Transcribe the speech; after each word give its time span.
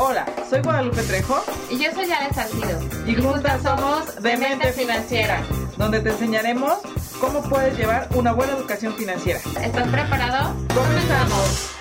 Hola, 0.00 0.26
soy 0.48 0.60
Guadalupe 0.62 1.02
Trejo 1.02 1.42
Y 1.70 1.78
yo 1.82 1.90
soy 1.92 2.10
Ale 2.12 2.32
Salcido. 2.32 2.78
y 3.04 3.14
juntas 3.16 3.62
somos 3.62 4.22
Demente 4.22 4.72
Financiera, 4.72 5.42
donde 5.76 6.00
te 6.00 6.10
enseñaremos 6.10 6.78
cómo 7.20 7.42
puedes 7.42 7.76
llevar 7.76 8.08
una 8.14 8.32
buena 8.32 8.52
educación 8.52 8.94
financiera. 8.94 9.40
¿Estás 9.60 9.88
preparado? 9.88 10.54
¡Comenzamos! 10.72 11.74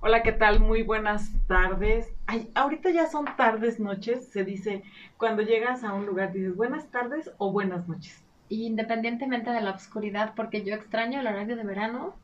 Hola, 0.00 0.22
¿qué 0.22 0.32
tal? 0.32 0.58
Muy 0.58 0.82
buenas 0.82 1.30
tardes. 1.46 2.12
Ay, 2.26 2.50
ahorita 2.54 2.90
ya 2.90 3.08
son 3.08 3.26
tardes, 3.36 3.78
noches. 3.78 4.28
Se 4.32 4.44
dice, 4.44 4.82
cuando 5.16 5.42
llegas 5.42 5.84
a 5.84 5.92
un 5.94 6.06
lugar 6.06 6.32
dices 6.32 6.56
buenas 6.56 6.90
tardes 6.90 7.30
o 7.38 7.52
buenas 7.52 7.86
noches. 7.88 8.22
Y 8.48 8.66
independientemente 8.66 9.50
de 9.50 9.60
la 9.60 9.70
oscuridad, 9.70 10.32
porque 10.34 10.62
yo 10.64 10.74
extraño 10.74 11.20
el 11.20 11.26
horario 11.26 11.56
de 11.56 11.64
verano. 11.64 12.16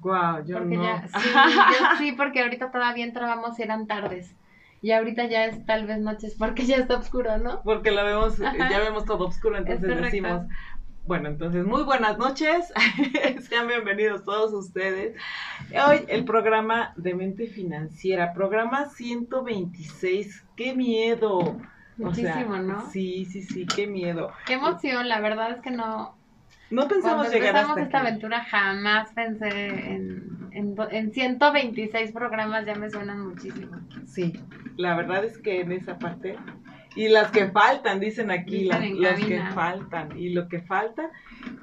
Guau, 0.00 0.44
yo 0.44 0.58
Porque 0.58 0.76
no. 0.76 0.84
ya, 0.84 1.08
sí, 1.08 1.28
yo 1.28 1.86
sí, 1.98 2.12
porque 2.12 2.42
ahorita 2.42 2.70
todavía 2.70 3.04
entrábamos 3.04 3.58
y 3.58 3.62
eran 3.62 3.86
tardes. 3.86 4.34
Y 4.80 4.92
ahorita 4.92 5.26
ya 5.26 5.46
es 5.46 5.66
tal 5.66 5.86
vez 5.86 5.98
noches 5.98 6.36
porque 6.38 6.64
ya 6.64 6.76
está 6.76 6.98
oscuro, 6.98 7.38
¿no? 7.38 7.62
Porque 7.62 7.90
lo 7.90 8.04
vemos, 8.04 8.40
Ajá. 8.40 8.70
ya 8.70 8.78
vemos 8.78 9.04
todo 9.04 9.26
oscuro, 9.26 9.58
entonces 9.58 10.00
decimos, 10.00 10.42
bueno, 11.08 11.28
entonces 11.30 11.64
muy 11.64 11.84
buenas 11.84 12.18
noches, 12.18 12.70
sean 13.48 13.66
bienvenidos 13.66 14.24
todos 14.24 14.52
ustedes. 14.52 15.16
Hoy 15.72 16.04
el 16.06 16.24
programa 16.26 16.92
de 16.96 17.14
Mente 17.14 17.46
Financiera, 17.46 18.34
programa 18.34 18.90
126, 18.90 20.44
qué 20.54 20.74
miedo. 20.74 21.38
O 21.38 22.14
sea, 22.14 22.36
Muchísimo, 22.36 22.58
¿no? 22.58 22.90
Sí, 22.90 23.24
sí, 23.24 23.42
sí, 23.42 23.66
qué 23.66 23.86
miedo. 23.86 24.30
Qué 24.46 24.52
emoción, 24.52 25.08
la 25.08 25.20
verdad 25.20 25.50
es 25.52 25.62
que 25.62 25.70
no. 25.70 26.17
No 26.70 26.86
pensamos 26.88 27.26
Cuando 27.26 27.32
llegar 27.32 27.48
empezamos 27.48 27.70
hasta 27.78 27.82
esta 27.82 27.98
aquí. 27.98 28.06
aventura 28.08 28.44
jamás 28.44 29.12
pensé 29.14 29.48
en, 29.68 30.48
en, 30.52 30.74
en 30.90 31.12
126 31.12 32.12
programas, 32.12 32.66
ya 32.66 32.74
me 32.74 32.90
suenan 32.90 33.26
muchísimo. 33.26 33.78
Sí, 34.06 34.32
la 34.76 34.94
verdad 34.96 35.24
es 35.24 35.38
que 35.38 35.60
en 35.62 35.72
esa 35.72 35.98
parte 35.98 36.36
y 36.96 37.08
las 37.08 37.30
que 37.30 37.46
faltan, 37.50 38.00
dicen 38.00 38.30
aquí, 38.30 38.64
Dicen 38.64 39.00
las, 39.00 39.18
los 39.20 39.28
que 39.28 39.40
faltan 39.54 40.18
y 40.18 40.30
lo 40.30 40.48
que 40.48 40.60
falta. 40.62 41.10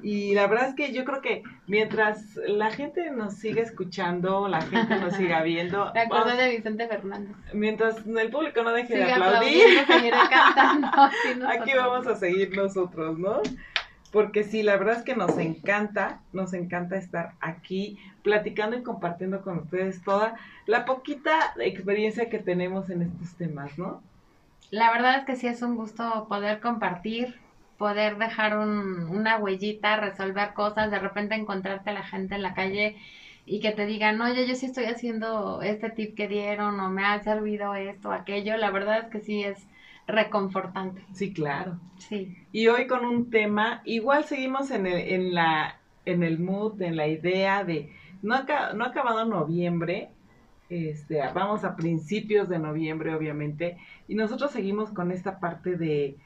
Y 0.02 0.34
la 0.34 0.48
verdad 0.48 0.70
es 0.70 0.76
que 0.76 0.94
yo 0.94 1.04
creo 1.04 1.20
que 1.22 1.44
mientras 1.68 2.36
la 2.48 2.72
gente 2.72 3.12
nos 3.12 3.34
siga 3.36 3.62
escuchando, 3.62 4.48
la 4.48 4.62
gente 4.62 4.96
nos 4.98 5.14
siga 5.18 5.42
viendo, 5.44 5.92
Me 5.94 6.02
acuerdo 6.02 6.26
vamos- 6.28 6.40
de 6.42 6.50
Vicente 6.56 6.88
Fernández. 6.88 7.36
mientras 7.54 7.98
el 8.08 8.30
público 8.30 8.64
no 8.64 8.72
deje 8.72 8.94
Sigue 8.94 9.06
de 9.06 9.12
aplaudir, 9.14 9.66
cantando. 10.30 10.88
aquí 11.50 11.72
vamos 11.76 12.08
a 12.08 12.16
seguir 12.16 12.56
nosotros, 12.56 13.18
¿no? 13.20 13.42
Porque 14.16 14.44
sí, 14.44 14.64
la 14.64 14.78
verdad 14.78 14.98
es 14.98 15.04
que 15.04 15.16
nos 15.16 15.38
encanta, 15.38 16.24
nos 16.34 16.54
encanta 16.56 16.98
estar 16.98 17.34
aquí 17.42 18.00
platicando 18.24 18.78
y 18.78 18.84
compartiendo 18.84 19.44
con 19.44 19.60
ustedes 19.60 20.04
toda 20.04 20.36
la 20.66 20.86
poquita 20.86 21.54
experiencia 21.60 22.30
que 22.30 22.40
tenemos 22.40 22.90
en 22.90 23.04
estos 23.04 23.38
temas, 23.38 23.78
¿no? 23.78 24.02
La 24.72 24.92
verdad 24.92 25.20
es 25.20 25.26
que 25.26 25.36
sí 25.36 25.48
es 25.48 25.62
un 25.64 25.76
gusto 25.76 26.28
poder 26.30 26.60
compartir, 26.60 27.42
poder 27.78 28.18
dejar 28.18 28.58
un- 28.58 29.08
una 29.10 29.38
huellita, 29.38 29.98
resolver 29.98 30.54
cosas, 30.54 30.92
de 30.92 31.00
repente 31.00 31.36
encontrarte 31.36 31.90
a 31.92 31.94
la 31.94 32.04
gente 32.04 32.36
en 32.36 32.44
la 32.44 32.54
calle 32.54 32.98
y 33.46 33.60
que 33.62 33.72
te 33.72 33.86
digan, 33.88 34.22
oye, 34.22 34.48
yo 34.48 34.56
sí 34.56 34.68
estoy 34.68 34.86
haciendo 34.86 35.62
este 35.62 35.90
tip 35.92 36.16
que 36.18 36.28
dieron 36.28 36.80
o 36.80 36.90
me 36.90 37.04
ha 37.06 37.20
servido 37.24 37.76
esto, 37.76 38.12
aquello. 38.12 38.58
La 38.58 38.72
verdad 38.72 39.00
es 39.06 39.10
que 39.12 39.22
sí 39.22 39.44
es 39.44 39.68
reconfortante. 40.08 41.04
Sí, 41.14 41.34
claro. 41.34 41.80
Sí. 41.98 42.38
Y 42.52 42.68
hoy 42.68 42.88
con 42.88 43.06
un 43.06 43.30
tema, 43.30 43.82
igual 43.86 44.24
seguimos 44.26 44.72
en 44.72 44.86
el, 44.86 45.00
en 45.14 45.34
la, 45.34 45.80
en 46.06 46.24
el 46.24 46.40
mood, 46.40 46.82
en 46.82 46.96
la 46.96 47.08
idea 47.08 47.64
de, 47.64 47.92
no, 48.22 48.36
aca- 48.36 48.74
no 48.74 48.86
ha 48.86 48.90
acabado 48.90 49.26
noviembre, 49.26 50.10
este, 50.70 51.20
vamos 51.34 51.64
a 51.64 51.76
principios 51.76 52.50
de 52.50 52.60
noviembre, 52.60 53.14
obviamente, 53.14 53.78
y 54.08 54.16
nosotros 54.16 54.52
seguimos 54.52 54.92
con 54.92 55.12
esta 55.12 55.40
parte 55.40 55.76
de, 55.76 56.18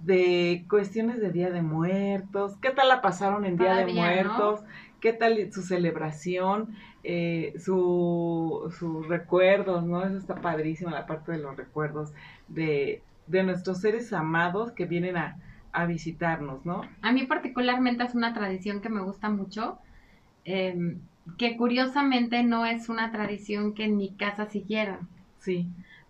de 0.00 0.64
cuestiones 0.68 1.20
de 1.20 1.30
Día 1.30 1.50
de 1.50 1.62
Muertos, 1.62 2.56
¿qué 2.60 2.70
tal 2.70 2.88
la 2.88 3.02
pasaron 3.02 3.44
en 3.44 3.56
Día 3.56 3.74
de 3.76 3.92
Muertos? 3.92 4.60
¿Qué 5.00 5.12
tal 5.12 5.52
su 5.52 5.60
celebración? 5.60 6.74
Eh, 7.02 7.52
su, 7.58 8.72
sus 8.78 9.06
recuerdos, 9.06 9.84
¿no? 9.84 10.02
Eso 10.02 10.16
está 10.16 10.36
padrísimo, 10.36 10.90
la 10.90 11.06
parte 11.06 11.32
de 11.32 11.38
los 11.38 11.54
recuerdos 11.54 12.14
de, 12.48 13.02
de 13.26 13.42
nuestros 13.44 13.80
seres 13.80 14.12
amados 14.12 14.72
que 14.72 14.86
vienen 14.86 15.16
a, 15.16 15.38
a 15.72 15.86
visitarnos, 15.86 16.64
¿no? 16.66 16.96
A 17.02 17.12
mí 17.12 17.24
particularmente 17.24 18.02
es 18.02 18.16
una 18.16 18.34
tradición 18.34 18.80
que 18.80 18.88
me 18.88 19.00
gusta 19.00 19.30
mucho, 19.30 19.78
eh, 20.44 20.98
que 21.38 21.56
curiosamente 21.56 22.42
no 22.44 22.66
es 22.66 22.88
una 22.88 23.12
tradición 23.12 23.74
que 23.74 23.84
en 23.84 23.96
mi 23.96 24.16
casa 24.16 24.46
siguieran. 24.50 25.08
Sí, 25.38 25.66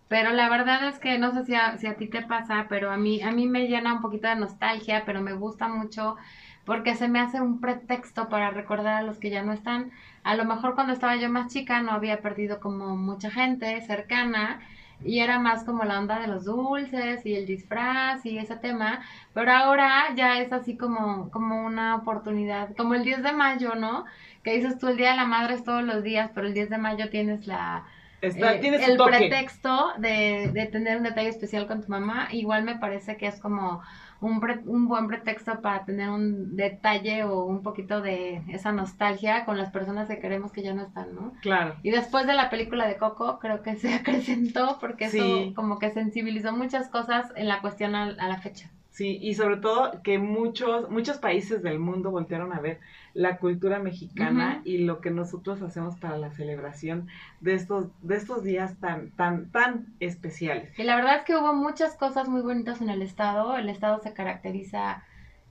Pero 0.07 0.31
la 0.31 0.49
verdad 0.49 0.87
es 0.87 0.99
que 0.99 1.17
no 1.17 1.31
sé 1.33 1.45
si 1.45 1.55
a, 1.55 1.77
si 1.77 1.87
a 1.87 1.97
ti 1.97 2.09
te 2.09 2.21
pasa, 2.21 2.67
pero 2.69 2.91
a 2.91 2.97
mí, 2.97 3.21
a 3.23 3.31
mí 3.31 3.47
me 3.47 3.67
llena 3.67 3.93
un 3.93 4.01
poquito 4.01 4.27
de 4.27 4.35
nostalgia, 4.35 5.03
pero 5.05 5.21
me 5.21 5.33
gusta 5.33 5.67
mucho 5.67 6.15
porque 6.63 6.95
se 6.95 7.07
me 7.07 7.19
hace 7.19 7.41
un 7.41 7.59
pretexto 7.59 8.29
para 8.29 8.51
recordar 8.51 8.95
a 8.95 9.03
los 9.03 9.19
que 9.19 9.29
ya 9.31 9.43
no 9.43 9.51
están. 9.53 9.91
A 10.23 10.35
lo 10.35 10.45
mejor 10.45 10.75
cuando 10.75 10.93
estaba 10.93 11.15
yo 11.17 11.29
más 11.29 11.51
chica 11.51 11.81
no 11.81 11.91
había 11.91 12.21
perdido 12.21 12.59
como 12.59 12.95
mucha 12.97 13.31
gente 13.31 13.81
cercana 13.81 14.61
y 15.05 15.19
era 15.19 15.39
más 15.39 15.63
como 15.63 15.83
la 15.83 15.99
onda 15.99 16.19
de 16.19 16.27
los 16.27 16.45
dulces 16.45 17.25
y 17.25 17.35
el 17.35 17.45
disfraz 17.45 18.25
y 18.25 18.37
ese 18.37 18.55
tema, 18.57 19.01
pero 19.33 19.51
ahora 19.51 20.13
ya 20.15 20.39
es 20.41 20.51
así 20.51 20.77
como, 20.77 21.29
como 21.31 21.65
una 21.65 21.95
oportunidad, 21.95 22.75
como 22.75 22.95
el 22.95 23.03
10 23.03 23.23
de 23.23 23.33
mayo, 23.33 23.75
¿no? 23.75 24.05
Que 24.43 24.55
dices 24.55 24.77
tú 24.79 24.87
el 24.87 24.97
Día 24.97 25.11
de 25.11 25.17
la 25.17 25.25
Madre 25.25 25.55
es 25.55 25.63
todos 25.63 25.83
los 25.83 26.03
días, 26.03 26.31
pero 26.33 26.47
el 26.47 26.53
10 26.53 26.69
de 26.69 26.77
mayo 26.77 27.09
tienes 27.09 27.47
la 27.47 27.85
está, 28.21 28.55
eh, 28.55 28.59
el 28.85 28.97
toque. 28.97 29.11
pretexto 29.11 29.93
de, 29.97 30.49
de 30.53 30.65
tener 30.67 30.97
un 30.97 31.03
detalle 31.03 31.29
especial 31.29 31.67
con 31.67 31.81
tu 31.83 31.89
mamá, 31.89 32.27
igual 32.31 32.63
me 32.63 32.75
parece 32.77 33.17
que 33.17 33.27
es 33.27 33.39
como 33.39 33.81
un, 34.21 34.39
pre- 34.39 34.61
un 34.65 34.87
buen 34.87 35.07
pretexto 35.07 35.61
para 35.61 35.85
tener 35.85 36.09
un 36.09 36.55
detalle 36.55 37.23
o 37.23 37.43
un 37.45 37.61
poquito 37.61 38.01
de 38.01 38.41
esa 38.49 38.71
nostalgia 38.71 39.45
con 39.45 39.57
las 39.57 39.71
personas 39.71 40.07
que 40.07 40.19
queremos 40.19 40.51
que 40.51 40.63
ya 40.63 40.73
no 40.73 40.83
están, 40.83 41.13
¿no? 41.13 41.33
Claro, 41.41 41.75
Y 41.83 41.91
después 41.91 42.25
de 42.25 42.33
la 42.33 42.49
película 42.49 42.87
de 42.87 42.97
Coco, 42.97 43.39
creo 43.39 43.61
que 43.61 43.75
se 43.75 43.93
acrecentó 43.93 44.77
porque 44.79 45.09
Sí. 45.09 45.19
eso 45.19 45.53
como 45.55 45.77
que 45.79 45.91
sensibilizó 45.91 46.53
muchas 46.53 46.89
cosas 46.89 47.31
en 47.35 47.47
la 47.47 47.61
cuestión 47.61 47.95
a, 47.95 48.03
a 48.05 48.27
la 48.27 48.37
fecha. 48.37 48.69
Sí, 48.95 49.19
y 49.21 49.35
sobre 49.35 49.57
todo 49.57 50.01
que 50.03 50.19
muchos, 50.19 50.89
muchos 50.89 51.17
países 51.17 51.61
del 51.61 51.79
mundo 51.79 52.11
voltearon 52.11 52.53
a 52.53 52.61
ver 52.61 52.79
la 53.13 53.37
cultura 53.37 53.79
mexicana 53.79 54.61
y 54.63 54.79
lo 54.79 55.01
que 55.01 55.11
nosotros 55.11 55.61
hacemos 55.61 55.97
para 55.97 56.17
la 56.17 56.31
celebración 56.31 57.07
de 57.41 57.55
estos, 57.55 57.87
de 58.01 58.15
estos 58.15 58.43
días 58.43 58.77
tan, 58.79 59.11
tan, 59.11 59.51
tan 59.51 59.87
especiales. 59.99 60.77
Y 60.79 60.83
la 60.83 60.95
verdad 60.95 61.17
es 61.17 61.23
que 61.23 61.35
hubo 61.35 61.53
muchas 61.53 61.97
cosas 61.97 62.29
muy 62.29 62.41
bonitas 62.41 62.81
en 62.81 62.89
el 62.89 63.01
estado. 63.01 63.57
El 63.57 63.67
estado 63.67 63.99
se 63.99 64.13
caracteriza 64.13 65.03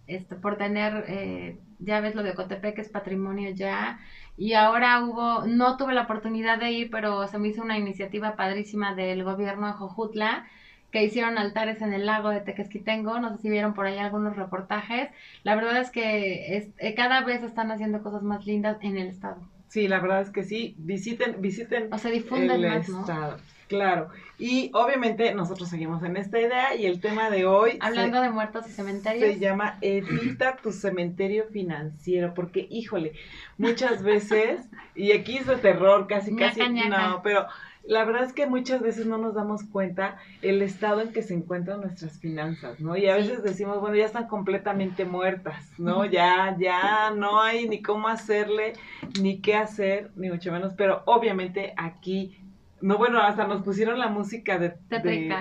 este, 0.06 0.37
por 0.37 0.56
tener, 0.56 1.04
eh, 1.09 1.59
ya 1.81 2.00
ves 2.00 2.15
lo 2.15 2.22
de 2.22 2.31
Ocotepec, 2.31 2.77
que 2.77 2.81
es 2.81 2.88
patrimonio 2.88 3.50
ya. 3.50 3.99
Y 4.38 4.54
ahora 4.54 5.04
hubo, 5.04 5.47
no 5.47 5.77
tuve 5.77 5.93
la 5.93 6.03
oportunidad 6.03 6.59
de 6.59 6.72
ir, 6.72 6.91
pero 6.91 7.28
se 7.28 7.38
me 7.38 7.49
hizo 7.49 7.62
una 7.62 7.78
iniciativa 7.78 8.37
padrísima 8.37 8.94
del 8.94 9.22
gobierno 9.22 9.66
de 9.66 9.75
Jojutla, 9.75 10.47
que 10.94 11.03
hicieron 11.03 11.38
altares 11.38 11.82
en 11.82 11.93
el 11.93 12.06
lago 12.06 12.31
de 12.31 12.41
Tequesquitengo. 12.41 13.19
No 13.19 13.34
sé 13.37 13.43
si 13.43 13.50
vieron 13.50 13.75
por 13.75 13.84
ahí 13.87 13.99
algunos 13.99 14.37
reportajes. 14.37 15.09
La 15.43 15.56
verdad 15.56 15.78
es 15.81 15.91
que 15.91 16.56
es- 16.56 16.69
eh, 16.78 16.94
cada 16.94 17.22
vez 17.22 17.43
están 17.43 17.72
haciendo 17.72 18.00
cosas 18.00 18.22
más 18.22 18.47
lindas 18.47 18.78
en 18.81 18.97
el 18.97 19.09
estado. 19.09 19.43
Sí, 19.66 19.88
la 19.88 19.99
verdad 19.99 20.21
es 20.21 20.31
que 20.31 20.44
sí, 20.44 20.77
visiten, 20.78 21.41
visiten 21.41 21.93
O 21.93 21.99
se 21.99 22.12
difunden 22.12 22.62
el 22.62 22.69
más, 22.78 22.88
¿no? 22.88 23.00
estado. 23.00 23.38
Claro, 23.66 24.10
y 24.38 24.71
obviamente 24.72 25.34
nosotros 25.34 25.69
seguimos 25.69 26.04
en 26.04 26.16
esta 26.16 26.38
idea 26.38 26.77
y 26.77 26.87
el 26.87 27.00
tema 27.00 27.28
de 27.31 27.44
hoy 27.47 27.72
se- 27.72 27.78
Hablando 27.81 28.21
de 28.21 28.31
muertos 28.31 28.69
y 28.69 28.71
cementerios. 28.72 29.22
Se 29.34 29.41
llama 29.41 29.78
Evita 29.81 30.56
tu 30.62 30.71
cementerio 30.71 31.47
financiero, 31.47 32.34
porque 32.34 32.69
híjole, 32.71 33.15
muchas 33.59 34.03
veces, 34.04 34.60
y 34.94 35.10
aquí 35.10 35.38
es 35.38 35.47
de 35.47 35.56
terror, 35.56 36.06
casi, 36.06 36.37
casi, 36.37 36.60
ñaca. 36.69 37.09
no, 37.09 37.22
pero 37.22 37.47
la 37.87 38.05
verdad 38.05 38.25
es 38.25 38.33
que 38.33 38.47
muchas 38.47 38.81
veces 38.81 39.06
no 39.06 39.19
nos 39.19 39.34
damos 39.34 39.65
cuenta 39.65 40.16
el 40.42 40.63
estado 40.63 41.01
en 41.03 41.13
que 41.13 41.22
se 41.22 41.34
encuentran 41.34 41.81
nuestras 41.83 42.19
finanzas, 42.19 42.81
¿no? 42.81 42.97
Y 42.97 43.09
a 43.09 43.16
veces 43.16 43.42
decimos, 43.42 43.81
bueno, 43.81 43.97
ya 43.97 44.07
están 44.07 44.27
completamente 44.27 45.04
muertas, 45.04 45.71
¿no? 45.78 46.04
Ya, 46.04 46.57
ya 46.59 47.10
no 47.10 47.42
hay 47.42 47.69
ni 47.69 47.83
cómo 47.83 48.09
hacerle, 48.09 48.72
ni 49.21 49.41
qué 49.41 49.57
hacer, 49.57 50.10
ni 50.16 50.31
mucho 50.31 50.51
menos, 50.51 50.72
pero 50.75 51.03
obviamente 51.07 51.75
aquí 51.77 52.39
no, 52.81 52.98
bueno, 52.98 53.19
hasta 53.19 53.47
nos 53.47 53.63
pusieron 53.63 53.98
la 53.98 54.09
música 54.09 54.59
de, 54.59 54.75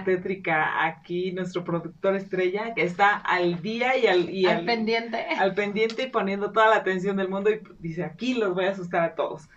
tétrica 0.06 0.86
aquí, 0.86 1.34
nuestro 1.34 1.66
productor 1.66 2.16
estrella, 2.16 2.74
que 2.74 2.84
está 2.84 3.16
al 3.18 3.62
día 3.62 3.98
y 3.98 4.08
al, 4.08 4.30
y 4.30 4.46
al 4.46 4.60
al- 4.60 4.66
pendiente. 4.66 5.26
al 5.38 5.54
pendiente 5.54 6.04
y 6.04 6.08
poniendo 6.08 6.52
toda 6.54 6.70
la 6.70 6.78
atención 6.78 7.18
del 7.18 7.28
mundo 7.28 7.50
y 7.50 7.60
dice, 7.80 8.06
aquí 8.06 8.34
los 8.36 8.54
voy 8.54 8.66
a 8.66 8.72
asustar 8.72 9.04
a 9.04 9.16
todos. 9.16 9.50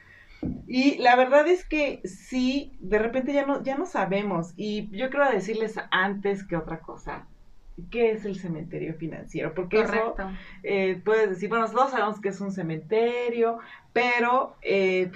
Y 0.67 0.99
la 0.99 1.17
verdad 1.17 1.47
es 1.47 1.65
que 1.65 2.01
sí, 2.05 2.77
de 2.81 2.99
repente 2.99 3.33
ya 3.33 3.47
no, 3.47 3.63
ya 3.63 3.77
no 3.77 3.87
sabemos. 3.87 4.53
Y 4.57 4.89
yo 4.97 5.11
quiero 5.11 5.31
decirles 5.31 5.77
antes 5.91 6.45
que 6.45 6.57
otra 6.57 6.81
cosa, 6.81 7.27
qué 7.91 8.13
es 8.13 8.25
el 8.25 8.37
cementerio 8.37 8.95
financiero, 8.95 9.55
porque 9.55 9.81
eso 9.81 10.15
eh, 10.63 11.01
puedes 11.05 11.29
decir, 11.29 11.49
bueno, 11.49 11.65
nosotros 11.65 11.91
sabemos 11.91 12.21
que 12.21 12.31
es 12.31 12.41
un 12.41 12.51
cementerio, 12.51 13.59
pero 13.93 14.57
eh, 14.63 15.11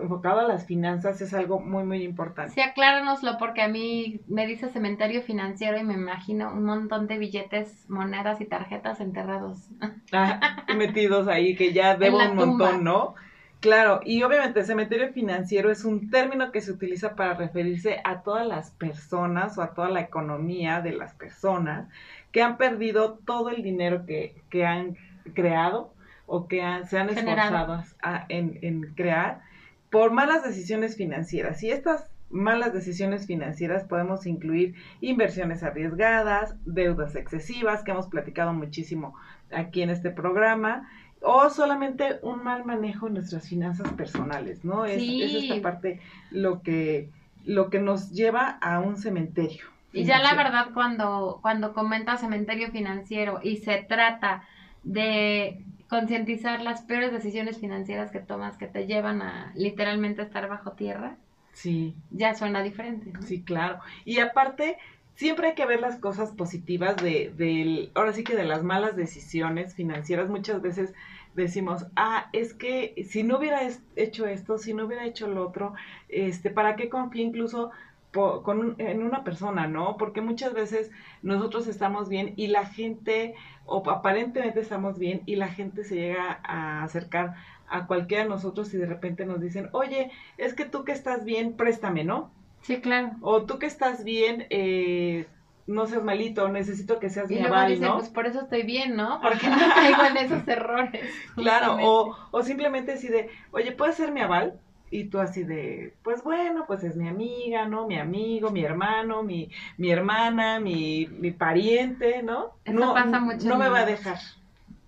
enfocado 0.00 0.40
a 0.40 0.48
las 0.48 0.66
finanzas 0.66 1.20
es 1.20 1.32
algo 1.32 1.60
muy, 1.60 1.84
muy 1.84 2.02
importante. 2.02 2.54
Sí, 2.54 2.60
acláranoslo, 2.60 3.38
porque 3.38 3.62
a 3.62 3.68
mí 3.68 4.20
me 4.26 4.46
dice 4.46 4.68
cementerio 4.68 5.22
financiero 5.22 5.78
y 5.78 5.84
me 5.84 5.94
imagino 5.94 6.52
un 6.52 6.64
montón 6.64 7.06
de 7.06 7.18
billetes, 7.18 7.88
monedas 7.88 8.40
y 8.40 8.46
tarjetas 8.46 9.00
enterrados. 9.00 9.68
Ah, 10.12 10.64
metidos 10.76 11.28
ahí, 11.28 11.54
que 11.54 11.72
ya 11.72 11.96
debo 11.98 12.18
un 12.18 12.36
montón, 12.36 12.82
¿no? 12.82 13.14
Claro, 13.62 14.00
y 14.04 14.24
obviamente 14.24 14.58
el 14.58 14.66
cementerio 14.66 15.12
financiero 15.12 15.70
es 15.70 15.84
un 15.84 16.10
término 16.10 16.50
que 16.50 16.60
se 16.60 16.72
utiliza 16.72 17.14
para 17.14 17.34
referirse 17.34 18.00
a 18.02 18.22
todas 18.24 18.44
las 18.44 18.72
personas 18.72 19.56
o 19.56 19.62
a 19.62 19.72
toda 19.72 19.88
la 19.88 20.00
economía 20.00 20.80
de 20.80 20.90
las 20.90 21.14
personas 21.14 21.88
que 22.32 22.42
han 22.42 22.56
perdido 22.56 23.20
todo 23.24 23.50
el 23.50 23.62
dinero 23.62 24.04
que, 24.04 24.66
han 24.66 24.96
creado 25.32 25.94
o 26.26 26.48
que 26.48 26.60
se 26.88 26.98
han 26.98 27.10
esforzado 27.10 27.84
en, 28.28 28.58
en 28.62 28.94
crear 28.96 29.42
por 29.90 30.10
malas 30.10 30.42
decisiones 30.42 30.96
financieras. 30.96 31.62
Y 31.62 31.70
estas 31.70 32.10
malas 32.30 32.72
decisiones 32.72 33.26
financieras 33.28 33.84
podemos 33.84 34.26
incluir 34.26 34.74
inversiones 35.00 35.62
arriesgadas, 35.62 36.56
deudas 36.64 37.14
excesivas, 37.14 37.84
que 37.84 37.92
hemos 37.92 38.08
platicado 38.08 38.52
muchísimo 38.52 39.14
aquí 39.52 39.82
en 39.82 39.90
este 39.90 40.10
programa, 40.10 40.88
o 41.22 41.50
solamente 41.50 42.18
un 42.22 42.42
mal 42.42 42.64
manejo 42.64 43.06
en 43.06 43.14
nuestras 43.14 43.48
finanzas 43.48 43.92
personales, 43.92 44.64
¿no? 44.64 44.84
Es, 44.84 45.02
esta 45.02 45.60
parte 45.62 46.00
lo 46.30 46.62
que, 46.62 47.08
lo 47.44 47.70
que 47.70 47.78
nos 47.78 48.10
lleva 48.10 48.58
a 48.60 48.80
un 48.80 48.96
cementerio. 48.96 49.66
Y 49.92 50.04
ya 50.04 50.18
la 50.20 50.34
verdad, 50.34 50.68
cuando, 50.72 51.38
cuando 51.42 51.74
comenta 51.74 52.16
cementerio 52.16 52.70
financiero 52.70 53.40
y 53.42 53.58
se 53.58 53.84
trata 53.86 54.42
de 54.84 55.60
concientizar 55.88 56.62
las 56.62 56.82
peores 56.82 57.12
decisiones 57.12 57.58
financieras 57.58 58.10
que 58.10 58.20
tomas 58.20 58.56
que 58.56 58.66
te 58.66 58.86
llevan 58.86 59.20
a 59.20 59.52
literalmente 59.54 60.22
estar 60.22 60.48
bajo 60.48 60.72
tierra, 60.72 61.16
sí. 61.52 61.94
ya 62.10 62.34
suena 62.34 62.62
diferente. 62.62 63.12
Sí, 63.20 63.42
claro. 63.42 63.78
Y 64.06 64.20
aparte, 64.20 64.78
siempre 65.14 65.48
hay 65.48 65.54
que 65.54 65.66
ver 65.66 65.80
las 65.80 65.98
cosas 65.98 66.32
positivas 66.32 66.96
de, 66.96 67.32
de, 67.36 67.90
ahora 67.94 68.12
sí 68.12 68.24
que 68.24 68.36
de 68.36 68.44
las 68.44 68.62
malas 68.62 68.96
decisiones 68.96 69.74
financieras. 69.74 70.28
Muchas 70.28 70.62
veces 70.62 70.94
decimos, 71.34 71.86
ah, 71.96 72.28
es 72.32 72.54
que 72.54 72.94
si 73.08 73.22
no 73.22 73.38
hubiera 73.38 73.60
hecho 73.96 74.26
esto, 74.26 74.58
si 74.58 74.74
no 74.74 74.86
hubiera 74.86 75.04
hecho 75.04 75.28
lo 75.28 75.46
otro, 75.46 75.74
este, 76.08 76.50
¿para 76.50 76.76
qué 76.76 76.88
confié 76.88 77.22
incluso 77.22 77.70
con, 78.12 78.74
en 78.78 79.02
una 79.02 79.24
persona, 79.24 79.66
no? 79.66 79.96
Porque 79.96 80.20
muchas 80.20 80.52
veces 80.52 80.90
nosotros 81.22 81.66
estamos 81.66 82.08
bien 82.10 82.34
y 82.36 82.48
la 82.48 82.66
gente, 82.66 83.34
o 83.64 83.82
aparentemente 83.90 84.60
estamos 84.60 84.98
bien, 84.98 85.22
y 85.24 85.36
la 85.36 85.48
gente 85.48 85.84
se 85.84 85.96
llega 85.96 86.40
a 86.44 86.82
acercar 86.84 87.34
a 87.68 87.86
cualquiera 87.86 88.24
de 88.24 88.28
nosotros 88.28 88.72
y 88.74 88.76
de 88.76 88.86
repente 88.86 89.24
nos 89.24 89.40
dicen, 89.40 89.70
oye, 89.72 90.10
es 90.36 90.52
que 90.52 90.66
tú 90.66 90.84
que 90.84 90.92
estás 90.92 91.24
bien, 91.24 91.56
préstame, 91.56 92.04
¿no? 92.04 92.30
Sí, 92.62 92.80
claro. 92.80 93.12
O 93.20 93.42
tú 93.42 93.58
que 93.58 93.66
estás 93.66 94.04
bien, 94.04 94.46
eh, 94.50 95.26
no 95.66 95.86
seas 95.86 96.02
malito, 96.02 96.48
necesito 96.48 96.98
que 96.98 97.10
seas 97.10 97.30
y 97.30 97.34
mi 97.34 97.42
aval, 97.42 97.80
¿no? 97.80 97.98
Pues 97.98 98.08
por 98.08 98.26
eso 98.26 98.40
estoy 98.40 98.62
bien, 98.62 98.96
¿no? 98.96 99.20
Porque 99.22 99.48
no 99.48 99.58
caigo 99.74 100.04
en 100.04 100.16
esos 100.16 100.46
errores. 100.48 101.10
Claro, 101.34 101.78
o, 101.80 102.16
o 102.30 102.42
simplemente 102.42 102.92
así 102.92 103.08
de, 103.08 103.30
oye, 103.50 103.72
¿puedes 103.72 103.96
ser 103.96 104.12
mi 104.12 104.20
aval? 104.20 104.54
Y 104.90 105.04
tú 105.04 105.20
así 105.20 105.42
de, 105.42 105.94
pues 106.02 106.22
bueno, 106.22 106.64
pues 106.66 106.84
es 106.84 106.96
mi 106.96 107.08
amiga, 107.08 107.66
¿no? 107.66 107.86
Mi 107.86 107.98
amigo, 107.98 108.50
mi 108.50 108.62
hermano, 108.62 109.22
mi, 109.22 109.50
mi 109.78 109.90
hermana, 109.90 110.60
mi, 110.60 111.06
mi 111.06 111.30
pariente, 111.30 112.22
¿no? 112.22 112.50
Eso 112.64 112.78
no, 112.78 112.92
pasa 112.92 113.18
mucho. 113.18 113.48
No 113.48 113.56
me 113.56 113.70
va 113.70 113.80
a 113.80 113.86
dejar. 113.86 114.18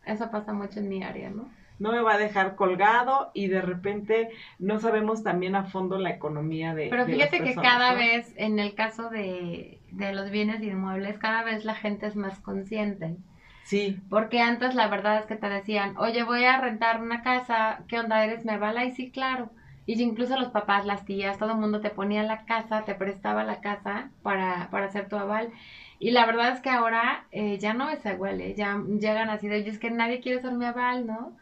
Eso 0.04 0.30
pasa 0.30 0.52
mucho 0.52 0.80
en 0.80 0.90
mi 0.90 1.02
área, 1.02 1.30
¿no? 1.30 1.48
No 1.78 1.92
me 1.92 2.00
va 2.00 2.14
a 2.14 2.18
dejar 2.18 2.54
colgado 2.54 3.30
y 3.34 3.48
de 3.48 3.60
repente 3.60 4.30
no 4.58 4.78
sabemos 4.78 5.22
también 5.22 5.56
a 5.56 5.64
fondo 5.64 5.98
la 5.98 6.10
economía 6.10 6.74
de 6.74 6.88
Pero 6.88 7.06
fíjate 7.06 7.42
que 7.42 7.54
cada 7.54 7.94
vez, 7.94 8.32
en 8.36 8.58
el 8.58 8.74
caso 8.74 9.10
de, 9.10 9.80
de 9.90 10.12
los 10.12 10.30
bienes 10.30 10.62
inmuebles, 10.62 11.18
cada 11.18 11.42
vez 11.42 11.64
la 11.64 11.74
gente 11.74 12.06
es 12.06 12.16
más 12.16 12.38
consciente. 12.40 13.16
Sí. 13.64 13.98
Porque 14.10 14.40
antes 14.40 14.74
la 14.74 14.88
verdad 14.88 15.18
es 15.18 15.26
que 15.26 15.36
te 15.36 15.48
decían, 15.48 15.96
oye, 15.96 16.22
voy 16.22 16.44
a 16.44 16.60
rentar 16.60 17.02
una 17.02 17.22
casa, 17.22 17.80
¿qué 17.88 17.98
onda 17.98 18.24
eres? 18.24 18.44
¿Me 18.44 18.52
avala? 18.52 18.84
Y 18.84 18.92
sí, 18.92 19.10
claro. 19.10 19.50
Y 19.86 20.00
incluso 20.00 20.38
los 20.38 20.48
papás, 20.48 20.86
las 20.86 21.04
tías, 21.04 21.38
todo 21.38 21.52
el 21.52 21.58
mundo 21.58 21.80
te 21.80 21.90
ponía 21.90 22.22
la 22.22 22.44
casa, 22.44 22.84
te 22.84 22.94
prestaba 22.94 23.44
la 23.44 23.60
casa 23.60 24.10
para, 24.22 24.68
para 24.70 24.86
hacer 24.86 25.08
tu 25.08 25.16
aval. 25.16 25.50
Y 25.98 26.10
la 26.10 26.26
verdad 26.26 26.52
es 26.52 26.60
que 26.60 26.70
ahora 26.70 27.24
eh, 27.32 27.58
ya 27.58 27.74
no 27.74 27.90
es 27.90 28.04
igual, 28.04 28.40
¿eh? 28.40 28.54
ya 28.56 28.82
llegan 28.98 29.30
así 29.30 29.48
de, 29.48 29.56
oye, 29.56 29.70
es 29.70 29.78
que 29.78 29.90
nadie 29.90 30.20
quiere 30.20 30.40
ser 30.40 30.52
mi 30.52 30.64
aval, 30.64 31.06
¿no? 31.06 31.36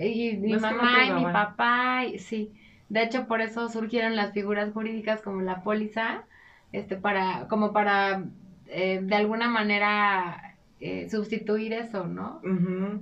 Y 0.00 0.36
mi 0.36 0.56
mamá 0.56 1.04
y 1.06 1.12
mi 1.12 1.24
papá, 1.24 2.04
y, 2.04 2.18
sí. 2.18 2.52
De 2.88 3.02
hecho, 3.02 3.26
por 3.26 3.40
eso 3.40 3.68
surgieron 3.68 4.16
las 4.16 4.32
figuras 4.32 4.72
jurídicas 4.72 5.22
como 5.22 5.40
la 5.42 5.62
póliza, 5.62 6.24
este, 6.72 6.96
para, 6.96 7.48
como 7.48 7.72
para, 7.72 8.24
eh, 8.66 9.00
de 9.02 9.14
alguna 9.14 9.48
manera, 9.48 10.54
eh, 10.80 11.08
sustituir 11.08 11.72
eso, 11.72 12.06
¿no? 12.06 12.42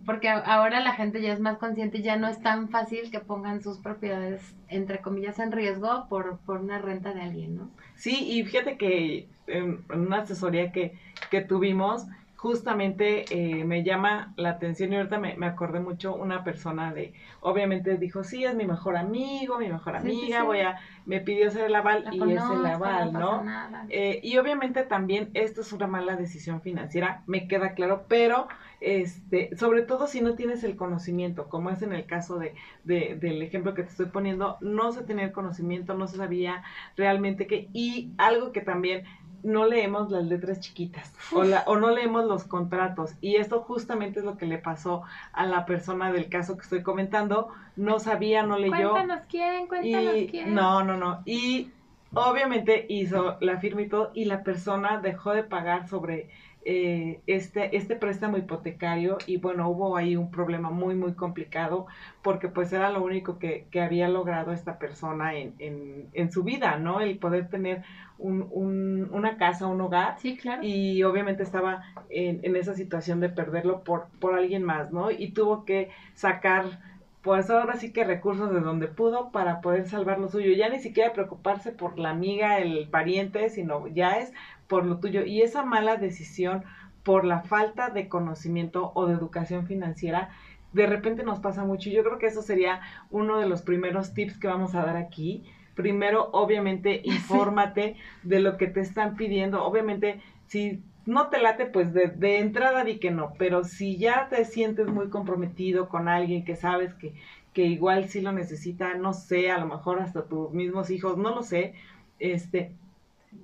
Porque 0.07 0.29
ahora 0.29 0.79
la 0.81 0.93
gente 0.93 1.21
ya 1.21 1.33
es 1.33 1.41
más 1.41 1.59
consciente 1.59 2.01
ya 2.01 2.17
no 2.17 2.29
es 2.29 2.41
tan 2.41 2.69
fácil 2.69 3.11
que 3.11 3.19
pongan 3.19 3.61
sus 3.61 3.79
propiedades, 3.79 4.55
entre 4.69 5.01
comillas, 5.01 5.41
en 5.41 5.51
riesgo 5.51 6.07
por, 6.09 6.39
por 6.47 6.61
una 6.61 6.79
renta 6.79 7.13
de 7.13 7.23
alguien, 7.23 7.57
¿no? 7.57 7.71
Sí, 7.97 8.25
y 8.31 8.45
fíjate 8.45 8.77
que 8.77 9.27
en, 9.49 9.85
una 9.93 10.19
asesoría 10.19 10.71
que, 10.71 10.93
que 11.31 11.41
tuvimos, 11.41 12.07
justamente 12.43 13.25
eh, 13.31 13.65
me 13.65 13.85
llama 13.85 14.35
la 14.35 14.51
atención 14.51 14.93
y 14.93 14.97
ahorita 14.97 15.17
me, 15.17 15.37
me, 15.37 15.47
acordé 15.47 15.79
mucho 15.79 16.17
una 16.17 16.43
persona 16.43 16.93
de, 16.93 17.15
obviamente 17.41 17.97
dijo, 17.99 18.25
sí, 18.25 18.45
es 18.45 18.53
mi 18.57 18.67
mejor 18.67 18.97
amigo, 18.97 19.61
mi 19.61 19.69
mejor 19.69 19.95
amiga, 19.95 20.43
voy 20.43 20.59
a, 20.59 20.81
me 21.07 21.21
pidió 21.21 21.53
ser 21.53 21.67
el 21.67 21.75
aval 21.77 22.05
y 22.11 22.33
es 22.33 22.43
el 22.43 22.67
aval, 22.67 23.13
¿no? 23.13 23.45
Eh, 23.91 24.19
y 24.25 24.39
obviamente 24.39 24.83
también 24.83 25.31
esto 25.35 25.61
es 25.61 25.73
una 25.73 25.87
mala 25.87 26.17
decisión 26.17 26.61
financiera, 26.63 27.23
me 27.29 27.47
queda 27.47 27.75
claro, 27.75 28.07
pero 28.09 28.49
este, 28.81 29.57
sobre 29.57 29.83
todo 29.83 30.09
si 30.09 30.21
no 30.21 30.35
tienes 30.35 30.65
el 30.65 30.75
conocimiento, 30.75 31.49
como 31.49 31.71
es 31.71 31.81
en 31.83 31.93
el 31.93 32.07
caso 32.07 32.41
de, 32.41 32.57
de, 32.83 33.17
del 33.21 33.41
ejemplo 33.43 33.75
que 33.75 33.85
te 33.85 33.91
estoy 33.91 34.07
poniendo, 34.07 34.59
no 34.61 34.91
se 34.91 35.05
tenía 35.05 35.27
el 35.27 35.33
conocimiento, 35.33 35.95
no 35.95 36.09
se 36.09 36.17
sabía 36.17 36.65
realmente 36.97 37.47
que, 37.47 37.69
y 37.73 38.11
algo 38.19 38.51
que 38.51 38.63
también 38.63 39.05
no 39.43 39.67
leemos 39.67 40.11
las 40.11 40.25
letras 40.25 40.61
chiquitas 40.61 41.13
o, 41.33 41.43
la, 41.45 41.65
o 41.67 41.77
no 41.77 41.91
leemos 41.91 42.25
los 42.27 42.45
contratos. 42.45 43.13
Y 43.21 43.37
esto 43.37 43.61
justamente 43.61 44.21
es 44.21 44.25
lo 44.25 44.37
que 44.37 44.47
le 44.47 44.59
pasó 44.59 45.03
a 45.33 45.47
la 45.47 45.67
persona 45.67 46.13
del 46.13 46.29
caso 46.29 46.57
que 46.57 46.63
estoy 46.63 46.83
comentando. 46.83 47.49
No 47.77 47.99
sabía, 47.99 48.43
no 48.43 48.59
leyó. 48.59 48.93
Cuéntanos 48.93 49.27
quién, 49.29 49.67
cuéntanos 49.67 50.17
y, 50.17 50.29
quién. 50.29 50.55
No, 50.55 50.83
no, 50.83 50.97
no. 50.97 51.23
Y 51.25 51.71
obviamente 52.15 52.87
hizo 52.89 53.37
la 53.41 53.59
firma 53.59 53.83
y 53.83 53.89
todo 53.89 54.11
y 54.15 54.27
la 54.27 54.43
persona 54.43 55.01
dejó 55.01 55.33
de 55.33 55.45
pagar 55.45 55.89
sobre 55.89 56.29
eh, 56.65 57.21
este, 57.27 57.77
este 57.77 57.97
préstamo 57.97 58.37
hipotecario 58.37 59.19
y 59.27 59.37
bueno, 59.39 59.69
hubo 59.69 59.97
ahí 59.97 60.17
un 60.17 60.31
problema 60.31 60.71
muy, 60.71 60.95
muy 60.95 61.15
complicado 61.15 61.87
porque 62.23 62.49
pues 62.49 62.73
era 62.73 62.91
lo 62.91 63.03
único 63.03 63.39
que, 63.39 63.67
que 63.71 63.81
había 63.81 64.09
logrado 64.09 64.53
esta 64.53 64.79
persona 64.79 65.35
en, 65.35 65.55
en, 65.59 66.09
en, 66.13 66.31
su 66.31 66.45
vida, 66.45 66.77
¿no? 66.79 67.01
El 67.01 67.19
poder 67.19 67.49
tener 67.49 67.83
un, 68.19 68.47
un, 68.53 69.09
una 69.13 69.37
casa, 69.39 69.67
un 69.67 69.81
hogar. 69.81 70.19
Sí, 70.21 70.37
claro. 70.37 70.63
Y 70.63 71.03
obviamente 71.03 71.43
estaba 71.43 71.83
en, 72.11 72.41
en 72.45 72.55
esa 72.57 72.75
situación 72.75 73.21
de 73.21 73.29
perderlo 73.29 73.83
por, 73.83 74.07
por 74.21 74.35
alguien 74.35 74.63
más, 74.63 74.93
¿no? 74.93 75.11
Y 75.11 75.33
tuvo 75.33 75.65
que 75.65 75.91
sacar 76.15 76.79
pues 77.23 77.49
ahora 77.51 77.77
sí 77.77 77.93
que 77.93 78.05
recursos 78.05 78.53
de 78.53 78.61
donde 78.61 78.89
pudo 78.89 79.31
para 79.31 79.61
poder 79.61 79.89
salvar 79.89 80.19
lo 80.19 80.29
suyo. 80.29 80.53
Ya 80.57 80.69
ni 80.69 80.81
siquiera 80.81 81.13
preocuparse 81.13 81.71
por 81.73 81.99
la 81.99 82.11
amiga, 82.11 82.59
el 82.59 82.89
pariente, 82.89 83.49
sino 83.49 83.87
ya 83.89 84.19
es 84.19 84.33
por 84.73 84.87
lo 84.87 85.01
tuyo. 85.01 85.23
Y 85.27 85.43
esa 85.43 85.63
mala 85.63 85.99
decisión 85.99 86.65
por 87.03 87.27
la 87.27 87.43
falta 87.43 87.91
de 87.91 88.09
conocimiento 88.09 88.91
o 88.95 89.07
de 89.07 89.13
educación 89.13 89.67
financiera, 89.67 90.31
de 90.73 90.87
repente 90.87 91.25
nos 91.25 91.41
pasa 91.41 91.63
mucho. 91.63 91.91
Yo 91.91 92.03
creo 92.03 92.17
que 92.17 92.29
eso 92.29 92.41
sería 92.41 92.81
uno 93.11 93.39
de 93.39 93.47
los 93.47 93.61
primeros 93.61 94.15
tips 94.15 94.39
que 94.39 94.49
vamos 94.49 94.75
a 94.75 94.83
dar 94.83 94.97
aquí. 94.97 95.45
Primero, 95.75 96.31
obviamente, 96.33 97.03
infórmate 97.05 97.97
de 98.23 98.41
lo 98.41 98.57
que 98.57 98.67
te 98.67 98.81
están 98.81 99.15
pidiendo. 99.15 99.63
Obviamente, 99.63 100.23
si 100.47 100.83
no 101.05 101.29
te 101.29 101.39
late, 101.39 101.67
pues 101.67 101.93
de, 101.93 102.07
de, 102.07 102.39
entrada 102.39 102.83
di 102.83 102.99
que 102.99 103.11
no, 103.11 103.35
pero 103.37 103.65
si 103.65 103.99
ya 103.99 104.29
te 104.31 104.43
sientes 104.47 104.87
muy 104.87 105.11
comprometido 105.11 105.91
con 105.91 106.09
alguien 106.09 106.47
que 106.47 106.57
sabes 106.57 106.95
que, 106.95 107.13
que 107.53 107.67
igual 107.67 108.09
sí 108.09 108.23
lo 108.23 108.33
necesita, 108.33 108.95
no 108.95 109.13
sé, 109.13 109.51
a 109.51 109.59
lo 109.59 109.67
mejor 109.67 110.01
hasta 110.01 110.25
tus 110.25 110.51
mismos 110.53 110.89
hijos, 110.89 111.19
no 111.19 111.35
lo 111.35 111.43
sé, 111.43 111.75
este, 112.19 112.73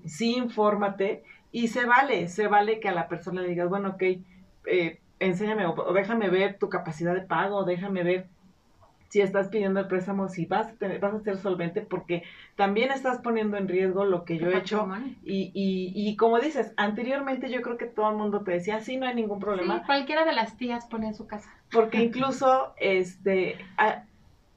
sí 0.04 0.37
infórmate 0.37 1.23
y 1.52 1.68
se 1.68 1.87
vale, 1.87 2.28
se 2.28 2.47
vale 2.47 2.80
que 2.80 2.88
a 2.88 2.92
la 2.92 3.09
persona 3.09 3.42
le 3.42 3.49
digas, 3.49 3.68
bueno, 3.68 3.90
ok, 3.90 4.02
eh, 4.66 5.00
enséñame 5.18 5.66
o, 5.66 5.92
déjame 5.92 6.28
ver 6.28 6.59
tu 6.59 6.68
capacidad 6.68 7.14
de 7.14 7.23
pago, 7.23 7.64
déjame 7.64 8.02
ver 8.02 8.26
si 9.09 9.23
estás 9.23 9.49
pidiendo 9.49 9.80
el 9.80 9.87
préstamo, 9.87 10.28
si 10.28 10.45
vas 10.45 10.68
a, 10.68 10.73
tener, 10.73 11.00
vas 11.00 11.14
a 11.14 11.21
ser 11.21 11.38
solvente, 11.38 11.80
porque 11.80 12.25
también 12.57 12.90
estás 12.90 13.18
poniendo 13.21 13.57
en 13.57 13.66
riesgo 13.66 14.04
lo 14.04 14.25
que 14.25 14.37
yo 14.37 14.50
he 14.50 14.59
hecho. 14.59 14.87
Y, 15.25 15.50
y, 15.54 15.92
y 15.95 16.16
como 16.16 16.38
dices, 16.38 16.75
anteriormente 16.76 17.50
yo 17.50 17.62
creo 17.62 17.78
que 17.78 17.87
todo 17.87 18.11
el 18.11 18.16
mundo 18.16 18.42
te 18.42 18.52
decía, 18.52 18.80
sí, 18.80 18.99
no 18.99 19.07
hay 19.07 19.14
ningún 19.14 19.40
problema. 19.40 19.78
Sí, 19.78 19.87
cualquiera 19.87 20.26
de 20.26 20.35
las 20.35 20.59
tías 20.59 20.85
pone 20.87 21.07
en 21.07 21.14
su 21.14 21.26
casa. 21.26 21.50
Porque 21.71 22.02
incluso, 22.02 22.75
este, 22.78 23.57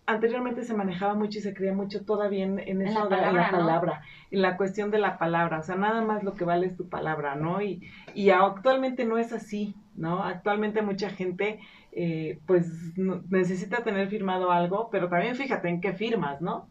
anteriormente 0.06 0.64
se 0.64 0.74
manejaba 0.74 1.14
mucho 1.14 1.40
y 1.40 1.42
se 1.42 1.54
creía 1.54 1.74
mucho 1.74 2.04
todavía 2.04 2.44
en, 2.44 2.60
en 2.60 2.82
eso 2.82 3.08
de 3.08 3.18
la 3.18 3.50
palabra, 3.52 4.02
en 4.32 4.42
la 4.42 4.58
cuestión 4.58 4.92
de 4.92 5.00
la 5.00 5.18
palabra, 5.18 5.60
o 5.60 5.64
sea, 5.64 5.76
nada 5.76 6.02
más 6.02 6.24
lo 6.24 6.34
que 6.34 6.44
vale 6.44 6.68
es 6.68 6.76
tu 6.76 6.90
palabra, 6.90 7.36
¿no? 7.36 7.62
Y, 7.62 7.82
y 8.14 8.30
actualmente 8.32 9.06
no 9.06 9.18
es 9.18 9.32
así, 9.32 9.76
¿no? 9.96 10.24
Actualmente 10.24 10.82
mucha 10.82 11.10
gente, 11.10 11.60
eh, 11.92 12.40
pues, 12.46 12.68
necesita 13.30 13.84
tener 13.84 14.08
firmado 14.10 14.52
algo, 14.52 14.90
pero 14.92 15.10
también 15.10 15.36
fíjate 15.36 15.70
en 15.70 15.82
qué 15.82 15.94
firmas, 15.94 16.42
¿no? 16.42 16.68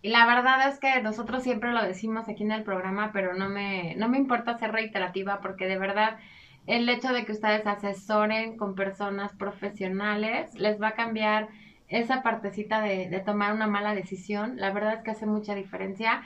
Y 0.00 0.10
la 0.10 0.26
verdad 0.26 0.68
es 0.68 0.78
que 0.78 1.02
nosotros 1.02 1.42
siempre 1.42 1.72
lo 1.72 1.82
decimos 1.82 2.28
aquí 2.28 2.44
en 2.44 2.52
el 2.52 2.62
programa, 2.62 3.10
pero 3.12 3.34
no 3.34 3.48
me, 3.48 3.96
no 3.96 4.08
me 4.08 4.18
importa 4.18 4.56
ser 4.58 4.70
reiterativa 4.70 5.40
porque 5.40 5.66
de 5.66 5.78
verdad 5.78 6.18
el 6.68 6.88
hecho 6.88 7.12
de 7.12 7.24
que 7.24 7.32
ustedes 7.32 7.66
asesoren 7.66 8.56
con 8.56 8.74
personas 8.74 9.32
profesionales 9.32 10.54
les 10.54 10.80
va 10.80 10.88
a 10.88 10.94
cambiar 10.94 11.48
esa 11.88 12.22
partecita 12.22 12.80
de, 12.80 13.08
de, 13.08 13.20
tomar 13.20 13.52
una 13.54 13.66
mala 13.66 13.94
decisión, 13.94 14.56
la 14.56 14.72
verdad 14.72 14.94
es 14.94 15.02
que 15.02 15.10
hace 15.10 15.26
mucha 15.26 15.54
diferencia. 15.54 16.22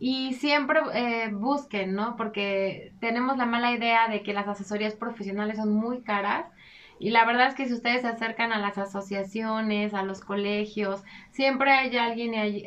Y 0.00 0.34
siempre 0.34 0.80
eh, 0.94 1.30
busquen, 1.32 1.94
¿no? 1.94 2.16
Porque 2.16 2.92
tenemos 3.00 3.36
la 3.36 3.46
mala 3.46 3.72
idea 3.72 4.08
de 4.08 4.22
que 4.22 4.32
las 4.32 4.48
asesorías 4.48 4.94
profesionales 4.94 5.56
son 5.56 5.72
muy 5.72 6.02
caras. 6.02 6.46
Y 6.98 7.10
la 7.10 7.24
verdad 7.24 7.48
es 7.48 7.54
que 7.54 7.66
si 7.66 7.74
ustedes 7.74 8.02
se 8.02 8.08
acercan 8.08 8.52
a 8.52 8.58
las 8.58 8.78
asociaciones, 8.78 9.94
a 9.94 10.02
los 10.04 10.20
colegios, 10.20 11.02
siempre 11.30 11.72
hay 11.72 11.96
alguien, 11.96 12.34
hay, 12.34 12.66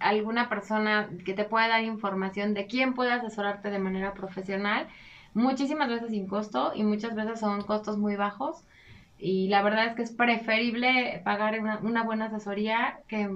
alguna 0.00 0.48
persona 0.48 1.08
que 1.24 1.34
te 1.34 1.44
pueda 1.44 1.68
dar 1.68 1.82
información 1.82 2.54
de 2.54 2.66
quién 2.66 2.94
puede 2.94 3.12
asesorarte 3.12 3.70
de 3.70 3.78
manera 3.78 4.14
profesional, 4.14 4.88
muchísimas 5.34 5.88
veces 5.88 6.10
sin 6.10 6.26
costo 6.26 6.72
y 6.74 6.84
muchas 6.84 7.14
veces 7.14 7.40
son 7.40 7.62
costos 7.62 7.98
muy 7.98 8.16
bajos. 8.16 8.64
Y 9.18 9.48
la 9.48 9.62
verdad 9.62 9.86
es 9.86 9.94
que 9.94 10.02
es 10.02 10.12
preferible 10.12 11.22
pagar 11.24 11.58
una, 11.60 12.02
buena 12.02 12.26
asesoría 12.26 12.98
que 13.08 13.30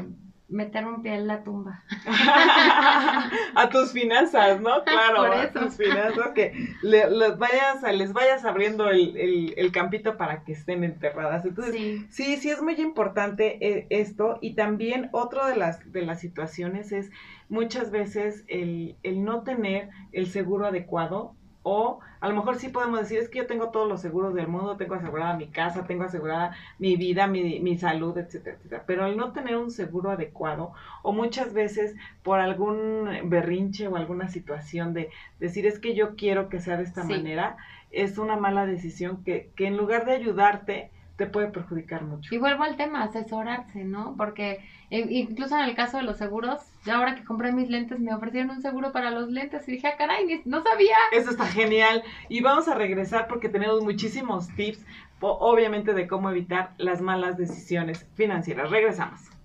meter 0.48 0.86
un 0.86 1.02
pie 1.02 1.14
en 1.14 1.26
la 1.26 1.44
tumba. 1.44 1.84
a 3.54 3.68
tus 3.70 3.92
finanzas, 3.92 4.60
¿no? 4.60 4.82
Claro, 4.84 5.32
a 5.32 5.50
tus 5.50 5.76
finanzas, 5.76 6.32
que 6.34 6.74
les, 6.82 7.38
vayas, 7.38 7.82
les 7.94 8.12
vayas 8.12 8.44
abriendo 8.44 8.88
el, 8.88 9.70
campito 9.72 10.16
para 10.16 10.44
que 10.44 10.52
estén 10.52 10.84
enterradas. 10.84 11.44
Entonces, 11.44 11.74
sí, 11.74 12.06
sí, 12.10 12.36
sí 12.36 12.50
es 12.50 12.62
muy 12.62 12.74
importante 12.74 13.58
eh, 13.60 13.86
esto. 13.90 14.38
Y 14.40 14.54
también 14.54 15.10
otra 15.12 15.46
de 15.46 15.56
las, 15.56 15.92
de 15.92 16.02
las 16.02 16.20
situaciones 16.20 16.92
es 16.92 17.10
muchas 17.48 17.90
veces 17.90 18.44
el, 18.48 18.96
el 19.02 19.24
no 19.24 19.42
tener 19.42 19.90
el 20.12 20.26
seguro 20.26 20.66
adecuado 20.66 21.34
o 21.70 22.00
a 22.20 22.28
lo 22.28 22.34
mejor 22.34 22.56
sí 22.56 22.70
podemos 22.70 22.98
decir, 22.98 23.18
es 23.18 23.28
que 23.28 23.40
yo 23.40 23.46
tengo 23.46 23.68
todos 23.68 23.86
los 23.86 24.00
seguros 24.00 24.34
del 24.34 24.48
mundo, 24.48 24.78
tengo 24.78 24.94
asegurada 24.94 25.36
mi 25.36 25.48
casa, 25.48 25.84
tengo 25.84 26.04
asegurada 26.04 26.56
mi 26.78 26.96
vida, 26.96 27.26
mi, 27.26 27.60
mi 27.60 27.76
salud, 27.76 28.16
etcétera, 28.16 28.56
etcétera. 28.56 28.84
Pero 28.86 29.04
al 29.04 29.18
no 29.18 29.32
tener 29.32 29.54
un 29.58 29.70
seguro 29.70 30.10
adecuado, 30.10 30.72
o 31.02 31.12
muchas 31.12 31.52
veces 31.52 31.94
por 32.22 32.40
algún 32.40 33.06
berrinche 33.24 33.86
o 33.86 33.96
alguna 33.96 34.28
situación 34.28 34.94
de 34.94 35.10
decir, 35.40 35.66
es 35.66 35.78
que 35.78 35.94
yo 35.94 36.16
quiero 36.16 36.48
que 36.48 36.60
sea 36.60 36.78
de 36.78 36.84
esta 36.84 37.04
manera, 37.04 37.58
es 37.90 38.16
una 38.16 38.36
mala 38.36 38.64
decisión 38.64 39.22
que, 39.22 39.50
que 39.54 39.66
en 39.66 39.76
lugar 39.76 40.06
de 40.06 40.12
ayudarte, 40.12 40.90
te 41.18 41.26
puede 41.26 41.48
perjudicar 41.48 42.04
mucho. 42.04 42.32
Y 42.32 42.38
vuelvo 42.38 42.62
al 42.62 42.76
tema, 42.76 43.02
asesorarse, 43.02 43.82
¿no? 43.84 44.14
Porque 44.16 44.60
eh, 44.90 45.04
incluso 45.10 45.58
en 45.58 45.64
el 45.64 45.74
caso 45.74 45.96
de 45.96 46.04
los 46.04 46.16
seguros, 46.16 46.60
ahora 46.90 47.14
que 47.14 47.24
compré 47.24 47.52
mis 47.52 47.68
lentes 47.68 48.00
me 48.00 48.14
ofrecieron 48.14 48.50
un 48.50 48.62
seguro 48.62 48.92
para 48.92 49.10
los 49.10 49.28
lentes 49.30 49.68
y 49.68 49.72
dije, 49.72 49.88
ah, 49.88 49.96
caray, 49.96 50.42
no 50.44 50.62
sabía. 50.62 50.96
Eso 51.12 51.30
está 51.30 51.46
genial. 51.46 52.02
Y 52.28 52.40
vamos 52.40 52.68
a 52.68 52.74
regresar 52.74 53.26
porque 53.28 53.48
tenemos 53.48 53.82
muchísimos 53.82 54.48
tips, 54.56 54.84
obviamente, 55.20 55.94
de 55.94 56.06
cómo 56.06 56.30
evitar 56.30 56.72
las 56.78 57.00
malas 57.00 57.36
decisiones 57.36 58.06
financieras. 58.14 58.70
Regresamos. 58.70 59.37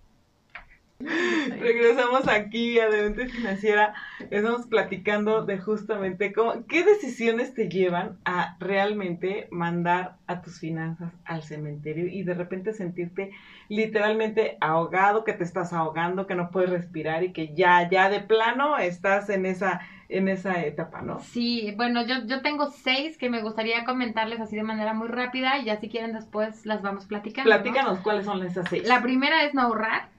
Regresamos 1.60 2.28
aquí 2.28 2.80
a 2.80 2.90
Mente 2.90 3.28
Financiera. 3.28 3.94
Estamos 4.30 4.68
platicando 4.68 5.46
de 5.46 5.58
justamente 5.58 6.34
cómo, 6.34 6.66
qué 6.68 6.84
decisiones 6.84 7.54
te 7.54 7.70
llevan 7.70 8.18
a 8.26 8.56
realmente 8.60 9.48
mandar 9.52 10.16
a 10.28 10.42
tus 10.42 10.60
finanzas 10.60 11.12
al 11.26 11.44
cementerio 11.44 12.08
y 12.08 12.24
de 12.24 12.34
repente 12.34 12.74
sentirte 12.74 13.32
literalmente 13.70 14.58
ahogado, 14.62 15.24
que 15.24 15.34
te 15.34 15.44
estás 15.44 15.74
ahogando, 15.74 16.28
que 16.28 16.36
no 16.36 16.52
puedes 16.52 16.70
respirar 16.70 17.24
y 17.24 17.34
que 17.34 17.54
ya, 17.54 17.90
ya 17.90 18.10
de 18.10 18.20
plano 18.20 18.78
estás 18.78 19.30
en 19.30 19.46
esa, 19.46 19.82
en 20.10 20.28
esa 20.28 20.64
etapa, 20.64 21.02
¿no? 21.02 21.20
Sí, 21.20 21.74
bueno, 21.76 22.06
yo, 22.06 22.26
yo 22.26 22.42
tengo 22.42 22.70
seis 22.70 23.18
que 23.18 23.30
me 23.30 23.42
gustaría 23.42 23.86
comentarles 23.86 24.40
así 24.40 24.56
de 24.56 24.64
manera 24.64 24.94
muy 24.94 25.08
rápida 25.08 25.58
y 25.58 25.66
ya 25.66 25.80
si 25.80 25.90
quieren 25.90 26.14
después 26.14 26.66
las 26.66 26.82
vamos 26.82 27.06
platicando. 27.06 27.50
Platícanos 27.50 28.00
cuáles 28.00 28.26
son 28.26 28.44
esas 28.44 28.68
seis. 28.70 28.88
La 28.88 29.02
primera 29.02 29.44
es 29.44 29.54
no 29.54 29.62
ahorrar 29.62 30.13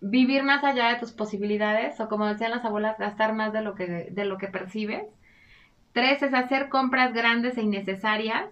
vivir 0.00 0.42
más 0.42 0.64
allá 0.64 0.88
de 0.88 0.98
tus 0.98 1.12
posibilidades 1.12 2.00
o 2.00 2.08
como 2.08 2.26
decían 2.26 2.50
las 2.50 2.64
abuelas, 2.64 2.98
gastar 2.98 3.34
más 3.34 3.52
de 3.52 3.62
lo 3.62 3.74
que, 3.74 3.86
de 4.10 4.24
lo 4.24 4.38
que 4.38 4.48
percibes. 4.48 5.04
Tres 5.92 6.22
es 6.22 6.34
hacer 6.34 6.68
compras 6.68 7.12
grandes 7.12 7.58
e 7.58 7.62
innecesarias. 7.62 8.48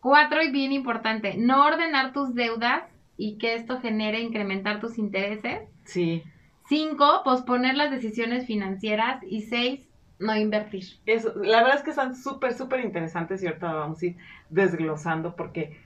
Cuatro, 0.00 0.42
y 0.42 0.52
bien 0.52 0.72
importante, 0.72 1.36
no 1.36 1.64
ordenar 1.64 2.12
tus 2.12 2.34
deudas 2.34 2.82
y 3.16 3.38
que 3.38 3.54
esto 3.54 3.80
genere 3.80 4.20
incrementar 4.20 4.80
tus 4.80 4.98
intereses. 4.98 5.62
Sí. 5.84 6.22
Cinco, 6.68 7.22
posponer 7.24 7.74
las 7.76 7.90
decisiones 7.90 8.46
financieras. 8.46 9.22
Y 9.24 9.42
seis, 9.42 9.88
no 10.18 10.36
invertir. 10.36 10.84
Eso, 11.06 11.32
la 11.36 11.62
verdad 11.62 11.78
es 11.78 11.82
que 11.82 11.92
son 11.92 12.14
súper, 12.14 12.54
súper 12.54 12.80
interesantes 12.80 13.42
y 13.42 13.46
ahorita 13.46 13.72
vamos 13.72 14.02
a 14.02 14.06
ir 14.06 14.16
desglosando 14.50 15.34
porque, 15.34 15.78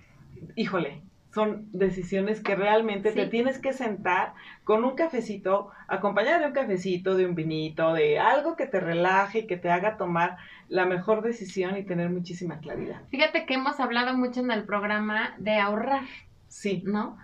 híjole, 0.56 1.02
son 1.32 1.68
decisiones 1.72 2.40
que 2.40 2.56
realmente 2.56 3.12
te 3.12 3.26
tienes 3.26 3.58
que 3.58 3.72
sentar 3.72 4.34
con 4.64 4.84
un 4.84 4.96
cafecito, 4.96 5.70
acompañado 5.86 6.40
de 6.40 6.46
un 6.46 6.52
cafecito, 6.52 7.14
de 7.16 7.26
un 7.26 7.34
vinito, 7.34 7.94
de 7.94 8.18
algo 8.18 8.56
que 8.56 8.66
te 8.66 8.80
relaje 8.80 9.40
y 9.40 9.46
que 9.46 9.56
te 9.56 9.70
haga 9.70 9.96
tomar 9.96 10.38
la 10.68 10.86
mejor 10.86 11.22
decisión 11.22 11.76
y 11.76 11.84
tener 11.84 12.10
muchísima 12.10 12.58
claridad. 12.58 13.02
Fíjate 13.10 13.46
que 13.46 13.54
hemos 13.54 13.78
hablado 13.78 14.16
mucho 14.16 14.40
en 14.40 14.50
el 14.50 14.64
programa 14.64 15.34
de 15.38 15.58
ahorrar. 15.58 16.02
Sí. 16.48 16.82
¿No? 16.84 17.16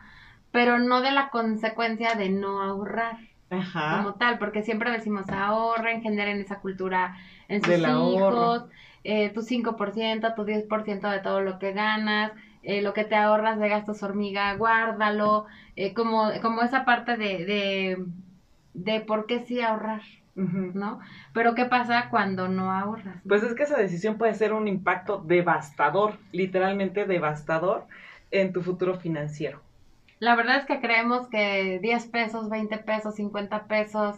Pero 0.52 0.78
no 0.78 1.00
de 1.00 1.10
la 1.10 1.30
consecuencia 1.30 2.14
de 2.14 2.28
no 2.28 2.62
ahorrar. 2.62 3.18
Ajá. 3.50 3.98
Como 3.98 4.14
tal, 4.14 4.38
porque 4.38 4.62
siempre 4.62 4.90
decimos 4.90 5.28
ahorren, 5.28 6.02
generen 6.02 6.40
esa 6.40 6.60
cultura 6.60 7.16
en 7.48 7.62
sus 7.62 7.78
hijos, 7.78 8.64
eh, 9.04 9.30
tu 9.30 9.42
5%, 9.42 10.34
tu 10.34 10.44
10% 10.44 11.10
de 11.10 11.20
todo 11.20 11.40
lo 11.40 11.60
que 11.60 11.72
ganas, 11.72 12.32
eh, 12.66 12.82
lo 12.82 12.92
que 12.92 13.04
te 13.04 13.14
ahorras 13.14 13.60
de 13.60 13.68
gastos 13.68 14.02
hormiga, 14.02 14.52
guárdalo, 14.56 15.46
eh, 15.76 15.94
como, 15.94 16.30
como 16.42 16.62
esa 16.62 16.84
parte 16.84 17.16
de, 17.16 17.46
de, 17.46 18.04
de 18.74 19.00
por 19.00 19.26
qué 19.26 19.40
sí 19.40 19.60
ahorrar. 19.60 20.02
¿No? 20.34 21.00
Pero 21.32 21.54
¿qué 21.54 21.64
pasa 21.64 22.08
cuando 22.10 22.46
no 22.48 22.70
ahorras? 22.70 23.22
Pues 23.26 23.42
es 23.42 23.54
que 23.54 23.62
esa 23.62 23.78
decisión 23.78 24.18
puede 24.18 24.34
ser 24.34 24.52
un 24.52 24.68
impacto 24.68 25.22
devastador, 25.24 26.18
literalmente 26.30 27.06
devastador 27.06 27.86
en 28.30 28.52
tu 28.52 28.60
futuro 28.60 28.98
financiero. 28.98 29.62
La 30.18 30.36
verdad 30.36 30.58
es 30.58 30.66
que 30.66 30.80
creemos 30.80 31.28
que 31.28 31.78
10 31.80 32.06
pesos, 32.08 32.50
20 32.50 32.76
pesos, 32.78 33.14
50 33.14 33.64
pesos, 33.64 34.16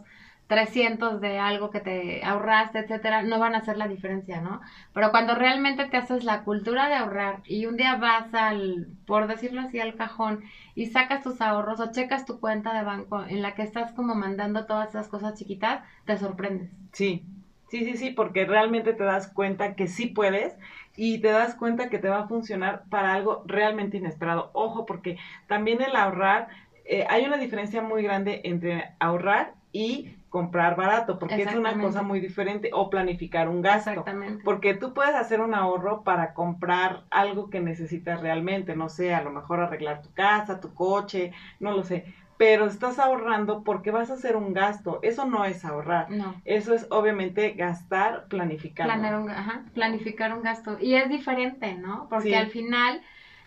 300 0.48 1.20
de 1.20 1.38
algo 1.38 1.70
que 1.70 1.80
te 1.80 2.24
ahorraste, 2.24 2.78
etcétera, 2.80 3.22
no 3.22 3.38
van 3.38 3.54
a 3.54 3.58
hacer 3.58 3.76
la 3.76 3.86
diferencia, 3.86 4.40
¿no? 4.40 4.60
Pero 4.94 5.10
cuando 5.10 5.34
realmente 5.34 5.84
te 5.84 5.98
haces 5.98 6.24
la 6.24 6.42
cultura 6.42 6.88
de 6.88 6.94
ahorrar 6.94 7.42
y 7.44 7.66
un 7.66 7.76
día 7.76 7.96
vas 7.96 8.32
al, 8.34 8.88
por 9.06 9.26
decirlo 9.26 9.60
así, 9.60 9.78
al 9.78 9.94
cajón 9.94 10.40
y 10.74 10.86
sacas 10.86 11.22
tus 11.22 11.40
ahorros 11.42 11.80
o 11.80 11.92
checas 11.92 12.24
tu 12.24 12.40
cuenta 12.40 12.72
de 12.72 12.82
banco 12.82 13.24
en 13.24 13.42
la 13.42 13.54
que 13.54 13.62
estás 13.62 13.92
como 13.92 14.14
mandando 14.14 14.64
todas 14.64 14.88
esas 14.88 15.08
cosas 15.08 15.34
chiquitas, 15.34 15.82
te 16.06 16.16
sorprendes. 16.16 16.70
Sí, 16.92 17.22
sí, 17.68 17.84
sí, 17.84 17.96
sí, 17.96 18.10
porque 18.10 18.46
realmente 18.46 18.94
te 18.94 19.04
das 19.04 19.28
cuenta 19.28 19.74
que 19.74 19.86
sí 19.86 20.06
puedes 20.06 20.56
y 20.96 21.18
te 21.18 21.28
das 21.28 21.54
cuenta 21.56 21.90
que 21.90 21.98
te 21.98 22.08
va 22.08 22.20
a 22.20 22.28
funcionar 22.28 22.84
para 22.88 23.12
algo 23.12 23.42
realmente 23.44 23.98
inesperado. 23.98 24.50
Ojo, 24.54 24.86
porque 24.86 25.18
también 25.46 25.82
el 25.82 25.94
ahorrar, 25.94 26.48
eh, 26.86 27.04
hay 27.10 27.26
una 27.26 27.36
diferencia 27.36 27.82
muy 27.82 28.02
grande 28.02 28.40
entre 28.44 28.94
ahorrar 28.98 29.52
y 29.72 30.17
comprar 30.28 30.76
barato, 30.76 31.18
porque 31.18 31.42
es 31.42 31.54
una 31.54 31.78
cosa 31.80 32.02
muy 32.02 32.20
diferente, 32.20 32.70
o 32.72 32.90
planificar 32.90 33.48
un 33.48 33.62
gasto. 33.62 33.90
Exactamente. 33.90 34.42
Porque 34.44 34.74
tú 34.74 34.92
puedes 34.92 35.14
hacer 35.14 35.40
un 35.40 35.54
ahorro 35.54 36.02
para 36.02 36.34
comprar 36.34 37.04
algo 37.10 37.50
que 37.50 37.60
necesitas 37.60 38.20
realmente, 38.20 38.76
no 38.76 38.88
sé, 38.88 39.14
a 39.14 39.22
lo 39.22 39.30
mejor 39.30 39.60
arreglar 39.60 40.02
tu 40.02 40.12
casa, 40.12 40.60
tu 40.60 40.74
coche, 40.74 41.32
no 41.60 41.72
lo 41.72 41.82
sé. 41.82 42.14
Pero 42.36 42.66
estás 42.66 42.98
ahorrando 43.00 43.64
porque 43.64 43.90
vas 43.90 44.10
a 44.10 44.14
hacer 44.14 44.36
un 44.36 44.52
gasto. 44.52 45.00
Eso 45.02 45.24
no 45.24 45.44
es 45.44 45.64
ahorrar. 45.64 46.08
No. 46.08 46.40
Eso 46.44 46.72
es 46.72 46.86
obviamente 46.90 47.52
gastar, 47.52 48.26
planificar. 48.28 48.86
un, 48.88 49.30
ajá, 49.30 49.64
planificar 49.74 50.32
un 50.32 50.42
gasto. 50.42 50.76
Y 50.80 50.94
es 50.94 51.08
diferente, 51.08 51.74
¿no? 51.74 52.06
Porque 52.08 52.36
al 52.36 52.48
final 52.48 53.02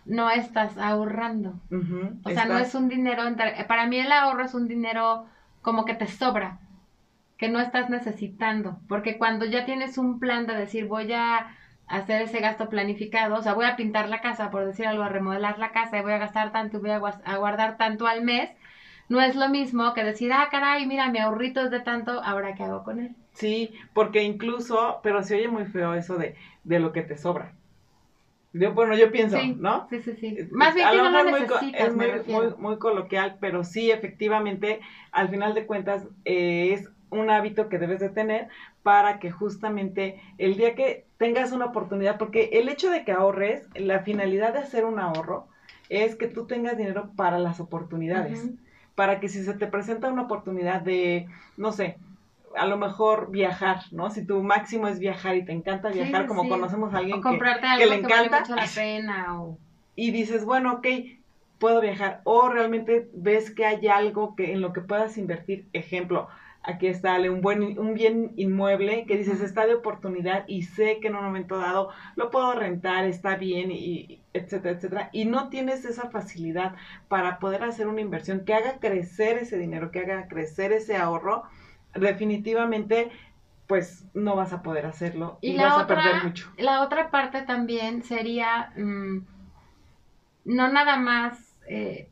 no 0.05 0.29
estás 0.29 0.77
ahorrando. 0.77 1.53
O 2.23 2.29
sea, 2.29 2.45
no 2.45 2.57
es 2.57 2.75
un 2.75 2.89
dinero, 2.89 3.23
para 3.67 3.87
mí 3.87 3.99
el 3.99 4.11
ahorro 4.11 4.43
es 4.43 4.53
un 4.53 4.67
dinero 4.67 5.25
como 5.61 5.85
que 5.85 5.93
te 5.93 6.07
sobra, 6.07 6.59
que 7.41 7.49
no 7.49 7.59
estás 7.59 7.89
necesitando, 7.89 8.77
porque 8.87 9.17
cuando 9.17 9.45
ya 9.45 9.65
tienes 9.65 9.97
un 9.97 10.19
plan 10.19 10.45
de 10.45 10.53
decir 10.53 10.85
voy 10.85 11.11
a 11.11 11.57
hacer 11.87 12.21
ese 12.21 12.39
gasto 12.39 12.69
planificado, 12.69 13.35
o 13.35 13.41
sea, 13.41 13.55
voy 13.55 13.65
a 13.65 13.75
pintar 13.75 14.09
la 14.09 14.21
casa, 14.21 14.51
por 14.51 14.63
decir 14.63 14.85
algo, 14.85 15.01
a 15.01 15.09
remodelar 15.09 15.57
la 15.57 15.71
casa 15.71 15.97
y 15.97 16.03
voy 16.03 16.11
a 16.11 16.19
gastar 16.19 16.51
tanto 16.51 16.77
y 16.77 16.81
voy 16.81 16.91
a, 16.91 17.37
guardar 17.37 17.77
tanto 17.77 18.05
al 18.05 18.21
mes, 18.21 18.51
no 19.09 19.19
es 19.21 19.35
lo 19.35 19.49
mismo 19.49 19.95
que 19.95 20.03
decir, 20.03 20.31
ah, 20.31 20.49
caray, 20.51 20.85
mira, 20.85 21.09
mi 21.09 21.17
ahorrito 21.17 21.61
es 21.61 21.71
de 21.71 21.79
tanto, 21.79 22.11
ahora 22.23 22.53
qué 22.53 22.61
hago 22.61 22.83
con 22.83 22.99
él. 22.99 23.15
Sí, 23.33 23.73
porque 23.93 24.21
incluso, 24.21 24.99
pero 25.01 25.23
se 25.23 25.35
oye 25.35 25.47
muy 25.47 25.65
feo 25.65 25.95
eso 25.95 26.17
de, 26.17 26.35
de 26.63 26.79
lo 26.79 26.91
que 26.91 27.01
te 27.01 27.17
sobra. 27.17 27.53
Yo, 28.53 28.71
bueno, 28.73 28.95
yo 28.95 29.11
pienso, 29.11 29.39
Sí, 29.39 29.55
¿no? 29.57 29.87
Sí, 29.89 29.99
sí, 30.03 30.13
sí. 30.13 30.37
Más 30.51 30.75
bien 30.75 30.87
que 30.91 30.97
no 30.97 31.09
lo 31.09 31.23
necesitas, 31.23 31.89
es 31.89 31.95
muy, 32.27 32.53
muy 32.59 32.77
coloquial, 32.77 33.37
pero 33.41 33.63
sí, 33.63 33.89
efectivamente, 33.89 34.79
al 35.11 35.29
final 35.29 35.55
de 35.55 35.65
cuentas, 35.65 36.07
eh, 36.25 36.73
es 36.73 36.91
un 37.11 37.29
hábito 37.29 37.69
que 37.69 37.77
debes 37.77 37.99
de 37.99 38.09
tener 38.09 38.47
para 38.83 39.19
que 39.19 39.29
justamente 39.29 40.19
el 40.37 40.57
día 40.57 40.73
que 40.75 41.05
tengas 41.17 41.51
una 41.51 41.65
oportunidad, 41.65 42.17
porque 42.17 42.49
el 42.53 42.69
hecho 42.69 42.89
de 42.89 43.03
que 43.05 43.11
ahorres, 43.11 43.67
la 43.75 43.99
finalidad 43.99 44.53
de 44.53 44.59
hacer 44.59 44.85
un 44.85 44.97
ahorro 44.99 45.47
es 45.89 46.15
que 46.15 46.27
tú 46.27 46.47
tengas 46.47 46.77
dinero 46.77 47.11
para 47.15 47.37
las 47.37 47.59
oportunidades, 47.59 48.49
para 48.95 49.19
que 49.19 49.29
si 49.29 49.43
se 49.43 49.53
te 49.53 49.67
presenta 49.67 50.09
una 50.09 50.23
oportunidad 50.23 50.81
de, 50.81 51.27
no 51.57 51.71
sé, 51.71 51.97
a 52.55 52.65
lo 52.65 52.77
mejor 52.77 53.29
viajar, 53.29 53.81
¿no? 53.91 54.09
Si 54.09 54.25
tu 54.25 54.41
máximo 54.41 54.87
es 54.87 54.99
viajar 54.99 55.35
y 55.35 55.45
te 55.45 55.51
encanta 55.51 55.89
viajar, 55.89 56.23
sí, 56.23 56.27
como 56.27 56.43
sí. 56.43 56.49
conocemos 56.49 56.93
a 56.93 56.97
alguien 56.97 57.19
O 57.19 57.21
que, 57.21 57.29
comprarte 57.29 57.67
que 57.77 57.83
algo 57.83 57.85
le 57.85 58.01
que, 58.01 58.07
vale 58.07 58.27
encanta. 58.27 58.39
mucho 58.41 58.55
la 58.55 58.67
pena 58.73 59.41
o... 59.41 59.57
y 59.95 60.11
dices, 60.11 60.45
bueno, 60.45 60.73
ok, 60.73 60.87
puedo 61.59 61.81
viajar, 61.81 62.21
o 62.23 62.49
realmente 62.49 63.09
ves 63.13 63.51
que 63.51 63.65
hay 63.65 63.87
algo 63.87 64.35
que 64.35 64.51
en 64.51 64.61
lo 64.61 64.73
que 64.73 64.81
puedas 64.81 65.17
invertir, 65.17 65.67
ejemplo, 65.73 66.27
aquí 66.63 66.87
está 66.87 67.15
Ale, 67.15 67.29
un 67.29 67.41
buen 67.41 67.77
un 67.79 67.93
bien 67.93 68.33
inmueble 68.35 69.05
que 69.07 69.17
dices 69.17 69.41
está 69.41 69.65
de 69.65 69.75
oportunidad 69.75 70.45
y 70.47 70.63
sé 70.63 70.99
que 71.01 71.07
en 71.07 71.15
un 71.15 71.23
momento 71.23 71.57
dado 71.57 71.89
lo 72.15 72.29
puedo 72.31 72.53
rentar, 72.53 73.05
está 73.05 73.35
bien 73.35 73.71
y 73.71 74.21
etcétera, 74.33 74.75
etcétera, 74.77 75.09
y 75.11 75.25
no 75.25 75.49
tienes 75.49 75.85
esa 75.85 76.09
facilidad 76.11 76.75
para 77.07 77.39
poder 77.39 77.63
hacer 77.63 77.87
una 77.87 78.01
inversión 78.01 78.45
que 78.45 78.53
haga 78.53 78.79
crecer 78.79 79.37
ese 79.39 79.57
dinero, 79.57 79.91
que 79.91 79.99
haga 80.01 80.27
crecer 80.27 80.71
ese 80.73 80.97
ahorro, 80.97 81.43
definitivamente 81.95 83.11
pues 83.67 84.05
no 84.13 84.35
vas 84.35 84.53
a 84.53 84.61
poder 84.63 84.85
hacerlo 84.85 85.39
y, 85.41 85.51
Y 85.51 85.57
la 85.57 85.65
vas 85.65 85.77
a 85.77 85.83
otra, 85.83 85.95
perder 86.03 86.17
mucho. 86.17 86.51
la 86.57 86.83
otra 86.83 87.11
parte 87.11 87.41
también 87.43 88.03
sería 88.03 88.73
mm, 88.77 89.19
no 90.45 90.71
nada 90.71 90.97
más 90.97 91.57
eh, 91.67 92.10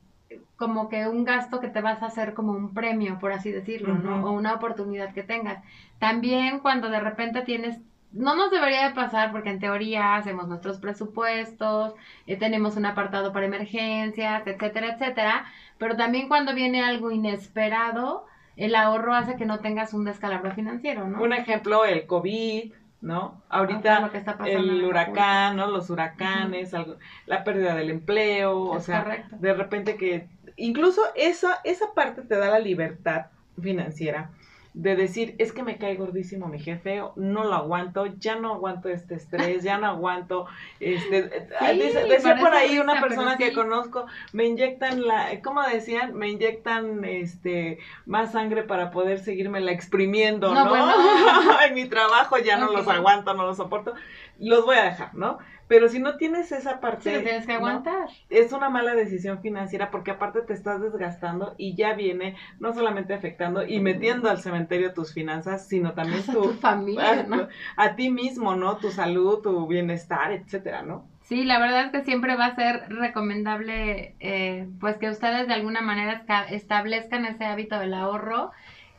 como 0.59 0.89
que 0.89 1.07
un 1.07 1.23
gasto 1.23 1.61
que 1.61 1.69
te 1.69 1.79
vas 1.81 2.03
a 2.03 2.07
hacer 2.07 2.33
como 2.33 2.51
un 2.51 2.73
premio, 2.73 3.17
por 3.17 3.31
así 3.31 3.49
decirlo, 3.49 3.93
¿no? 3.95 4.25
O 4.25 4.31
una 4.31 4.53
oportunidad 4.53 5.13
que 5.13 5.23
tengas. 5.23 5.63
También 5.99 6.59
cuando 6.59 6.89
de 6.89 6.99
repente 6.99 7.41
tienes, 7.43 7.79
no 8.11 8.35
nos 8.35 8.51
debería 8.51 8.87
de 8.89 8.93
pasar 8.93 9.31
porque 9.31 9.51
en 9.51 9.59
teoría 9.59 10.15
hacemos 10.17 10.49
nuestros 10.49 10.77
presupuestos, 10.79 11.93
eh, 12.27 12.35
tenemos 12.35 12.75
un 12.75 12.85
apartado 12.85 13.31
para 13.31 13.45
emergencias, 13.45 14.45
etcétera, 14.45 14.95
etcétera, 14.95 15.45
pero 15.77 15.95
también 15.95 16.27
cuando 16.27 16.53
viene 16.53 16.81
algo 16.83 17.09
inesperado, 17.09 18.25
el 18.57 18.75
ahorro 18.75 19.13
hace 19.15 19.37
que 19.37 19.45
no 19.45 19.59
tengas 19.59 19.93
un 19.93 20.03
descalabro 20.03 20.51
financiero, 20.51 21.07
¿no? 21.07 21.21
Un 21.23 21.31
ejemplo, 21.31 21.85
el 21.85 22.05
COVID, 22.05 22.73
¿no? 23.01 23.41
Ah, 23.49 23.59
Ahorita 23.59 24.01
lo 24.01 24.11
que 24.11 24.17
está 24.17 24.35
el 24.45 24.83
huracán, 24.83 25.55
¿no? 25.55 25.67
Los 25.67 25.89
huracanes, 25.89 26.73
algo- 26.73 26.97
la 27.27 27.45
pérdida 27.45 27.73
del 27.75 27.89
empleo, 27.91 28.59
o 28.63 28.79
sea, 28.81 29.03
correcto. 29.05 29.37
de 29.39 29.53
repente 29.53 29.95
que 29.95 30.27
incluso 30.59 31.01
esa, 31.15 31.59
esa 31.63 31.93
parte 31.93 32.21
te 32.21 32.35
da 32.37 32.49
la 32.49 32.59
libertad 32.59 33.27
financiera 33.61 34.29
de 34.75 34.95
decir, 34.95 35.33
es 35.39 35.51
que 35.51 35.63
me 35.63 35.77
cae 35.77 35.95
gordísimo 35.95 36.47
mi 36.47 36.59
jefe, 36.59 37.01
no 37.15 37.43
lo 37.43 37.53
aguanto, 37.55 38.05
ya 38.05 38.35
no 38.35 38.53
aguanto 38.53 38.87
este 38.87 39.15
estrés, 39.15 39.63
ya 39.63 39.79
no 39.79 39.87
aguanto, 39.87 40.45
este, 40.79 41.47
Sí, 41.59 41.79
dice- 41.81 42.03
decía 42.03 42.37
por 42.39 42.53
ahí 42.53 42.77
una 42.77 43.01
persona 43.01 43.35
que 43.35 43.51
conozco, 43.51 44.05
me 44.31 44.45
inyectan 44.45 45.05
la, 45.05 45.41
¿cómo 45.43 45.63
decían? 45.63 46.13
Me 46.13 46.29
inyectan, 46.29 47.03
este, 47.03 47.79
más 48.05 48.31
sangre 48.31 48.61
para 48.63 48.91
poder 48.91 49.19
seguirme 49.19 49.59
exprimiendo, 49.71 50.53
No, 50.53 50.63
¿no? 50.65 50.69
bueno. 50.69 50.93
en 51.67 51.73
mi 51.73 51.85
trabajo 51.89 52.37
ya 52.37 52.57
no 52.57 52.71
los 52.71 52.87
aguanto, 52.87 53.33
no 53.33 53.47
los 53.47 53.57
soporto, 53.57 53.95
los 54.37 54.65
voy 54.65 54.77
a 54.77 54.83
dejar, 54.85 55.15
¿no? 55.15 55.39
Pero 55.69 55.87
si 55.87 55.99
no 55.99 56.17
tienes 56.17 56.51
esa 56.51 56.81
parte, 56.81 57.17
Sí, 57.19 57.23
tienes 57.23 57.45
que 57.45 57.53
¿no? 57.53 57.59
aguantar. 57.59 58.09
es 58.29 58.51
una 58.51 58.69
mala 58.69 58.95
decisión 58.95 59.39
financiera 59.39 59.91
porque 59.91 60.11
aparte 60.11 60.41
te 60.41 60.53
estás 60.53 60.81
desgastando 60.81 61.53
y 61.57 61.75
ya 61.75 61.93
viene 61.93 62.35
no 62.59 62.73
solamente 62.73 63.13
afectando 63.13 63.65
y 63.65 63.79
metiendo 63.79 64.29
al 64.29 64.39
cementerio 64.41 64.93
tus 64.93 65.13
finanzas, 65.13 65.67
sino 65.67 65.93
también 65.93 66.23
a 66.27 66.33
tu, 66.33 66.41
tu 66.41 66.53
familia, 66.55 67.23
¿no? 67.23 67.47
a 67.77 67.95
ti 67.95 68.09
mismo, 68.09 68.55
¿no? 68.55 68.77
Tu 68.77 68.89
salud, 68.91 69.41
tu 69.41 69.67
bienestar, 69.67 70.31
etcétera, 70.33 70.81
¿no? 70.81 71.07
Sí, 71.21 71.45
la 71.45 71.59
verdad 71.59 71.85
es 71.85 71.91
que 71.91 72.01
siempre 72.03 72.35
va 72.35 72.47
a 72.47 72.55
ser 72.55 72.89
recomendable, 72.89 74.15
eh, 74.19 74.67
pues 74.79 74.97
que 74.97 75.09
ustedes 75.11 75.47
de 75.47 75.53
alguna 75.53 75.81
manera 75.81 76.23
establezcan 76.49 77.25
ese 77.25 77.45
hábito 77.45 77.77
del 77.79 77.93
ahorro 77.93 78.49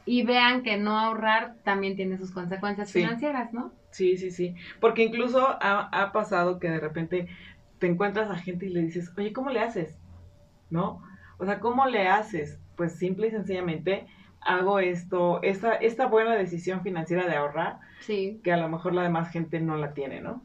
y 0.06 0.22
vean 0.22 0.62
que 0.62 0.76
no 0.76 0.96
ahorrar 0.98 1.54
también 1.64 1.96
tiene 1.96 2.16
sus 2.16 2.30
consecuencias 2.30 2.90
Sí. 2.90 3.00
financieras, 3.00 3.52
¿no? 3.52 3.72
Sí, 3.90 4.16
sí, 4.16 4.30
sí. 4.30 4.54
Porque 4.80 5.02
incluso 5.02 5.46
ha, 5.60 5.88
ha 5.92 6.12
pasado 6.12 6.58
que 6.58 6.70
de 6.70 6.80
repente 6.80 7.28
te 7.78 7.86
encuentras 7.86 8.30
a 8.30 8.36
gente 8.36 8.66
y 8.66 8.70
le 8.70 8.82
dices, 8.82 9.12
oye, 9.16 9.32
¿cómo 9.32 9.50
le 9.50 9.60
haces? 9.60 9.98
¿No? 10.70 11.02
O 11.38 11.44
sea, 11.44 11.58
¿cómo 11.60 11.86
le 11.86 12.06
haces? 12.08 12.60
Pues 12.76 12.96
simple 12.96 13.28
y 13.28 13.30
sencillamente 13.30 14.06
hago 14.42 14.78
esto, 14.78 15.42
esta, 15.42 15.74
esta 15.74 16.06
buena 16.06 16.34
decisión 16.34 16.82
financiera 16.82 17.26
de 17.26 17.36
ahorrar, 17.36 17.78
Sí. 18.00 18.40
que 18.42 18.52
a 18.52 18.56
lo 18.56 18.68
mejor 18.68 18.94
la 18.94 19.02
demás 19.02 19.30
gente 19.30 19.60
no 19.60 19.76
la 19.76 19.92
tiene, 19.92 20.20
¿no? 20.20 20.42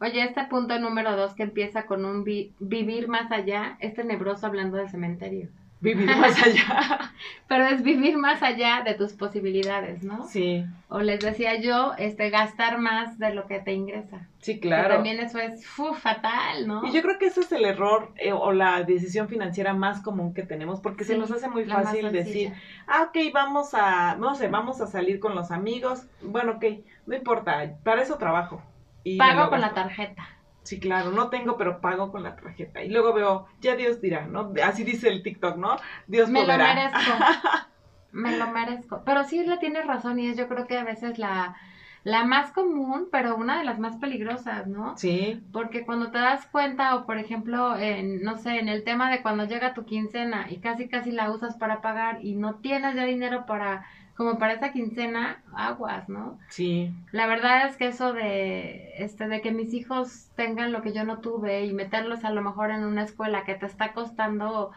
Oye, 0.00 0.22
este 0.22 0.44
punto 0.44 0.78
número 0.78 1.14
dos 1.16 1.34
que 1.34 1.42
empieza 1.42 1.84
con 1.84 2.06
un 2.06 2.24
vi- 2.24 2.54
vivir 2.58 3.08
más 3.08 3.30
allá, 3.32 3.76
es 3.80 3.92
tenebroso 3.94 4.46
hablando 4.46 4.78
del 4.78 4.88
cementerio. 4.88 5.48
Vivir 5.80 6.06
más 6.14 6.40
allá. 6.46 7.12
Pero 7.48 7.66
es 7.66 7.82
vivir 7.82 8.16
más 8.18 8.42
allá 8.42 8.82
de 8.84 8.94
tus 8.94 9.14
posibilidades, 9.14 10.02
¿no? 10.02 10.26
Sí, 10.28 10.64
O 10.88 11.00
les 11.00 11.20
decía 11.20 11.58
yo, 11.58 11.94
este, 11.96 12.28
gastar 12.30 12.78
más 12.78 13.18
de 13.18 13.34
lo 13.34 13.46
que 13.46 13.60
te 13.60 13.72
ingresa. 13.72 14.28
sí, 14.40 14.54
Que 14.60 14.68
claro. 14.68 14.94
también 14.96 15.18
eso 15.20 15.38
es 15.38 15.66
fu, 15.66 15.94
fatal, 15.94 16.66
¿no? 16.66 16.86
Y 16.86 16.92
yo 16.92 17.00
creo 17.02 17.18
que 17.18 17.26
ese 17.26 17.40
es 17.40 17.50
el 17.52 17.64
error 17.64 18.12
eh, 18.16 18.32
o 18.32 18.52
la 18.52 18.82
decisión 18.82 19.28
financiera 19.28 19.72
más 19.72 20.02
común 20.02 20.34
que 20.34 20.42
tenemos, 20.42 20.80
porque 20.80 21.04
se 21.04 21.16
nos 21.16 21.30
hace 21.30 21.48
muy 21.48 21.64
fácil 21.64 22.12
decir, 22.12 22.52
ah, 22.86 23.08
ok, 23.08 23.32
vamos 23.32 23.72
a, 23.74 24.16
no 24.16 24.34
sé, 24.34 24.48
vamos 24.48 24.80
a 24.82 24.86
salir 24.86 25.18
con 25.18 25.34
los 25.34 25.50
amigos, 25.50 26.06
bueno, 26.20 26.52
ok, 26.52 26.64
no 27.06 27.16
importa, 27.16 27.74
para 27.82 28.02
eso 28.02 28.18
trabajo. 28.18 28.62
Y 29.02 29.16
Pago 29.16 29.48
con 29.48 29.62
la 29.62 29.72
tarjeta. 29.72 30.28
Sí, 30.70 30.78
claro, 30.80 31.10
no 31.10 31.30
tengo, 31.30 31.56
pero 31.56 31.80
pago 31.80 32.10
con 32.12 32.22
la 32.22 32.36
tarjeta. 32.36 32.82
Y 32.84 32.90
luego 32.90 33.12
veo, 33.12 33.46
ya 33.60 33.74
Dios 33.76 34.00
dirá, 34.00 34.26
¿no? 34.26 34.52
Así 34.64 34.84
dice 34.84 35.08
el 35.08 35.22
TikTok, 35.22 35.56
¿no? 35.56 35.76
Dios 36.06 36.30
Me 36.30 36.46
lo 36.46 36.46
proveerá. 36.46 36.74
merezco. 36.74 37.32
Me 38.12 38.36
lo 38.36 38.48
merezco. 38.48 39.02
Pero 39.04 39.24
sí, 39.24 39.44
la 39.44 39.58
tienes 39.58 39.86
razón 39.86 40.18
y 40.18 40.28
es 40.28 40.36
yo 40.36 40.48
creo 40.48 40.66
que 40.66 40.78
a 40.78 40.84
veces 40.84 41.18
la, 41.18 41.56
la 42.04 42.24
más 42.24 42.52
común, 42.52 43.08
pero 43.12 43.36
una 43.36 43.58
de 43.58 43.64
las 43.64 43.78
más 43.78 43.96
peligrosas, 43.96 44.66
¿no? 44.66 45.02
Sí, 45.02 45.42
Porque 45.52 45.84
cuando 45.84 46.10
te 46.10 46.18
das 46.18 46.46
cuenta, 46.46 46.94
o 46.96 47.06
por 47.06 47.18
ejemplo, 47.18 47.76
en, 47.76 48.22
no 48.22 48.36
sé, 48.36 48.58
en 48.58 48.68
el 48.68 48.84
tema 48.84 49.10
de 49.10 49.22
cuando 49.22 49.44
llega 49.46 49.74
tu 49.74 49.84
quincena 49.84 50.46
y 50.50 50.60
casi 50.60 50.88
casi 50.88 51.12
la 51.12 51.30
usas 51.32 51.56
para 51.56 51.80
pagar 51.80 52.24
y 52.24 52.34
no 52.36 52.56
tienes 52.56 52.94
ya 52.96 53.04
dinero 53.04 53.46
para, 53.46 53.86
como 54.20 54.38
para 54.38 54.52
esa 54.52 54.70
quincena, 54.70 55.42
aguas, 55.56 56.10
¿no? 56.10 56.38
sí, 56.50 56.92
La 57.10 57.26
verdad 57.26 57.66
es 57.66 57.78
que 57.78 57.86
eso 57.86 58.12
de, 58.12 58.92
este, 58.98 59.28
de 59.28 59.40
que 59.40 59.50
mis 59.50 59.72
hijos 59.72 60.28
tengan 60.36 60.72
lo 60.72 60.82
que 60.82 60.92
yo 60.92 61.04
no 61.04 61.20
tuve 61.20 61.64
y 61.64 61.72
meterlos 61.72 62.22
a 62.26 62.30
lo 62.30 62.42
mejor 62.42 62.70
en 62.70 62.84
una 62.84 63.04
escuela 63.04 63.44
que 63.44 63.54
te 63.54 63.64
está 63.64 63.94
costando 63.94 64.72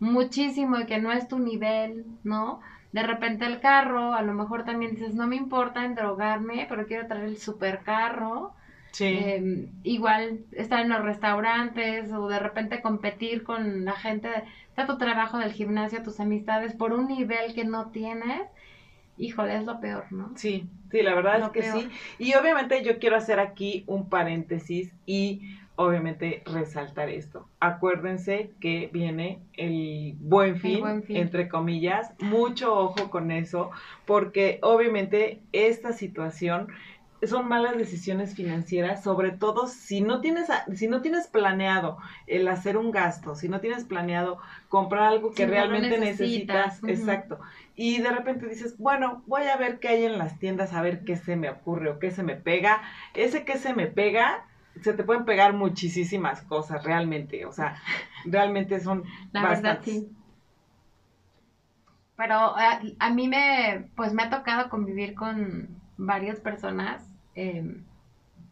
muchísimo 0.00 0.78
y 0.78 0.86
que 0.86 0.98
no 0.98 1.12
es 1.12 1.28
tu 1.28 1.38
nivel, 1.38 2.06
¿no? 2.24 2.62
De 2.92 3.02
repente 3.02 3.44
el 3.44 3.60
carro, 3.60 4.14
a 4.14 4.22
lo 4.22 4.32
mejor 4.32 4.64
también 4.64 4.92
dices, 4.92 5.14
no 5.14 5.26
me 5.26 5.36
importa 5.36 5.84
endrogarme, 5.84 6.64
pero 6.66 6.86
quiero 6.86 7.06
traer 7.06 7.26
el 7.26 7.36
supercarro. 7.36 8.54
sí. 8.92 9.04
Eh, 9.04 9.68
igual 9.82 10.38
estar 10.52 10.80
en 10.80 10.88
los 10.88 11.02
restaurantes 11.02 12.10
o 12.14 12.28
de 12.28 12.38
repente 12.38 12.80
competir 12.80 13.44
con 13.44 13.84
la 13.84 13.92
gente, 13.92 14.30
de 14.74 14.86
tu 14.86 14.96
trabajo 14.96 15.36
del 15.36 15.52
gimnasio, 15.52 16.02
tus 16.02 16.18
amistades, 16.18 16.72
por 16.72 16.94
un 16.94 17.08
nivel 17.08 17.54
que 17.54 17.66
no 17.66 17.90
tienes. 17.90 18.40
Híjole, 19.18 19.56
es 19.56 19.64
lo 19.64 19.80
peor, 19.80 20.04
¿no? 20.10 20.32
Sí, 20.36 20.68
sí, 20.90 21.02
la 21.02 21.14
verdad 21.14 21.38
Lo 21.40 21.46
es 21.46 21.52
que 21.52 21.60
peor. 21.60 21.80
sí. 21.80 21.88
Y 22.18 22.34
obviamente 22.34 22.82
yo 22.84 22.98
quiero 22.98 23.16
hacer 23.16 23.40
aquí 23.40 23.84
un 23.86 24.08
paréntesis 24.08 24.92
y 25.06 25.40
obviamente 25.76 26.42
resaltar 26.46 27.08
esto. 27.10 27.46
Acuérdense 27.60 28.50
que 28.60 28.88
viene 28.92 29.40
el 29.54 30.14
buen 30.18 30.56
fin, 30.56 30.80
Buen 30.80 31.02
Fin. 31.02 31.16
entre 31.16 31.48
comillas. 31.48 32.12
Mucho 32.20 32.74
ojo 32.74 33.10
con 33.10 33.30
eso, 33.30 33.70
porque 34.06 34.58
obviamente 34.62 35.40
esta 35.52 35.92
situación 35.92 36.68
son 37.22 37.48
malas 37.48 37.76
decisiones 37.76 38.34
financieras, 38.34 39.02
sobre 39.02 39.30
todo 39.30 39.66
si 39.66 40.00
no 40.00 40.20
tienes 40.20 40.48
si 40.74 40.86
no 40.86 41.00
tienes 41.00 41.26
planeado 41.28 41.98
el 42.26 42.46
hacer 42.48 42.76
un 42.76 42.90
gasto, 42.90 43.34
si 43.34 43.48
no 43.48 43.60
tienes 43.60 43.84
planeado 43.84 44.38
comprar 44.68 45.04
algo 45.04 45.32
que 45.32 45.46
realmente 45.46 45.98
necesitas, 45.98 46.82
exacto. 46.84 47.38
Y 47.74 47.98
de 48.00 48.10
repente 48.10 48.46
dices, 48.46 48.76
bueno, 48.78 49.22
voy 49.26 49.44
a 49.44 49.56
ver 49.56 49.78
qué 49.78 49.88
hay 49.88 50.04
en 50.04 50.18
las 50.18 50.38
tiendas, 50.38 50.72
a 50.72 50.82
ver 50.82 51.04
qué 51.04 51.16
se 51.16 51.36
me 51.36 51.50
ocurre 51.50 51.90
o 51.90 51.98
qué 51.98 52.10
se 52.10 52.22
me 52.22 52.36
pega. 52.36 52.82
Ese 53.14 53.44
que 53.44 53.58
se 53.58 53.74
me 53.74 53.86
pega, 53.86 54.46
se 54.82 54.92
te 54.92 55.04
pueden 55.04 55.24
pegar 55.24 55.52
muchísimas 55.54 56.42
cosas 56.42 56.84
realmente, 56.84 57.46
o 57.46 57.52
sea, 57.52 57.80
realmente 58.26 58.80
son 58.80 59.04
La 59.32 59.48
verdad 59.48 59.80
sí. 59.82 60.08
Pero 62.16 62.58
eh, 62.58 62.96
a, 62.98 63.10
mí 63.10 63.28
me, 63.28 63.90
pues 63.94 64.14
me 64.14 64.22
ha 64.22 64.30
tocado 64.30 64.70
convivir 64.70 65.14
con 65.14 65.75
varias 65.96 66.40
personas 66.40 67.06
em, 67.34 67.82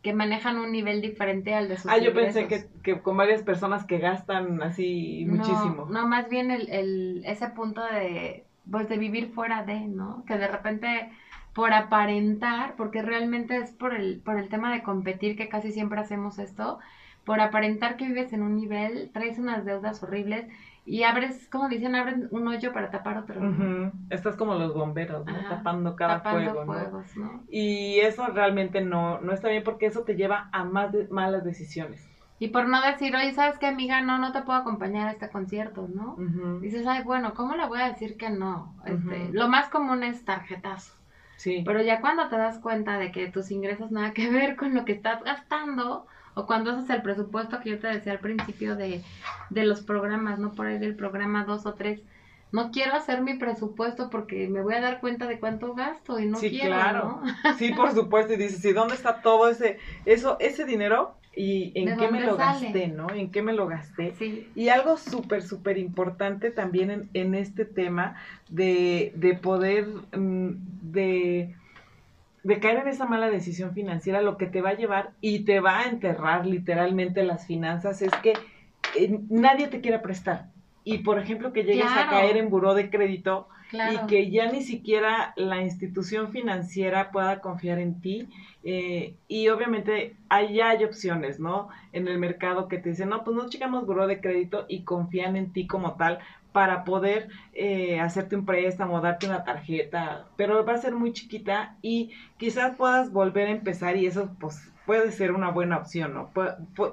que 0.03 0.13
manejan 0.13 0.59
un 0.59 0.73
nivel 0.73 1.01
diferente 1.01 1.55
al 1.55 1.69
de 1.69 1.77
sus 1.77 1.91
Ah, 1.91 1.99
yo 1.99 2.13
pensé 2.13 2.47
que, 2.47 2.67
que, 2.83 3.01
con 3.01 3.17
varias 3.17 3.43
personas 3.43 3.85
que 3.85 3.99
gastan 3.99 4.63
así 4.63 5.25
muchísimo. 5.29 5.87
No, 5.91 6.07
más 6.07 6.29
bien 6.29 6.51
el, 6.51 6.69
el, 6.69 7.23
ese 7.25 7.49
punto 7.49 7.83
de, 7.83 8.45
pues 8.71 8.89
de 8.89 8.99
vivir 8.99 9.29
fuera 9.33 9.65
de, 9.65 9.81
¿no? 9.81 10.25
Que 10.27 10.37
de 10.37 10.49
repente 10.49 11.11
por 11.55 11.73
aparentar, 11.73 12.75
porque 12.77 13.01
realmente 13.01 13.57
es 13.57 13.71
por 13.71 13.95
el, 13.95 14.21
por 14.21 14.39
el 14.39 14.49
tema 14.49 14.73
de 14.73 14.83
competir 14.83 15.37
que 15.37 15.49
casi 15.49 15.71
siempre 15.71 16.01
hacemos 16.01 16.39
esto, 16.39 16.81
por 17.25 17.41
aparentar 17.41 17.97
que 17.97 18.09
vives 18.09 18.33
en 18.33 18.43
un 18.43 18.57
nivel, 18.57 19.11
traes 19.13 19.39
unas 19.39 19.65
deudas 19.65 20.03
horribles 20.03 20.47
y 20.87 21.03
abres, 21.03 21.49
como 21.51 21.69
dicen, 21.69 21.95
abren 21.95 22.29
un 22.31 22.47
hoyo 22.47 22.73
para 22.73 22.91
tapar 22.91 23.19
otro. 23.19 23.41
Estás 24.11 24.37
como 24.37 24.55
los 24.55 24.75
bomberos, 24.75 25.25
¿no? 25.25 25.49
tapando 25.49 25.97
cada 25.97 26.21
fuego, 26.21 26.65
¿no? 26.65 27.43
Y 27.49 28.01
eso 28.01 28.27
realmente 28.27 28.83
no, 28.83 29.21
no 29.21 29.33
está 29.33 29.49
bien 29.49 29.65
porque 29.65 29.87
eso 29.87 30.03
te 30.03 30.15
lleva 30.15 30.49
a 30.53 30.65
más 30.65 30.91
malas 31.11 31.45
decisiones. 31.45 32.07
Y 32.39 32.49
por 32.49 32.69
no 32.69 32.83
decir, 32.83 33.15
oye, 33.17 33.33
¿sabes 33.33 33.59
qué, 33.59 33.67
amiga? 33.67 34.03
No, 34.03 34.19
no 34.19 34.33
te 34.33 34.43
puedo 34.43 34.59
acompañar 34.59 35.09
a 35.09 35.13
este 35.13 35.31
concierto, 35.31 35.89
¿no? 35.89 36.17
Dices, 36.61 36.87
ay, 36.87 37.03
bueno, 37.03 37.33
¿cómo 37.35 37.55
le 37.55 37.67
voy 37.67 37.81
a 37.81 37.89
decir 37.89 38.17
que 38.19 38.29
no? 38.29 38.75
Este, 38.85 39.31
Lo 39.33 39.49
más 39.49 39.69
común 39.69 40.03
es 40.03 40.25
tarjetazo. 40.25 40.95
Sí. 41.37 41.63
Pero 41.65 41.83
ya 41.83 42.01
cuando 42.01 42.29
te 42.29 42.37
das 42.37 42.59
cuenta 42.59 42.99
de 42.99 43.11
que 43.11 43.29
tus 43.29 43.51
ingresos 43.51 43.91
nada 43.91 44.13
que 44.13 44.29
ver 44.31 44.57
con 44.57 44.75
lo 44.75 44.85
que 44.85 44.93
estás 44.93 45.23
gastando, 45.23 46.07
o 46.35 46.47
cuando 46.47 46.73
haces 46.73 46.91
el 46.91 47.03
presupuesto 47.03 47.61
que 47.61 47.71
yo 47.71 47.79
te 47.79 47.89
decía 47.89 48.13
al 48.13 48.21
principio 48.21 48.77
de, 48.77 49.03
de 49.51 49.65
los 49.65 49.83
programas, 49.83 50.39
¿no? 50.39 50.53
Por 50.53 50.67
ahí 50.67 50.79
del 50.79 50.97
programa 50.97 51.45
2 51.45 51.67
o 51.67 51.75
3, 51.75 52.01
no 52.53 52.71
quiero 52.71 52.95
hacer 52.95 53.21
mi 53.21 53.35
presupuesto 53.35 54.11
porque 54.11 54.49
me 54.49 54.63
voy 54.63 54.75
a 54.75 54.81
dar 54.81 55.01
cuenta 55.01 55.27
de 55.27 55.41
cuánto 55.41 55.75
gasto 55.75 56.21
y 56.21 56.27
no 56.27 56.39
sí, 56.39 56.59
claro. 56.59 57.21
Sí, 57.59 57.73
por 57.73 57.93
supuesto, 57.93 58.33
y 58.33 58.37
dices, 58.37 58.65
¿y 58.65 58.73
dónde 58.73 58.95
está 58.95 59.23
todo 59.23 59.49
ese 59.49 59.79
eso 60.05 60.37
ese 60.39 60.65
dinero 60.65 61.17
y 61.37 61.73
en 61.75 61.97
qué 61.99 62.09
me 62.09 62.21
lo 62.21 62.37
gasté, 62.37 62.89
¿no? 62.89 63.11
¿En 63.11 63.31
qué 63.31 63.43
me 63.43 63.53
lo 63.53 63.67
gasté? 63.67 64.15
Sí. 64.19 64.49
Y 64.55 64.69
algo 64.69 64.97
súper, 64.97 65.43
súper 65.43 65.79
importante 65.79 66.51
también 66.51 66.91
en, 66.91 67.11
en, 67.13 67.35
este 67.35 67.65
tema 67.65 68.17
de, 68.49 69.13
de 69.17 69.35
poder, 69.35 69.89
mm, 70.17 70.51
de, 70.93 71.57
de 72.45 72.61
caer 72.61 72.79
en 72.79 72.89
esa 72.89 73.07
mala 73.07 73.31
decisión 73.31 73.73
financiera, 73.73 74.21
lo 74.21 74.37
que 74.37 74.47
te 74.47 74.61
va 74.61 74.71
a 74.71 74.77
llevar 74.77 75.13
y 75.21 75.41
te 75.41 75.61
va 75.61 75.81
a 75.81 75.89
enterrar 75.89 76.47
literalmente 76.47 77.25
las 77.25 77.47
finanzas 77.47 78.03
es 78.03 78.15
que 78.17 78.35
eh, 78.97 79.19
nadie 79.31 79.69
te 79.69 79.81
quiera 79.81 80.03
prestar. 80.03 80.51
Y 80.85 80.99
por 80.99 81.19
ejemplo, 81.19 81.55
que 81.55 81.65
llegues 81.65 81.91
a 81.91 82.11
caer 82.11 82.37
en 82.37 82.51
buró 82.51 82.75
de 82.75 82.91
crédito 82.91 83.49
y 83.73 84.07
que 84.07 84.31
ya 84.31 84.53
ni 84.53 84.63
siquiera 84.63 85.33
la 85.37 85.63
institución 85.63 86.31
financiera 86.31 87.11
pueda 87.11 87.41
confiar 87.41 87.79
en 87.79 88.03
ti. 88.03 88.29
Eh, 88.63 89.15
y 89.27 89.49
obviamente 89.49 90.15
ya 90.53 90.71
hay 90.71 90.85
opciones, 90.85 91.41
¿no? 91.41 91.69
En 91.93 92.07
el 92.07 92.19
mercado 92.19 92.69
que 92.69 92.77
te 92.77 92.91
dicen, 92.91 93.09
no, 93.09 93.25
pues 93.25 93.35
no 93.35 93.49
checamos 93.49 93.87
buró 93.87 94.07
de 94.07 94.21
crédito 94.21 94.67
y 94.69 94.83
confían 94.83 95.37
en 95.37 95.53
ti 95.53 95.67
como 95.67 95.95
tal 95.95 96.19
para 96.55 96.85
poder 96.85 97.31
eh, 97.53 97.99
hacerte 97.99 98.37
un 98.37 98.47
préstamo, 98.47 99.01
darte 99.01 99.27
una 99.27 99.43
tarjeta, 99.43 100.29
pero 100.37 100.65
va 100.65 100.75
a 100.75 100.79
ser 100.79 100.95
muy 100.95 101.13
chiquita 101.13 101.75
y 101.83 102.13
quizás 102.37 102.77
puedas 102.77 103.11
volver 103.11 103.49
a 103.49 103.51
empezar 103.51 103.97
y 103.97 104.07
eso 104.07 104.31
pues 104.39 104.71
puede 104.87 105.11
ser 105.11 105.33
una 105.33 105.51
buena 105.51 105.79
opción, 105.79 106.15
¿no? 106.15 106.31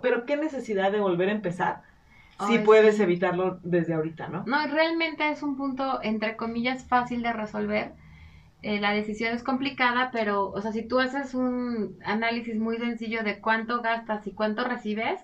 Pero 0.01 0.25
¿qué 0.25 0.35
necesidad 0.35 0.91
de 0.91 0.99
volver 0.99 1.29
a 1.29 1.33
empezar? 1.33 1.83
sí 2.47 2.57
puedes 2.57 2.99
evitarlo 2.99 3.59
desde 3.61 3.93
ahorita, 3.93 4.29
¿no? 4.29 4.43
No, 4.47 4.65
realmente 4.65 5.29
es 5.29 5.43
un 5.43 5.55
punto, 5.55 5.99
entre 6.01 6.35
comillas, 6.35 6.83
fácil 6.85 7.21
de 7.21 7.31
resolver. 7.31 7.93
Eh, 8.63 8.79
la 8.79 8.93
decisión 8.93 9.31
es 9.31 9.43
complicada, 9.43 10.09
pero, 10.11 10.49
o 10.49 10.59
sea, 10.59 10.71
si 10.71 10.81
tú 10.81 10.99
haces 10.99 11.35
un 11.35 11.99
análisis 12.03 12.57
muy 12.57 12.79
sencillo 12.79 13.21
de 13.21 13.39
cuánto 13.39 13.83
gastas 13.83 14.25
y 14.25 14.31
cuánto 14.31 14.63
recibes, 14.63 15.23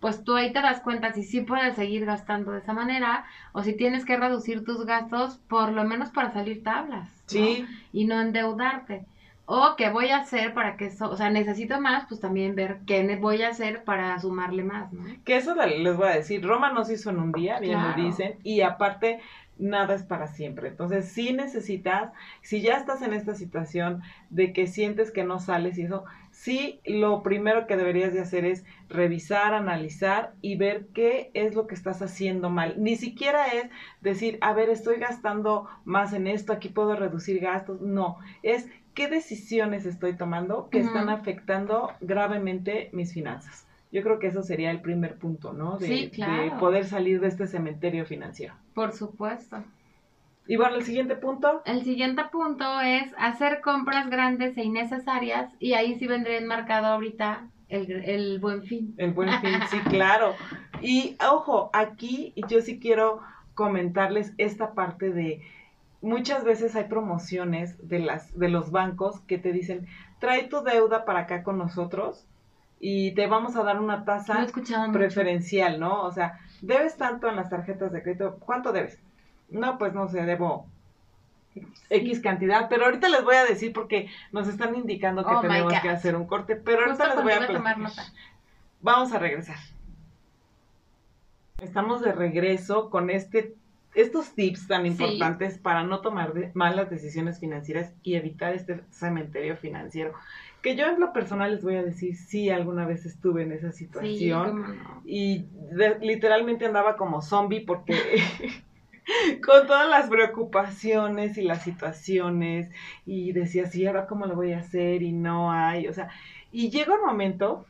pues 0.00 0.24
tú 0.24 0.36
ahí 0.36 0.52
te 0.52 0.60
das 0.60 0.80
cuenta 0.80 1.12
si 1.12 1.22
sí 1.22 1.40
puedes 1.40 1.76
seguir 1.76 2.04
gastando 2.04 2.52
de 2.52 2.58
esa 2.58 2.72
manera 2.72 3.24
o 3.52 3.62
si 3.62 3.74
tienes 3.74 4.04
que 4.04 4.16
reducir 4.16 4.64
tus 4.64 4.84
gastos 4.84 5.38
por 5.48 5.72
lo 5.72 5.84
menos 5.84 6.10
para 6.10 6.32
salir 6.32 6.62
tablas. 6.62 7.08
Sí. 7.26 7.66
Y 7.92 8.04
no 8.04 8.20
endeudarte. 8.20 9.06
O 9.46 9.74
qué 9.76 9.90
voy 9.90 10.08
a 10.08 10.18
hacer 10.18 10.54
para 10.54 10.78
que 10.78 10.86
eso, 10.86 11.10
o 11.10 11.16
sea, 11.16 11.28
necesito 11.28 11.78
más, 11.78 12.06
pues 12.08 12.18
también 12.18 12.54
ver 12.54 12.78
qué 12.86 13.16
voy 13.16 13.42
a 13.42 13.50
hacer 13.50 13.84
para 13.84 14.18
sumarle 14.18 14.64
más, 14.64 14.90
¿no? 14.90 15.04
Que 15.24 15.36
eso 15.36 15.54
les 15.54 15.96
voy 15.96 16.08
a 16.08 16.16
decir, 16.16 16.42
Roma 16.42 16.72
no 16.72 16.82
se 16.84 16.94
hizo 16.94 17.10
en 17.10 17.18
un 17.18 17.32
día, 17.32 17.60
bien 17.60 17.78
lo 17.82 17.92
dicen, 17.92 18.36
y 18.42 18.62
aparte 18.62 19.20
nada 19.58 19.94
es 19.94 20.02
para 20.02 20.28
siempre. 20.28 20.68
Entonces, 20.68 21.10
si 21.10 21.32
necesitas, 21.32 22.10
si 22.40 22.62
ya 22.62 22.76
estás 22.76 23.02
en 23.02 23.12
esta 23.12 23.34
situación 23.34 24.02
de 24.30 24.52
que 24.52 24.66
sientes 24.66 25.10
que 25.10 25.24
no 25.24 25.38
sales 25.38 25.76
y 25.78 25.82
eso, 25.82 26.04
sí, 26.34 26.80
lo 26.84 27.22
primero 27.22 27.66
que 27.66 27.76
deberías 27.76 28.12
de 28.12 28.20
hacer 28.20 28.44
es 28.44 28.64
revisar, 28.88 29.54
analizar 29.54 30.34
y 30.42 30.56
ver 30.56 30.86
qué 30.92 31.30
es 31.32 31.54
lo 31.54 31.66
que 31.66 31.74
estás 31.74 32.02
haciendo 32.02 32.50
mal. 32.50 32.74
Ni 32.76 32.96
siquiera 32.96 33.46
es 33.46 33.70
decir, 34.00 34.38
a 34.40 34.52
ver, 34.52 34.68
estoy 34.68 34.96
gastando 34.96 35.68
más 35.84 36.12
en 36.12 36.26
esto, 36.26 36.52
aquí 36.52 36.68
puedo 36.68 36.96
reducir 36.96 37.40
gastos. 37.40 37.80
No, 37.80 38.18
es 38.42 38.68
qué 38.94 39.08
decisiones 39.08 39.86
estoy 39.86 40.14
tomando 40.14 40.68
que 40.70 40.80
están 40.80 41.08
afectando 41.08 41.92
gravemente 42.00 42.90
mis 42.92 43.12
finanzas. 43.12 43.66
Yo 43.92 44.02
creo 44.02 44.18
que 44.18 44.26
eso 44.26 44.42
sería 44.42 44.72
el 44.72 44.80
primer 44.80 45.16
punto, 45.16 45.52
¿no? 45.52 45.78
De, 45.78 45.86
sí, 45.86 46.10
claro. 46.12 46.42
de 46.42 46.50
poder 46.58 46.84
salir 46.84 47.20
de 47.20 47.28
este 47.28 47.46
cementerio 47.46 48.04
financiero. 48.06 48.54
Por 48.74 48.92
supuesto. 48.92 49.62
Y 50.46 50.56
bueno, 50.56 50.76
el 50.76 50.84
siguiente 50.84 51.16
punto. 51.16 51.62
El 51.64 51.84
siguiente 51.84 52.22
punto 52.30 52.80
es 52.80 53.10
hacer 53.16 53.60
compras 53.60 54.10
grandes 54.10 54.56
e 54.58 54.64
innecesarias 54.64 55.50
y 55.58 55.72
ahí 55.72 55.98
sí 55.98 56.06
vendría 56.06 56.38
enmarcado 56.38 56.86
ahorita 56.86 57.48
el, 57.68 57.90
el 58.04 58.38
buen 58.40 58.62
fin. 58.62 58.94
El 58.98 59.12
buen 59.12 59.30
fin, 59.40 59.54
sí, 59.70 59.78
claro. 59.88 60.34
Y 60.82 61.16
ojo, 61.26 61.70
aquí 61.72 62.34
yo 62.48 62.60
sí 62.60 62.78
quiero 62.78 63.22
comentarles 63.54 64.32
esta 64.36 64.74
parte 64.74 65.10
de 65.10 65.40
muchas 66.04 66.44
veces 66.44 66.76
hay 66.76 66.84
promociones 66.84 67.76
de, 67.88 67.98
las, 68.00 68.38
de 68.38 68.48
los 68.48 68.70
bancos 68.70 69.20
que 69.20 69.38
te 69.38 69.52
dicen, 69.52 69.86
trae 70.18 70.44
tu 70.44 70.62
deuda 70.62 71.04
para 71.04 71.20
acá 71.20 71.42
con 71.42 71.56
nosotros 71.56 72.26
y 72.78 73.12
te 73.14 73.26
vamos 73.26 73.56
a 73.56 73.62
dar 73.62 73.80
una 73.80 74.04
tasa 74.04 74.46
preferencial, 74.92 75.80
¿no? 75.80 76.02
O 76.02 76.12
sea, 76.12 76.38
debes 76.60 76.98
tanto 76.98 77.28
en 77.28 77.36
las 77.36 77.48
tarjetas 77.48 77.92
de 77.92 78.02
crédito, 78.02 78.36
¿cuánto 78.40 78.72
debes? 78.72 78.98
No, 79.48 79.78
pues 79.78 79.94
no 79.94 80.08
sé, 80.08 80.22
debo 80.22 80.66
X 81.90 82.20
cantidad, 82.20 82.68
pero 82.68 82.86
ahorita 82.86 83.08
les 83.08 83.22
voy 83.22 83.36
a 83.36 83.44
decir 83.44 83.72
porque 83.72 84.08
nos 84.32 84.48
están 84.48 84.74
indicando 84.74 85.24
que 85.24 85.34
oh 85.34 85.40
tenemos 85.40 85.72
que 85.80 85.88
hacer 85.88 86.16
un 86.16 86.26
corte, 86.26 86.56
pero 86.56 86.84
ahorita 86.84 87.14
les 87.14 87.22
voy 87.22 87.32
a, 87.32 87.46
tomar 87.46 87.76
Vamos 88.80 89.12
a 89.12 89.18
regresar. 89.18 89.56
Estamos 91.62 92.02
de 92.02 92.12
regreso 92.12 92.90
con 92.90 93.10
este 93.10 93.54
estos 93.94 94.34
tips 94.34 94.66
tan 94.66 94.86
importantes 94.86 95.56
para 95.58 95.84
no 95.84 96.00
tomar 96.00 96.32
malas 96.54 96.90
decisiones 96.90 97.38
financieras 97.38 97.94
y 98.02 98.16
evitar 98.16 98.52
este 98.52 98.80
cementerio 98.90 99.56
financiero. 99.56 100.12
Que 100.62 100.74
yo 100.74 100.86
en 100.86 100.98
lo 100.98 101.12
personal 101.12 101.52
les 101.52 101.62
voy 101.62 101.76
a 101.76 101.82
decir, 101.82 102.16
sí, 102.16 102.50
alguna 102.50 102.86
vez 102.86 103.06
estuve 103.06 103.42
en 103.42 103.52
esa 103.52 103.70
situación 103.70 104.80
y 105.04 105.46
literalmente 106.00 106.66
andaba 106.66 106.96
como 106.96 107.22
zombie 107.22 107.60
porque 107.60 107.94
con 109.44 109.66
todas 109.66 109.88
las 109.88 110.08
preocupaciones 110.08 111.36
y 111.38 111.42
las 111.42 111.62
situaciones 111.62 112.70
y 113.06 113.32
decía, 113.32 113.66
sí, 113.66 113.86
ahora 113.86 114.06
cómo 114.06 114.26
lo 114.26 114.34
voy 114.34 114.52
a 114.52 114.58
hacer 114.58 115.02
y 115.02 115.12
no 115.12 115.52
hay, 115.52 115.88
o 115.88 115.92
sea, 115.92 116.08
y 116.52 116.70
llega 116.70 116.94
un 116.94 117.04
momento 117.04 117.66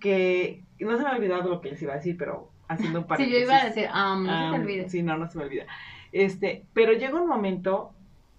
que 0.00 0.62
no 0.80 0.96
se 0.96 1.02
me 1.02 1.10
ha 1.10 1.16
olvidado 1.16 1.48
lo 1.48 1.60
que 1.60 1.70
les 1.70 1.82
iba 1.82 1.92
a 1.92 1.96
decir, 1.96 2.16
pero 2.16 2.50
haciendo 2.68 3.00
un 3.00 3.06
paréntesis. 3.06 3.34
Sí, 3.40 3.40
yo 3.40 3.46
iba 3.46 3.60
a 3.60 3.64
decir, 3.66 3.88
um, 3.88 4.26
no 4.26 4.44
se 4.44 4.50
te 4.50 4.62
olvide. 4.62 4.88
Sí, 4.88 5.02
no, 5.02 5.16
no 5.16 5.30
se 5.30 5.38
me 5.38 5.44
olvida. 5.44 5.66
Este, 6.12 6.64
pero 6.72 6.92
llega 6.92 7.20
un 7.20 7.28
momento 7.28 7.92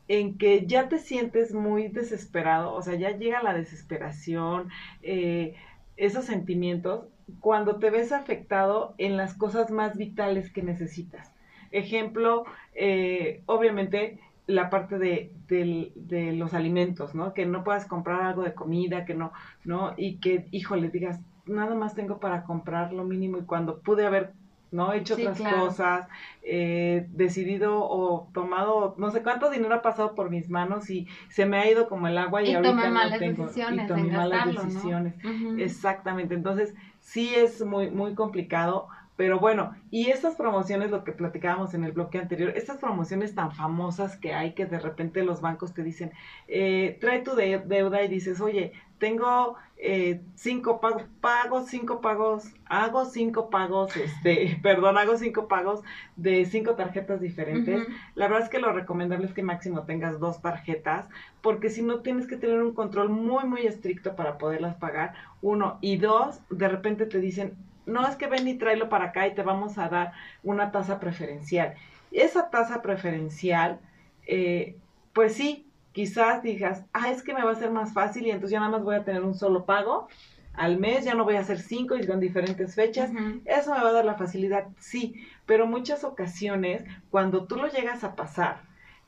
en 0.07 0.37
que 0.37 0.65
ya 0.65 0.87
te 0.87 0.99
sientes 0.99 1.53
muy 1.53 1.87
desesperado, 1.87 2.73
o 2.73 2.81
sea, 2.81 2.95
ya 2.95 3.11
llega 3.11 3.43
la 3.43 3.53
desesperación, 3.53 4.69
eh, 5.01 5.55
esos 5.97 6.25
sentimientos, 6.25 7.05
cuando 7.39 7.77
te 7.77 7.89
ves 7.89 8.11
afectado 8.11 8.93
en 8.97 9.17
las 9.17 9.33
cosas 9.33 9.71
más 9.71 9.97
vitales 9.97 10.51
que 10.51 10.61
necesitas. 10.61 11.34
Ejemplo, 11.77 12.45
eh, 12.73 13.41
obviamente, 13.45 14.19
la 14.47 14.69
parte 14.69 14.97
de, 14.99 15.31
de, 15.47 16.33
los 16.33 16.53
alimentos, 16.53 17.15
¿no? 17.15 17.33
Que 17.33 17.45
no 17.45 17.63
puedas 17.63 17.85
comprar 17.85 18.21
algo 18.21 18.43
de 18.43 18.53
comida, 18.53 19.05
que 19.05 19.13
no, 19.13 19.31
¿no? 19.63 19.93
Y 19.97 20.17
que, 20.17 20.47
híjole, 20.51 20.89
digas, 20.89 21.19
nada 21.45 21.75
más 21.75 21.95
tengo 21.95 22.19
para 22.19 22.43
comprar 22.43 22.93
lo 22.93 23.03
mínimo 23.03 23.37
y 23.37 23.43
cuando 23.43 23.79
pude 23.79 24.05
haber 24.05 24.33
¿no? 24.71 24.93
He 24.93 24.97
hecho 24.97 25.13
otras 25.15 25.39
cosas, 25.39 26.07
eh, 26.43 27.07
decidido 27.11 27.79
o 27.79 28.29
tomado, 28.33 28.95
no 28.97 29.09
sé 29.09 29.23
cuánto 29.23 29.49
dinero 29.49 29.73
ha 29.73 29.81
pasado 29.81 30.15
por 30.15 30.29
mis 30.29 30.49
manos 30.49 30.89
y 30.89 31.07
se 31.29 31.45
me 31.45 31.57
ha 31.57 31.71
ido 31.71 31.87
como 31.87 32.07
el 32.07 32.17
agua 32.17 32.43
y, 32.43 32.49
y 32.49 32.55
ahorita 32.55 32.89
no 32.89 33.17
tengo. 33.17 33.49
y 33.55 33.87
tomé 33.87 34.11
malas 34.11 34.47
decisiones. 34.47 35.15
Exactamente. 35.57 36.35
Entonces, 36.35 36.75
sí 36.99 37.33
es 37.33 37.63
muy, 37.63 37.89
muy 37.89 38.13
complicado. 38.15 38.87
Pero 39.15 39.39
bueno, 39.39 39.75
y 39.91 40.09
estas 40.09 40.35
promociones, 40.35 40.91
lo 40.91 41.03
que 41.03 41.13
platicábamos 41.13 41.73
en 41.73 41.83
el 41.85 41.93
bloque 41.93 42.17
anterior, 42.17 42.51
estas 42.55 42.77
promociones 42.77 43.33
tan 43.33 43.51
famosas 43.51 44.17
que 44.17 44.33
hay 44.33 44.53
que 44.53 44.65
de 44.65 44.79
repente 44.79 45.23
los 45.23 45.41
bancos 45.41 45.73
te 45.73 45.83
dicen, 45.83 46.11
eh, 46.47 46.97
trae 46.99 47.21
tu 47.21 47.35
deuda 47.35 48.03
y 48.03 48.07
dices, 48.09 48.41
oye, 48.41 48.73
tengo 48.97 49.55
eh, 49.77 50.21
cinco 50.35 50.79
pagos, 50.79 51.03
pago 51.19 51.65
cinco 51.65 51.99
pagos, 52.01 52.45
hago 52.65 53.05
cinco 53.05 53.49
pagos, 53.49 53.95
este, 53.97 54.59
perdón, 54.61 54.97
hago 54.97 55.17
cinco 55.17 55.47
pagos 55.47 55.81
de 56.15 56.45
cinco 56.45 56.75
tarjetas 56.75 57.21
diferentes. 57.21 57.87
La 58.15 58.27
verdad 58.27 58.43
es 58.43 58.49
que 58.49 58.59
lo 58.59 58.71
recomendable 58.71 59.27
es 59.27 59.33
que 59.33 59.43
máximo 59.43 59.83
tengas 59.83 60.19
dos 60.19 60.41
tarjetas, 60.41 61.07
porque 61.41 61.69
si 61.69 61.81
no 61.81 62.01
tienes 62.01 62.27
que 62.27 62.37
tener 62.37 62.61
un 62.61 62.73
control 62.73 63.09
muy, 63.09 63.45
muy 63.45 63.65
estricto 63.65 64.15
para 64.15 64.37
poderlas 64.37 64.75
pagar. 64.75 65.13
Uno, 65.41 65.77
y 65.81 65.97
dos, 65.97 66.39
de 66.49 66.67
repente 66.67 67.05
te 67.05 67.19
dicen, 67.19 67.55
no 67.85 68.07
es 68.07 68.15
que 68.15 68.27
ven 68.27 68.47
y 68.47 68.55
tráelo 68.55 68.89
para 68.89 69.05
acá 69.05 69.27
y 69.27 69.35
te 69.35 69.43
vamos 69.43 69.77
a 69.77 69.89
dar 69.89 70.13
una 70.43 70.71
tasa 70.71 70.99
preferencial. 70.99 71.75
Esa 72.11 72.49
tasa 72.49 72.81
preferencial, 72.81 73.79
eh, 74.27 74.77
pues 75.13 75.33
sí, 75.33 75.67
quizás 75.91 76.43
digas, 76.43 76.83
ah, 76.93 77.09
es 77.09 77.23
que 77.23 77.33
me 77.33 77.43
va 77.43 77.51
a 77.51 77.55
ser 77.55 77.71
más 77.71 77.93
fácil 77.93 78.25
y 78.25 78.31
entonces 78.31 78.51
ya 78.51 78.59
nada 78.59 78.71
más 78.71 78.83
voy 78.83 78.95
a 78.95 79.03
tener 79.03 79.23
un 79.23 79.35
solo 79.35 79.65
pago 79.65 80.07
al 80.53 80.77
mes, 80.77 81.05
ya 81.05 81.15
no 81.15 81.25
voy 81.25 81.35
a 81.35 81.41
hacer 81.41 81.59
cinco 81.59 81.95
y 81.95 82.05
con 82.05 82.19
diferentes 82.19 82.75
fechas. 82.75 83.11
Eso 83.45 83.73
me 83.73 83.81
va 83.81 83.89
a 83.89 83.93
dar 83.93 84.05
la 84.05 84.15
facilidad, 84.15 84.67
sí, 84.79 85.15
pero 85.45 85.67
muchas 85.67 86.03
ocasiones 86.03 86.83
cuando 87.09 87.45
tú 87.45 87.57
lo 87.57 87.67
llegas 87.67 88.03
a 88.03 88.15
pasar, 88.15 88.61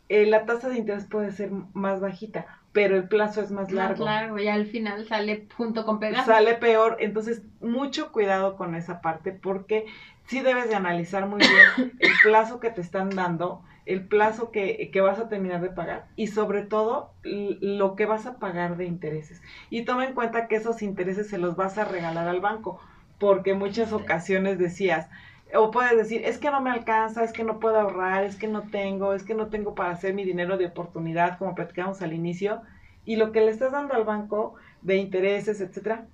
eh, 0.09 0.25
la 0.25 0.45
tasa 0.45 0.69
de 0.69 0.77
interés 0.77 1.05
puede 1.05 1.31
ser 1.31 1.51
más 1.73 1.99
bajita, 1.99 2.56
pero 2.71 2.95
el 2.95 3.08
plazo 3.08 3.41
es 3.41 3.51
más 3.51 3.71
largo. 3.71 4.06
Más 4.06 4.21
largo, 4.21 4.39
y 4.39 4.47
al 4.47 4.65
final 4.65 5.08
sale 5.08 5.47
junto 5.56 5.86
con 5.86 5.99
pegado. 5.99 6.25
Sale 6.25 6.56
peor, 6.56 6.97
entonces 6.99 7.41
mucho 7.62 8.12
cuidado 8.12 8.56
con 8.56 8.75
esa 8.75 9.01
parte 9.01 9.32
porque 9.32 9.86
sí 10.27 10.41
debes 10.41 10.69
de 10.69 10.75
analizar 10.75 11.27
muy 11.27 11.39
bien 11.39 11.93
el 11.99 12.12
plazo 12.23 12.60
que 12.60 12.69
te 12.69 12.82
están 12.82 13.10
dando 13.10 13.63
el 13.88 14.06
plazo 14.06 14.51
que, 14.51 14.91
vas 15.01 15.17
a 15.17 15.30
terminar 15.30 15.62
de 15.62 15.69
pagar 15.69 16.08
y 16.17 16.27
sobre 16.27 16.62
todo 16.62 17.13
lo 17.23 17.95
que 17.95 18.06
vas 18.06 18.25
a 18.25 18.38
pagar 18.38 18.75
de 18.75 18.86
intereses. 18.86 19.41
Y 19.69 19.84
toma 19.84 20.06
en 20.06 20.13
cuenta 20.13 20.47
que 20.47 20.58
esos 20.58 20.82
intereses 20.82 21.30
se 21.30 21.38
los 21.38 21.56
vas 21.56 21.77
a 21.77 21.86
regalar 21.86 22.27
al 22.27 22.41
banco, 22.41 22.82
porque 23.17 23.53
muchas 23.53 23.93
ocasiones 23.93 24.60
decías, 24.60 25.08
o 25.55 25.71
puedes 25.71 25.97
decir, 25.97 26.23
es 26.25 26.38
que 26.38 26.51
no 26.51 26.62
me 26.62 26.71
alcanza, 26.71 27.23
es 27.23 27.31
que 27.31 27.43
no 27.43 27.60
puedo 27.60 27.79
ahorrar, 27.79 28.23
es 28.23 28.36
que 28.36 28.47
no 28.47 28.63
tengo, 28.63 29.13
es 29.13 29.23
que 29.23 29.33
no 29.33 29.47
tengo 29.47 29.75
para 29.75 29.91
hacer 29.91 30.13
mi 30.13 30.23
dinero 30.23 30.57
de 30.57 30.65
oportunidad, 30.65 31.38
como 31.38 31.55
platicamos 31.55 32.01
al 32.01 32.13
inicio, 32.13 32.62
y 33.05 33.15
lo 33.15 33.31
que 33.31 33.41
le 33.41 33.51
estás 33.51 33.71
dando 33.71 33.93
al 33.93 34.03
banco 34.03 34.55
de 34.81 34.97
intereses, 34.97 35.62
etcétera, 35.62 36.05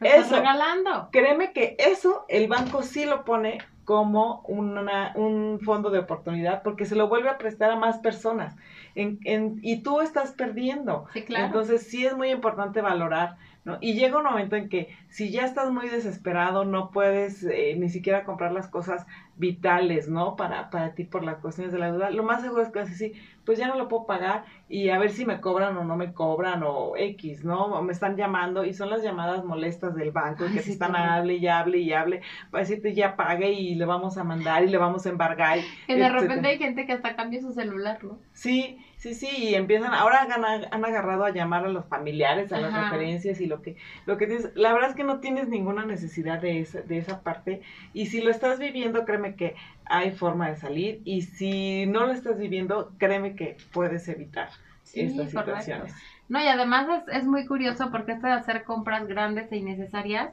eso, 0.00 0.36
regalando. 0.36 1.08
Créeme 1.10 1.52
que 1.52 1.76
eso 1.78 2.24
el 2.28 2.48
banco 2.48 2.82
sí 2.82 3.04
lo 3.04 3.24
pone 3.24 3.58
como 3.84 4.42
una, 4.46 5.12
un 5.14 5.60
fondo 5.60 5.90
de 5.90 6.00
oportunidad 6.00 6.62
porque 6.62 6.84
se 6.84 6.94
lo 6.94 7.08
vuelve 7.08 7.30
a 7.30 7.38
prestar 7.38 7.70
a 7.70 7.76
más 7.76 7.98
personas 7.98 8.54
en, 8.94 9.18
en, 9.24 9.60
y 9.62 9.82
tú 9.82 10.00
estás 10.00 10.32
perdiendo. 10.32 11.06
Sí, 11.14 11.22
claro. 11.22 11.46
Entonces 11.46 11.86
sí 11.86 12.06
es 12.06 12.16
muy 12.16 12.30
importante 12.30 12.82
valorar 12.82 13.36
y 13.80 13.94
llega 13.94 14.18
un 14.18 14.24
momento 14.24 14.56
en 14.56 14.68
que 14.68 14.88
si 15.08 15.30
ya 15.30 15.44
estás 15.44 15.70
muy 15.70 15.88
desesperado, 15.88 16.64
no 16.64 16.90
puedes 16.90 17.44
eh, 17.44 17.74
ni 17.76 17.90
siquiera 17.90 18.24
comprar 18.24 18.52
las 18.52 18.68
cosas 18.68 19.06
vitales, 19.36 20.08
¿no? 20.08 20.36
Para, 20.36 20.70
para 20.70 20.94
ti 20.94 21.04
por 21.04 21.24
las 21.24 21.38
cuestiones 21.38 21.72
de 21.72 21.78
la 21.78 21.92
deuda, 21.92 22.10
lo 22.10 22.22
más 22.22 22.42
seguro 22.42 22.62
es 22.62 22.70
que 22.70 22.80
así, 22.80 23.12
pues 23.44 23.58
ya 23.58 23.68
no 23.68 23.76
lo 23.76 23.88
puedo 23.88 24.06
pagar 24.06 24.44
y 24.68 24.88
a 24.88 24.98
ver 24.98 25.10
si 25.10 25.24
me 25.24 25.40
cobran 25.40 25.76
o 25.76 25.84
no 25.84 25.96
me 25.96 26.12
cobran 26.12 26.62
o 26.64 26.96
X, 26.96 27.44
¿no? 27.44 27.66
O 27.66 27.82
me 27.82 27.92
están 27.92 28.16
llamando 28.16 28.64
y 28.64 28.74
son 28.74 28.90
las 28.90 29.02
llamadas 29.02 29.44
molestas 29.44 29.94
del 29.94 30.10
banco 30.10 30.44
que 30.52 30.60
te 30.60 30.70
están 30.70 30.96
hable 30.96 31.36
y 31.36 31.46
hable 31.46 31.78
y 31.78 31.92
hable 31.92 32.22
para 32.50 32.62
decirte 32.62 32.94
ya 32.94 33.16
pague 33.16 33.52
y 33.52 33.74
le 33.74 33.84
vamos 33.84 34.18
a 34.18 34.24
mandar 34.24 34.64
y 34.64 34.68
le 34.68 34.78
vamos 34.78 35.06
a 35.06 35.10
embargar. 35.10 35.58
Y 35.86 35.94
de 35.94 36.08
repente 36.08 36.48
hay 36.48 36.58
gente 36.58 36.86
que 36.86 36.92
hasta 36.92 37.16
cambia 37.16 37.40
su 37.40 37.52
celular, 37.52 38.02
¿no? 38.02 38.18
Sí, 38.32 38.78
Sí, 38.98 39.14
sí, 39.14 39.28
y 39.30 39.54
empiezan, 39.54 39.94
ahora 39.94 40.22
han, 40.22 40.44
han 40.44 40.84
agarrado 40.84 41.24
a 41.24 41.30
llamar 41.30 41.64
a 41.64 41.68
los 41.68 41.86
familiares, 41.86 42.52
a 42.52 42.58
las 42.58 42.74
referencias 42.74 43.40
y 43.40 43.46
lo 43.46 43.62
que, 43.62 43.76
lo 44.06 44.18
que 44.18 44.26
tienes, 44.26 44.50
la 44.56 44.72
verdad 44.72 44.90
es 44.90 44.96
que 44.96 45.04
no 45.04 45.20
tienes 45.20 45.48
ninguna 45.48 45.86
necesidad 45.86 46.40
de 46.40 46.58
esa, 46.58 46.82
de 46.82 46.98
esa 46.98 47.22
parte, 47.22 47.62
y 47.92 48.06
si 48.06 48.20
lo 48.20 48.30
estás 48.32 48.58
viviendo, 48.58 49.04
créeme 49.04 49.36
que 49.36 49.54
hay 49.84 50.10
forma 50.10 50.50
de 50.50 50.56
salir, 50.56 51.00
y 51.04 51.22
si 51.22 51.86
no 51.86 52.06
lo 52.06 52.12
estás 52.12 52.38
viviendo, 52.38 52.90
créeme 52.98 53.36
que 53.36 53.56
puedes 53.72 54.08
evitar 54.08 54.48
estas 54.92 55.30
situaciones. 55.30 55.94
No, 56.28 56.42
y 56.42 56.48
además 56.48 56.88
es, 57.06 57.18
es 57.18 57.24
muy 57.24 57.46
curioso 57.46 57.92
porque 57.92 58.12
esto 58.12 58.26
de 58.26 58.32
hacer 58.32 58.64
compras 58.64 59.06
grandes 59.06 59.52
e 59.52 59.58
innecesarias, 59.58 60.32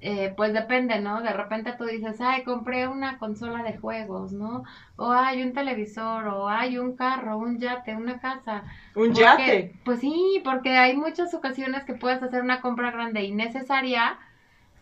eh, 0.00 0.34
pues 0.36 0.52
depende, 0.52 1.00
¿no? 1.00 1.22
De 1.22 1.32
repente 1.32 1.74
tú 1.78 1.84
dices, 1.84 2.20
ay, 2.20 2.44
compré 2.44 2.88
una 2.88 3.18
consola 3.18 3.62
de 3.62 3.78
juegos, 3.78 4.32
¿no? 4.32 4.64
O 4.96 5.10
hay 5.10 5.42
un 5.42 5.54
televisor, 5.54 6.26
o 6.28 6.48
hay 6.48 6.78
un 6.78 6.94
carro, 6.96 7.38
un 7.38 7.58
yate, 7.58 7.96
una 7.96 8.20
casa. 8.20 8.64
¿Un 8.94 9.14
yate? 9.14 9.74
Pues 9.84 10.00
sí, 10.00 10.40
porque 10.44 10.76
hay 10.76 10.96
muchas 10.96 11.32
ocasiones 11.32 11.84
que 11.84 11.94
puedes 11.94 12.22
hacer 12.22 12.42
una 12.42 12.60
compra 12.60 12.90
grande 12.90 13.22
innecesaria 13.22 14.18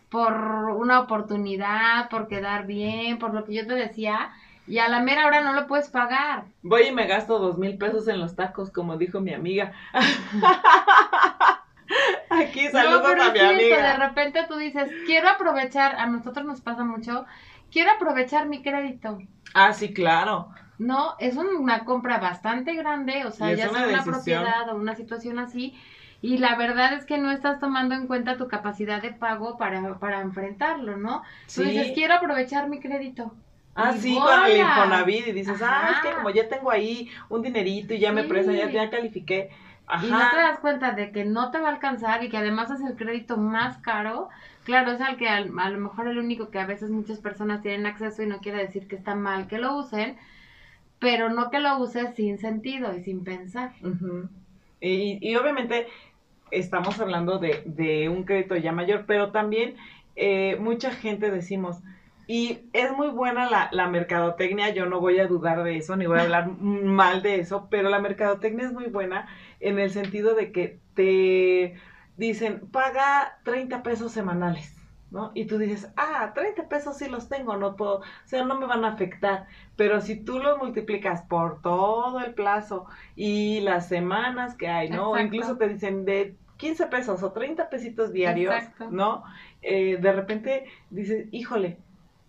por 0.09 0.33
una 0.33 0.99
oportunidad, 0.99 2.09
por 2.09 2.27
quedar 2.27 2.67
bien, 2.67 3.17
por 3.17 3.33
lo 3.33 3.45
que 3.45 3.53
yo 3.55 3.65
te 3.65 3.73
decía, 3.73 4.31
y 4.67 4.77
a 4.77 4.87
la 4.87 5.01
mera 5.01 5.25
hora 5.25 5.41
no 5.41 5.53
lo 5.53 5.67
puedes 5.67 5.89
pagar. 5.89 6.45
Voy 6.61 6.83
y 6.87 6.91
me 6.91 7.07
gasto 7.07 7.39
dos 7.39 7.57
mil 7.57 7.77
pesos 7.77 8.07
en 8.07 8.19
los 8.19 8.35
tacos, 8.35 8.69
como 8.69 8.97
dijo 8.97 9.19
mi 9.21 9.33
amiga. 9.33 9.73
Aquí 12.29 12.67
saludos 12.69 13.15
a 13.19 13.31
mi 13.31 13.39
amiga. 13.39 13.93
De 13.93 13.97
repente 13.97 14.45
tú 14.47 14.57
dices, 14.57 14.89
quiero 15.05 15.29
aprovechar, 15.29 15.95
a 15.95 16.07
nosotros 16.07 16.45
nos 16.45 16.61
pasa 16.61 16.83
mucho, 16.83 17.25
quiero 17.71 17.91
aprovechar 17.91 18.47
mi 18.47 18.61
crédito. 18.61 19.19
Ah, 19.53 19.73
sí, 19.73 19.93
claro. 19.93 20.49
No, 20.79 21.15
es 21.19 21.35
una 21.37 21.85
compra 21.85 22.17
bastante 22.17 22.73
grande, 22.73 23.25
o 23.25 23.31
sea, 23.31 23.53
ya 23.53 23.69
sea 23.69 23.87
una 23.87 24.03
propiedad 24.03 24.69
o 24.69 24.75
una 24.75 24.95
situación 24.95 25.39
así, 25.39 25.79
y 26.21 26.37
la 26.37 26.55
verdad 26.55 26.93
es 26.93 27.05
que 27.05 27.17
no 27.17 27.31
estás 27.31 27.59
tomando 27.59 27.95
en 27.95 28.07
cuenta 28.07 28.37
tu 28.37 28.47
capacidad 28.47 29.01
de 29.01 29.11
pago 29.11 29.57
para, 29.57 29.99
para 29.99 30.21
enfrentarlo, 30.21 30.97
¿no? 30.97 31.21
Tú 31.53 31.63
dices, 31.63 31.91
quiero 31.93 32.15
aprovechar 32.15 32.69
mi 32.69 32.79
crédito. 32.79 33.33
Ah, 33.75 33.93
sí, 33.93 34.15
con 34.15 34.45
el 34.45 34.57
Infonavit 34.57 35.27
y 35.27 35.31
dices, 35.31 35.59
ah, 35.63 35.91
es 35.95 35.99
que 36.01 36.15
como 36.15 36.29
ya 36.29 36.47
tengo 36.47 36.69
ahí 36.69 37.09
un 37.29 37.41
dinerito 37.41 37.93
y 37.93 37.99
ya 37.99 38.11
me 38.11 38.23
presa, 38.23 38.51
ya, 38.51 38.69
ya 38.69 38.89
califiqué 38.89 39.49
y 40.01 40.09
no 40.09 40.29
te 40.29 40.37
das 40.37 40.59
cuenta 40.59 40.91
de 40.93 41.11
que 41.11 41.25
no 41.25 41.51
te 41.51 41.59
va 41.59 41.69
a 41.69 41.71
alcanzar 41.73 42.23
y 42.23 42.29
que 42.29 42.37
además 42.37 42.71
es 42.71 42.81
el 42.81 42.95
crédito 42.95 43.37
más 43.37 43.77
caro, 43.79 44.29
claro, 44.63 44.91
es 44.91 45.01
al 45.01 45.17
que 45.17 45.27
a, 45.27 45.41
lo 45.41 45.79
mejor 45.79 46.07
el 46.07 46.19
único 46.19 46.49
que 46.49 46.59
a 46.59 46.65
veces 46.65 46.89
muchas 46.89 47.19
personas 47.19 47.61
tienen 47.61 47.85
acceso 47.85 48.23
y 48.23 48.27
no 48.27 48.39
quiere 48.39 48.59
decir 48.59 48.87
que 48.87 48.95
está 48.95 49.15
mal 49.15 49.47
que 49.47 49.57
lo 49.57 49.75
usen, 49.75 50.17
pero 50.99 51.29
no 51.29 51.49
que 51.49 51.59
lo 51.59 51.77
uses 51.79 52.15
sin 52.15 52.37
sentido 52.39 52.95
y 52.95 53.03
sin 53.03 53.23
pensar. 53.23 53.73
y, 54.79 55.19
y, 55.21 55.35
obviamente 55.35 55.87
estamos 56.49 56.99
hablando 56.99 57.39
de, 57.39 57.63
de, 57.65 58.09
un 58.09 58.23
crédito 58.23 58.55
ya 58.55 58.71
mayor, 58.71 59.03
pero 59.05 59.31
también 59.31 59.75
eh, 60.15 60.55
mucha 60.59 60.91
gente 60.91 61.29
decimos, 61.29 61.81
y 62.25 62.59
es 62.71 62.91
muy 62.93 63.09
buena 63.09 63.49
la, 63.49 63.69
la, 63.71 63.87
mercadotecnia, 63.89 64.69
yo 64.69 64.85
no 64.85 65.01
voy 65.01 65.19
a 65.19 65.27
dudar 65.27 65.63
de 65.63 65.77
eso, 65.77 65.95
ni 65.97 66.05
voy 66.05 66.19
a 66.19 66.23
hablar 66.23 66.47
mal 66.59 67.21
de 67.21 67.39
eso, 67.39 67.67
pero 67.69 67.89
la 67.89 67.99
mercadotecnia 67.99 68.65
es 68.65 68.73
muy 68.73 68.85
buena 68.85 69.27
en 69.63 69.79
el 69.79 69.89
sentido 69.91 70.35
de 70.35 70.51
que 70.51 70.79
te 70.93 71.75
dicen, 72.17 72.67
paga 72.71 73.39
30 73.43 73.81
pesos 73.81 74.11
semanales, 74.11 74.75
¿no? 75.09 75.31
Y 75.33 75.45
tú 75.45 75.57
dices, 75.57 75.91
ah, 75.97 76.31
30 76.35 76.69
pesos 76.69 76.97
sí 76.97 77.09
los 77.09 77.29
tengo, 77.29 77.57
no 77.57 77.75
puedo, 77.75 77.99
o 77.99 78.03
sea, 78.25 78.43
no 78.43 78.59
me 78.59 78.65
van 78.67 78.85
a 78.85 78.89
afectar, 78.89 79.47
pero 79.75 80.01
si 80.01 80.15
tú 80.15 80.39
los 80.39 80.57
multiplicas 80.57 81.23
por 81.23 81.61
todo 81.61 82.19
el 82.19 82.33
plazo 82.33 82.85
y 83.15 83.61
las 83.61 83.87
semanas 83.87 84.55
que 84.55 84.67
hay, 84.67 84.89
¿no? 84.89 85.11
O 85.11 85.17
incluso 85.17 85.57
te 85.57 85.69
dicen 85.69 86.05
de 86.05 86.35
15 86.57 86.87
pesos 86.87 87.23
o 87.23 87.31
30 87.31 87.69
pesitos 87.69 88.13
diarios, 88.13 88.53
¿no? 88.91 89.23
Eh, 89.61 89.97
de 89.99 90.11
repente 90.11 90.65
dices, 90.89 91.27
híjole, 91.31 91.77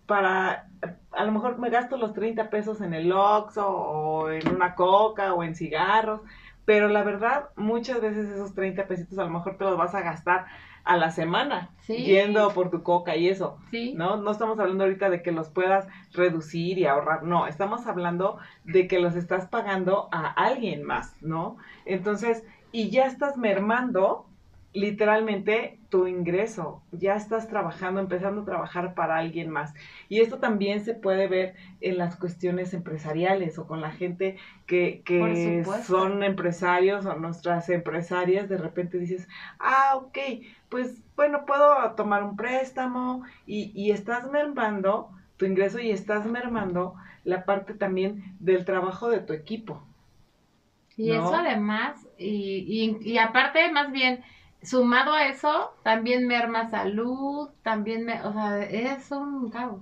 para, 0.05 0.67
a 1.11 1.23
lo 1.25 1.31
mejor 1.31 1.57
me 1.57 1.69
gasto 1.69 1.97
los 1.97 2.13
30 2.13 2.49
pesos 2.49 2.81
en 2.81 2.93
el 2.93 3.11
Oxxo 3.11 3.67
o 3.67 4.29
en 4.29 4.47
una 4.53 4.75
coca 4.75 5.33
o 5.33 5.43
en 5.43 5.55
cigarros, 5.55 6.21
pero 6.65 6.89
la 6.89 7.03
verdad, 7.03 7.49
muchas 7.55 8.01
veces 8.01 8.29
esos 8.29 8.53
30 8.53 8.87
pesitos 8.87 9.17
a 9.19 9.23
lo 9.23 9.29
mejor 9.29 9.57
te 9.57 9.63
los 9.63 9.77
vas 9.77 9.95
a 9.95 10.01
gastar 10.01 10.45
a 10.83 10.97
la 10.97 11.09
semana 11.11 11.71
yendo 11.87 12.51
por 12.53 12.69
tu 12.69 12.83
coca 12.83 13.15
y 13.15 13.27
eso. 13.27 13.57
¿No? 13.95 14.17
No 14.17 14.31
estamos 14.31 14.59
hablando 14.59 14.83
ahorita 14.83 15.09
de 15.09 15.21
que 15.21 15.31
los 15.31 15.49
puedas 15.49 15.87
reducir 16.13 16.77
y 16.77 16.85
ahorrar, 16.85 17.23
no, 17.23 17.47
estamos 17.47 17.87
hablando 17.87 18.37
de 18.63 18.87
que 18.87 18.99
los 18.99 19.15
estás 19.15 19.47
pagando 19.47 20.09
a 20.11 20.27
alguien 20.27 20.83
más, 20.83 21.15
¿no? 21.21 21.57
Entonces, 21.85 22.43
y 22.71 22.89
ya 22.89 23.05
estás 23.05 23.37
mermando 23.37 24.27
literalmente 24.75 25.79
tu 25.89 26.05
ingreso, 26.05 26.83
ya 26.91 27.15
estás 27.15 27.47
trabajando, 27.47 28.01
empezando 28.01 28.41
a 28.41 28.45
trabajar 28.45 28.93
para 28.93 29.17
alguien 29.17 29.49
más. 29.49 29.73
Y 30.09 30.19
esto 30.19 30.39
también 30.39 30.83
se 30.83 30.93
puede 30.93 31.27
ver 31.27 31.55
en 31.79 31.97
las 31.97 32.17
cuestiones 32.17 32.73
empresariales 32.73 33.57
o 33.57 33.67
con 33.67 33.79
la 33.79 33.91
gente 33.91 34.37
que, 34.67 35.01
que 35.05 35.63
son 35.85 36.23
empresarios 36.23 37.05
o 37.05 37.15
nuestras 37.15 37.69
empresarias, 37.69 38.49
de 38.49 38.57
repente 38.57 38.99
dices, 38.99 39.29
ah, 39.59 39.93
ok, 39.95 40.17
pues 40.67 41.01
bueno, 41.15 41.45
puedo 41.45 41.91
tomar 41.95 42.23
un 42.23 42.35
préstamo 42.35 43.23
y, 43.47 43.71
y 43.73 43.91
estás 43.91 44.29
mermando 44.29 45.09
tu 45.37 45.45
ingreso 45.45 45.79
y 45.79 45.91
estás 45.91 46.25
mermando 46.25 46.95
la 47.23 47.45
parte 47.45 47.73
también 47.73 48.35
del 48.39 48.65
trabajo 48.65 49.09
de 49.09 49.19
tu 49.19 49.31
equipo. 49.31 49.81
Y 50.97 51.11
eso 51.11 51.33
además, 51.33 52.07
y, 52.17 52.97
y, 53.01 53.11
y 53.13 53.17
aparte 53.17 53.69
más 53.71 53.91
bien, 53.91 54.23
sumado 54.65 55.13
a 55.13 55.27
eso, 55.27 55.73
también 55.83 56.27
merma 56.27 56.69
salud, 56.69 57.49
también, 57.63 58.05
me, 58.05 58.21
o 58.23 58.33
sea, 58.33 58.63
es 58.63 59.11
un 59.11 59.49
caos. 59.49 59.81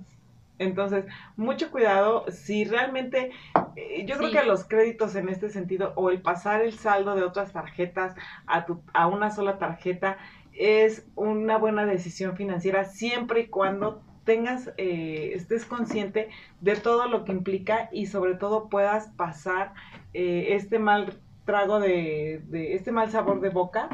Entonces, 0.58 1.04
mucho 1.36 1.70
cuidado 1.70 2.26
si 2.30 2.64
realmente, 2.64 3.32
eh, 3.74 4.04
yo 4.06 4.16
creo 4.16 4.30
que 4.30 4.44
los 4.44 4.64
créditos 4.64 5.16
en 5.16 5.28
este 5.28 5.50
sentido 5.50 5.92
o 5.96 6.10
el 6.10 6.22
pasar 6.22 6.62
el 6.62 6.74
saldo 6.74 7.16
de 7.16 7.24
otras 7.24 7.52
tarjetas 7.52 8.14
a, 8.46 8.64
tu, 8.64 8.80
a 8.92 9.08
una 9.08 9.30
sola 9.30 9.58
tarjeta 9.58 10.16
es 10.52 11.06
una 11.16 11.58
buena 11.58 11.84
decisión 11.86 12.36
financiera 12.36 12.84
siempre 12.84 13.40
y 13.40 13.46
cuando 13.48 14.00
tengas, 14.24 14.72
eh, 14.76 15.32
estés 15.34 15.64
consciente 15.64 16.28
de 16.60 16.76
todo 16.76 17.08
lo 17.08 17.24
que 17.24 17.32
implica 17.32 17.88
y 17.92 18.06
sobre 18.06 18.34
todo 18.34 18.68
puedas 18.68 19.08
pasar 19.08 19.74
eh, 20.14 20.48
este 20.50 20.78
mal 20.78 21.18
trago 21.44 21.80
de, 21.80 22.42
de, 22.46 22.74
este 22.74 22.90
mal 22.90 23.10
sabor 23.10 23.40
de 23.40 23.50
boca 23.50 23.90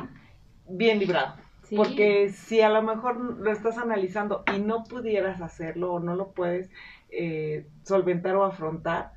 bien 0.71 0.99
librado. 0.99 1.35
Porque 1.77 2.31
si 2.31 2.61
a 2.63 2.69
lo 2.69 2.83
mejor 2.83 3.17
lo 3.39 3.51
estás 3.53 3.79
analizando 3.79 4.43
y 4.53 4.59
no 4.59 4.83
pudieras 4.85 5.41
hacerlo 5.41 5.93
o 5.93 6.01
no 6.01 6.17
lo 6.17 6.33
puedes 6.33 6.69
eh, 7.11 7.67
solventar 7.85 8.35
o 8.35 8.45
afrontar, 8.45 9.13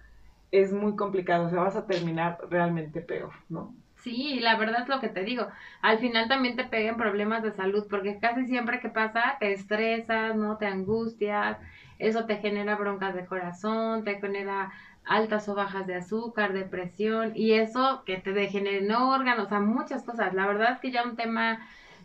es 0.52 0.72
muy 0.72 0.96
complicado, 0.96 1.48
o 1.48 1.50
sea, 1.50 1.62
vas 1.62 1.76
a 1.76 1.88
terminar 1.88 2.38
realmente 2.50 3.02
peor, 3.02 3.32
¿no? 3.50 3.74
Sí, 4.04 4.39
la 4.42 4.58
verdad 4.58 4.82
es 4.84 4.89
lo 4.89 5.00
que 5.00 5.08
te 5.08 5.24
digo. 5.24 5.48
Al 5.82 5.98
final 5.98 6.28
también 6.28 6.56
te 6.56 6.66
pegan 6.66 6.98
problemas 6.98 7.42
de 7.42 7.54
salud, 7.54 7.88
porque 7.89 8.20
casi 8.20 8.46
siempre 8.46 8.82
que 8.82 8.89
pasa 8.89 9.38
te 9.39 9.54
estresas, 9.54 10.36
¿no? 10.36 10.58
Te 10.58 10.68
angustias, 10.68 11.58
eso 12.00 12.26
te 12.26 12.38
genera 12.38 12.76
broncas 12.76 13.16
de 13.16 13.26
corazón, 13.26 14.04
te 14.04 14.20
genera 14.20 14.72
altas 15.06 15.48
o 15.50 15.56
bajas 15.56 15.88
de 15.88 15.96
azúcar, 15.96 16.54
depresión 16.54 17.34
y 17.36 17.54
eso 17.54 18.04
que 18.06 18.18
te 18.18 18.34
degeneren 18.34 18.92
órganos, 18.92 19.48
o 19.48 19.50
sea, 19.50 19.60
muchas 19.60 20.04
cosas. 20.04 20.34
La 20.34 20.48
verdad 20.48 20.74
es 20.74 20.80
que 20.80 20.92
ya 20.92 21.04
un 21.04 21.16
tema 21.16 21.60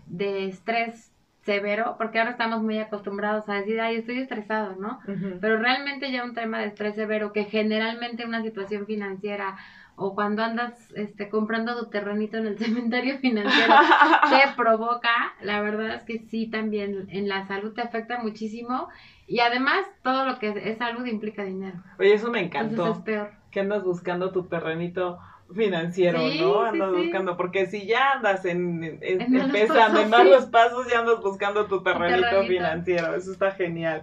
de 0.06 0.46
estrés 0.46 1.12
severo, 1.42 1.94
porque 1.96 2.18
ahora 2.18 2.32
estamos 2.32 2.62
muy 2.62 2.78
acostumbrados 2.78 3.48
a 3.48 3.54
decir, 3.54 3.80
ay, 3.80 3.96
estoy 3.96 4.18
estresado, 4.18 4.76
¿no? 4.76 5.00
Pero 5.40 5.58
realmente 5.58 6.12
ya 6.12 6.22
un 6.24 6.34
tema 6.34 6.58
de 6.58 6.66
estrés 6.66 6.94
severo 6.94 7.32
que 7.32 7.44
generalmente 7.44 8.26
una 8.26 8.42
situación 8.42 8.84
financiera 8.84 9.56
o 9.96 10.14
cuando 10.14 10.44
andas 10.44 10.74
este, 10.94 11.28
comprando 11.28 11.78
tu 11.78 11.90
terrenito 11.90 12.36
en 12.36 12.46
el 12.46 12.58
cementerio 12.64 13.18
financiero 13.18 13.74
te 14.30 14.54
provoca, 14.56 15.34
la 15.40 15.60
verdad 15.60 15.94
es 15.94 16.02
que 16.02 16.18
sí 16.18 16.48
también 16.48 17.06
en 17.10 17.28
la 17.28 17.46
salud 17.46 17.72
te 17.72 17.80
afecta 17.80 18.18
muchísimo 18.18 18.88
y 19.28 19.40
además, 19.40 19.84
todo 20.02 20.24
lo 20.24 20.38
que 20.38 20.54
es, 20.64 20.78
salud 20.78 21.04
implica 21.04 21.44
dinero. 21.44 21.76
Oye, 21.98 22.14
eso 22.14 22.30
me 22.30 22.40
encantó. 22.40 22.90
es 22.92 22.98
peor. 23.00 23.30
Que 23.50 23.60
andas 23.60 23.84
buscando 23.84 24.32
tu 24.32 24.44
terrenito 24.44 25.18
financiero, 25.54 26.18
¿no? 26.40 26.62
Andas 26.62 26.92
buscando, 26.92 27.36
porque 27.36 27.66
si 27.66 27.86
ya 27.86 28.12
andas 28.12 28.46
en, 28.46 28.98
empezando 29.02 30.00
en 30.00 30.08
malos 30.08 30.46
pasos, 30.46 30.90
ya 30.90 31.00
andas 31.00 31.20
buscando 31.20 31.66
tu 31.66 31.82
terrenito, 31.82 32.42
financiero. 32.44 33.14
Eso 33.14 33.30
está 33.30 33.50
genial. 33.50 34.02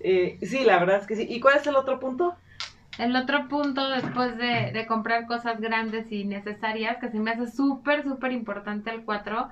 Eh, 0.00 0.38
sí, 0.42 0.64
la 0.64 0.80
verdad 0.80 0.98
es 0.98 1.06
que 1.06 1.14
sí. 1.14 1.26
¿Y 1.28 1.38
cuál 1.38 1.56
es 1.56 1.66
el 1.68 1.76
otro 1.76 2.00
punto? 2.00 2.34
El 2.98 3.14
otro 3.14 3.48
punto, 3.48 3.88
después 3.90 4.36
de, 4.38 4.72
de 4.72 4.86
comprar 4.88 5.26
cosas 5.26 5.60
grandes 5.60 6.10
y 6.10 6.24
necesarias, 6.24 6.98
que 6.98 7.10
se 7.10 7.20
me 7.20 7.30
hace 7.30 7.46
súper, 7.46 8.02
súper 8.02 8.32
importante 8.32 8.90
el 8.90 9.04
4, 9.04 9.50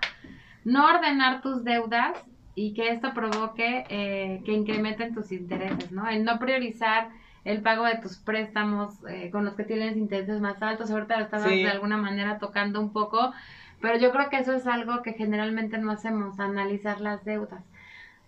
no 0.64 0.84
ordenar 0.86 1.42
tus 1.42 1.62
deudas 1.62 2.24
y 2.54 2.74
que 2.74 2.90
esto 2.90 3.14
provoque 3.14 3.84
eh, 3.88 4.42
que 4.44 4.52
incrementen 4.52 5.14
tus 5.14 5.32
intereses, 5.32 5.90
¿no? 5.90 6.08
El 6.08 6.24
no 6.24 6.38
priorizar 6.38 7.08
el 7.44 7.60
pago 7.62 7.84
de 7.84 7.96
tus 7.96 8.18
préstamos 8.18 8.94
eh, 9.08 9.30
con 9.30 9.44
los 9.44 9.54
que 9.54 9.64
tienes 9.64 9.96
intereses 9.96 10.40
más 10.40 10.62
altos, 10.62 10.90
ahorita 10.90 11.18
lo 11.18 11.24
estabas 11.24 11.48
de 11.48 11.68
alguna 11.68 11.96
manera 11.96 12.38
tocando 12.38 12.80
un 12.80 12.92
poco, 12.92 13.32
pero 13.80 13.98
yo 13.98 14.12
creo 14.12 14.28
que 14.30 14.36
eso 14.36 14.52
es 14.52 14.66
algo 14.66 15.02
que 15.02 15.14
generalmente 15.14 15.78
no 15.78 15.90
hacemos, 15.90 16.38
analizar 16.38 17.00
las 17.00 17.24
deudas. 17.24 17.64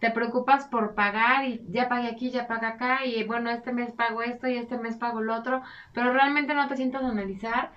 Te 0.00 0.10
preocupas 0.10 0.66
por 0.66 0.94
pagar 0.94 1.44
y 1.44 1.64
ya 1.70 1.88
pagué 1.88 2.08
aquí, 2.08 2.30
ya 2.30 2.46
pagué 2.48 2.66
acá 2.66 3.04
y 3.06 3.22
bueno, 3.24 3.50
este 3.50 3.72
mes 3.72 3.92
pago 3.92 4.22
esto 4.22 4.48
y 4.48 4.56
este 4.56 4.76
mes 4.76 4.96
pago 4.96 5.20
lo 5.20 5.34
otro, 5.34 5.62
pero 5.92 6.12
realmente 6.12 6.54
no 6.54 6.66
te 6.66 6.76
sientas 6.76 7.04
a 7.04 7.08
analizar 7.08 7.70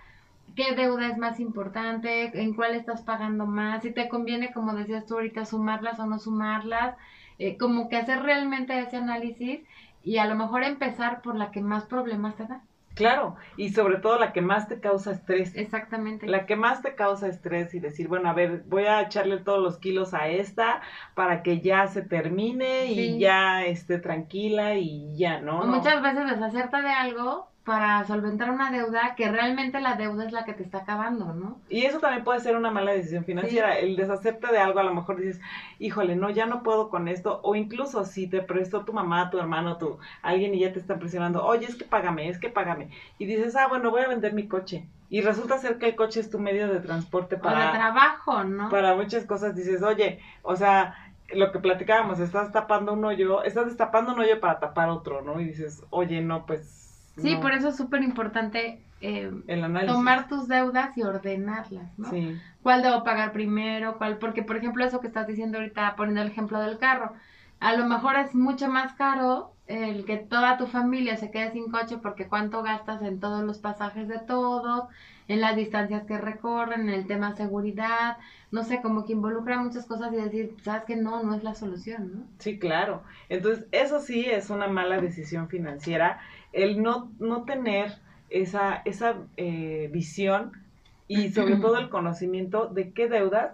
qué 0.58 0.74
deuda 0.74 1.08
es 1.08 1.18
más 1.18 1.40
importante, 1.40 2.32
en 2.42 2.56
cuál 2.56 2.74
estás 2.74 3.04
pagando 3.04 3.46
más, 3.46 3.84
si 3.84 3.92
te 3.92 4.10
conviene, 4.10 4.52
como 4.52 4.74
decías 4.74 5.06
tú 5.06 5.14
ahorita, 5.14 5.46
sumarlas 5.46 6.00
o 6.00 6.08
no 6.08 6.18
sumarlas, 6.18 6.98
eh, 7.38 7.58
como 7.58 7.88
que 7.88 7.96
hacer 7.96 8.24
realmente 8.24 8.78
ese 8.78 8.98
análisis 8.98 9.62
y 10.04 10.18
a 10.18 10.26
lo 10.26 10.36
mejor 10.36 10.64
empezar 10.64 11.22
por 11.22 11.36
la 11.36 11.52
que 11.52 11.62
más 11.62 11.86
problemas 11.86 12.36
te 12.36 12.48
da. 12.48 12.62
Claro, 12.96 13.36
y 13.58 13.70
sobre 13.70 13.98
todo 13.98 14.18
la 14.18 14.34
que 14.34 14.42
más 14.42 14.68
te 14.68 14.80
causa 14.80 15.12
estrés. 15.12 15.56
Exactamente. 15.56 16.26
La 16.26 16.48
que 16.48 16.56
más 16.56 16.82
te 16.82 16.96
causa 16.96 17.28
estrés 17.28 17.76
y 17.76 17.80
decir, 17.80 18.08
bueno, 18.08 18.28
a 18.28 18.34
ver, 18.34 18.64
voy 18.66 18.86
a 18.86 19.02
echarle 19.02 19.38
todos 19.38 19.62
los 19.62 19.78
kilos 19.78 20.16
a 20.16 20.30
esta 20.30 20.82
para 21.14 21.44
que 21.44 21.62
ya 21.62 21.86
se 21.86 22.02
termine 22.02 22.88
y 22.88 23.20
ya 23.20 23.64
esté 23.68 24.00
tranquila 24.00 24.74
y 24.74 25.16
ya, 25.16 25.40
¿no? 25.40 25.68
muchas 25.68 26.02
veces 26.02 26.26
deshacerte 26.26 26.82
de 26.82 26.90
algo 26.90 27.52
para 27.68 28.06
solventar 28.06 28.50
una 28.50 28.72
deuda 28.72 29.14
que 29.18 29.30
realmente 29.30 29.82
la 29.82 29.96
deuda 29.98 30.24
es 30.24 30.32
la 30.32 30.46
que 30.46 30.54
te 30.54 30.64
está 30.64 30.78
acabando, 30.78 31.34
¿no? 31.34 31.60
Y 31.68 31.84
eso 31.84 32.00
también 32.00 32.24
puede 32.24 32.40
ser 32.40 32.56
una 32.56 32.72
mala 32.72 32.94
decisión 32.94 33.26
financiera. 33.26 33.78
El 33.78 33.98
deshacerte 33.98 34.48
de 34.48 34.58
algo, 34.58 34.80
a 34.80 34.84
lo 34.84 34.94
mejor 34.94 35.18
dices, 35.18 35.42
híjole, 35.78 36.16
no, 36.16 36.30
ya 36.30 36.46
no 36.46 36.64
puedo 36.64 36.90
con 36.90 37.10
esto. 37.10 37.42
O 37.44 37.56
incluso 37.56 38.06
si 38.06 38.28
te 38.28 38.42
prestó 38.42 38.86
tu 38.86 38.94
mamá, 38.94 39.30
tu 39.30 39.38
hermano, 39.38 39.76
tu 39.76 39.98
alguien 40.22 40.56
y 40.56 40.60
ya 40.60 40.72
te 40.72 40.80
está 40.80 40.98
presionando, 40.98 41.44
oye, 41.46 41.66
es 41.66 41.76
que 41.76 41.84
págame, 41.84 42.30
es 42.30 42.40
que 42.40 42.48
págame. 42.48 42.90
Y 43.20 43.26
dices, 43.26 43.58
ah, 43.58 43.68
bueno, 43.68 43.92
voy 43.92 44.04
a 44.04 44.08
vender 44.08 44.32
mi 44.32 44.48
coche. 44.48 44.88
Y 45.10 45.20
resulta 45.20 45.58
ser 45.58 45.78
que 45.78 45.90
el 45.90 45.98
coche 45.98 46.22
es 46.22 46.30
tu 46.30 46.40
medio 46.40 46.70
de 46.70 46.80
transporte 46.80 47.36
para... 47.36 47.74
trabajo, 47.74 48.46
¿no? 48.46 48.70
Para 48.70 48.96
muchas 48.96 49.26
cosas 49.26 49.58
dices, 49.58 49.84
oye, 49.84 50.22
o 50.42 50.56
sea, 50.56 50.96
lo 51.34 51.52
que 51.52 51.60
platicábamos, 51.60 52.22
estás 52.22 52.54
tapando 52.54 52.94
un 52.94 53.04
hoyo, 53.04 53.44
estás 53.44 53.66
destapando 53.66 54.14
un 54.14 54.22
hoyo 54.22 54.40
para 54.40 54.58
tapar 54.60 54.88
otro, 54.88 55.22
¿no? 55.22 55.42
Y 55.42 55.44
dices, 55.44 55.84
oye, 55.90 56.22
no, 56.22 56.46
pues 56.46 56.87
Sí, 57.18 57.36
por 57.36 57.52
eso 57.52 57.70
es 57.70 57.78
súper 57.78 58.04
importante 58.04 58.82
eh, 59.02 59.32
tomar 59.86 60.28
tus 60.28 60.48
deudas 60.48 60.98
y 60.98 61.04
ordenarlas, 61.04 61.98
¿no? 61.98 62.10
Sí. 62.10 62.40
¿Cuál 62.64 62.82
debo 62.82 63.04
pagar 63.04 63.32
primero? 63.32 63.98
¿Cuál? 63.98 64.18
Porque, 64.18 64.44
por 64.44 64.58
ejemplo, 64.58 64.84
eso 64.84 65.00
que 65.00 65.08
estás 65.08 65.28
diciendo 65.28 65.58
ahorita, 65.58 65.96
poniendo 65.96 66.22
el 66.22 66.28
ejemplo 66.28 66.60
del 66.60 66.78
carro, 66.78 67.14
a 67.60 67.74
lo 67.74 67.86
mejor 67.86 68.16
es 68.18 68.36
mucho 68.36 68.68
más 68.68 68.94
caro 68.94 69.54
el 69.68 70.06
que 70.06 70.18
toda 70.18 70.58
tu 70.58 70.66
familia 70.66 71.18
se 71.18 71.30
quede 71.30 71.52
sin 71.52 71.70
coche 71.70 71.98
porque 71.98 72.28
cuánto 72.28 72.64
gastas 72.64 73.02
en 73.02 73.20
todos 73.20 73.44
los 73.44 73.58
pasajes 73.58 74.08
de 74.08 74.20
todos, 74.20 74.86
en 75.28 75.42
las 75.42 75.56
distancias 75.56 76.06
que 76.06 76.18
recorren, 76.18 76.84
en 76.84 76.90
el 76.90 77.06
tema 77.06 77.36
seguridad, 77.36 78.18
no 78.50 78.64
sé, 78.64 78.82
como 78.82 79.06
que 79.06 79.12
involucra 79.12 79.60
muchas 79.60 79.86
cosas 79.86 80.14
y 80.14 80.16
decir, 80.16 80.56
sabes 80.64 80.86
que 80.86 80.96
no, 80.96 81.22
no 81.22 81.36
es 81.36 81.44
la 81.44 81.54
solución, 81.54 82.12
¿no? 82.14 82.24
Sí, 82.40 82.58
claro. 82.60 83.04
Entonces, 83.28 83.66
eso 83.74 84.00
sí 84.00 84.26
es 84.26 84.50
una 84.50 84.68
mala 84.68 85.02
decisión 85.02 85.50
financiera, 85.50 86.22
el 86.54 86.82
no, 86.82 87.12
no 87.20 87.44
tener 87.44 87.98
esa, 88.30 88.82
esa 88.86 89.16
eh, 89.38 89.90
visión 89.92 90.52
y 91.08 91.30
sobre 91.30 91.56
todo 91.62 91.78
el 91.78 91.90
conocimiento 91.90 92.68
de 92.68 92.92
qué 92.92 93.08
deudas 93.08 93.54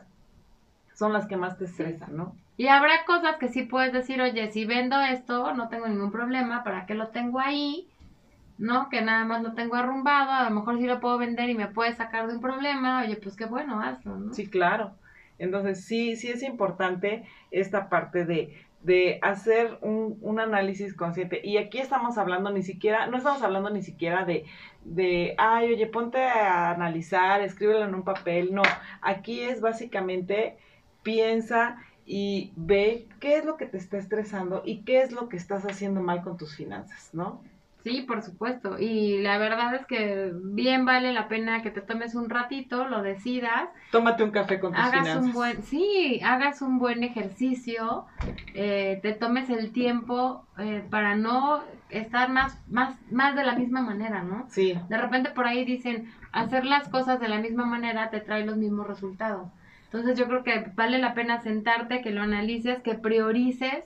son 0.94 1.14
las 1.14 1.28
que 1.28 1.38
más 1.38 1.58
te 1.58 1.66
estresan, 1.66 2.16
¿no? 2.16 2.36
Y 2.56 2.68
habrá 2.68 3.04
cosas 3.06 3.38
que 3.38 3.50
sí 3.50 3.64
puedes 3.64 3.92
decir, 3.92 4.22
oye, 4.22 4.52
si 4.52 4.66
vendo 4.66 5.02
esto, 5.02 5.54
no 5.54 5.70
tengo 5.70 5.88
ningún 5.88 6.12
problema, 6.12 6.64
¿para 6.64 6.86
qué 6.86 6.94
lo 6.94 7.08
tengo 7.08 7.40
ahí? 7.40 7.88
¿no? 8.58 8.90
Que 8.90 9.02
nada 9.02 9.26
más 9.26 9.42
lo 9.42 9.54
tengo 9.54 9.76
arrumbado, 9.76 10.32
a 10.32 10.50
lo 10.50 10.56
mejor 10.56 10.78
sí 10.78 10.86
lo 10.86 11.00
puedo 11.00 11.18
vender 11.18 11.50
y 11.50 11.56
me 11.56 11.68
puede 11.68 11.94
sacar 11.94 12.28
de 12.28 12.36
un 12.36 12.42
problema, 12.42 13.02
oye, 13.04 13.16
pues 13.16 13.36
qué 13.36 13.46
bueno, 13.46 13.82
hazlo, 13.82 14.18
¿no? 14.18 14.34
Sí, 14.34 14.48
claro. 14.48 14.92
Entonces, 15.40 15.84
sí, 15.86 16.16
sí 16.16 16.30
es 16.30 16.44
importante 16.44 17.26
esta 17.52 17.90
parte 17.90 18.26
de 18.26 18.66
de 18.84 19.18
hacer 19.22 19.78
un, 19.82 20.18
un, 20.22 20.40
análisis 20.40 20.94
consciente. 20.94 21.42
Y 21.44 21.58
aquí 21.58 21.80
estamos 21.80 22.18
hablando 22.18 22.52
ni 22.52 22.64
siquiera, 22.64 23.08
no 23.08 23.18
estamos 23.18 23.42
hablando 23.42 23.70
ni 23.70 23.82
siquiera 23.82 24.26
de, 24.26 24.46
de, 24.84 25.36
ay, 25.38 25.74
oye, 25.74 25.88
ponte 25.88 26.22
a 26.22 26.72
analizar, 26.72 27.42
escríbelo 27.42 27.86
en 27.86 27.96
un 27.96 28.04
papel. 28.04 28.54
No, 28.54 28.62
aquí 29.02 29.42
es 29.42 29.62
básicamente 29.62 30.58
piensa 31.02 31.78
y 32.06 32.52
ve 32.58 33.08
qué 33.22 33.38
es 33.38 33.46
lo 33.46 33.56
que 33.56 33.66
te 33.66 33.78
está 33.78 33.98
estresando 33.98 34.62
y 34.66 34.84
qué 34.84 35.02
es 35.02 35.14
lo 35.14 35.30
que 35.30 35.38
estás 35.38 35.64
haciendo 35.64 36.02
mal 36.02 36.22
con 36.22 36.38
tus 36.38 36.56
finanzas, 36.56 37.10
¿no? 37.14 37.42
Sí, 37.84 38.02
por 38.02 38.22
supuesto. 38.22 38.80
Y 38.80 39.22
la 39.22 39.38
verdad 39.38 39.76
es 39.76 39.86
que 39.86 40.32
bien 40.34 40.86
vale 40.86 41.12
la 41.12 41.28
pena 41.28 41.62
que 41.62 41.70
te 41.70 41.82
tomes 41.82 42.16
un 42.16 42.30
ratito, 42.30 42.88
lo 42.88 43.04
decidas. 43.04 43.70
Tómate 43.92 44.24
un 44.24 44.32
café 44.32 44.60
con 44.60 44.72
tus 44.72 44.82
hagas 44.82 45.18
Un 45.18 45.34
buen, 45.34 45.64
sí, 45.64 46.22
hagas 46.24 46.62
un 46.62 46.80
buen 46.80 47.04
ejercicio, 47.04 48.06
eh, 48.54 49.00
te 49.02 49.12
tomes 49.12 49.50
el 49.50 49.74
tiempo 49.74 50.46
eh, 50.58 50.86
para 50.90 51.16
no 51.16 51.62
estar 51.90 52.30
más, 52.30 52.58
más, 52.70 52.96
más 53.12 53.36
de 53.36 53.44
la 53.44 53.56
misma 53.56 53.82
manera, 53.82 54.24
¿no? 54.24 54.46
Sí. 54.50 54.80
De 54.88 54.98
repente 54.98 55.32
por 55.32 55.46
ahí 55.46 55.66
dicen, 55.66 56.10
hacer 56.32 56.66
las 56.66 56.88
cosas 56.88 57.20
de 57.20 57.28
la 57.28 57.40
misma 57.40 57.66
manera 57.66 58.10
te 58.10 58.22
trae 58.22 58.46
los 58.46 58.56
mismos 58.56 58.88
resultados. 58.88 59.50
Entonces 59.86 60.18
yo 60.18 60.26
creo 60.28 60.44
que 60.44 60.72
vale 60.74 61.00
la 61.00 61.14
pena 61.14 61.42
sentarte, 61.42 62.02
que 62.02 62.12
lo 62.12 62.22
analices, 62.22 62.82
que 62.82 62.96
priorices 62.96 63.84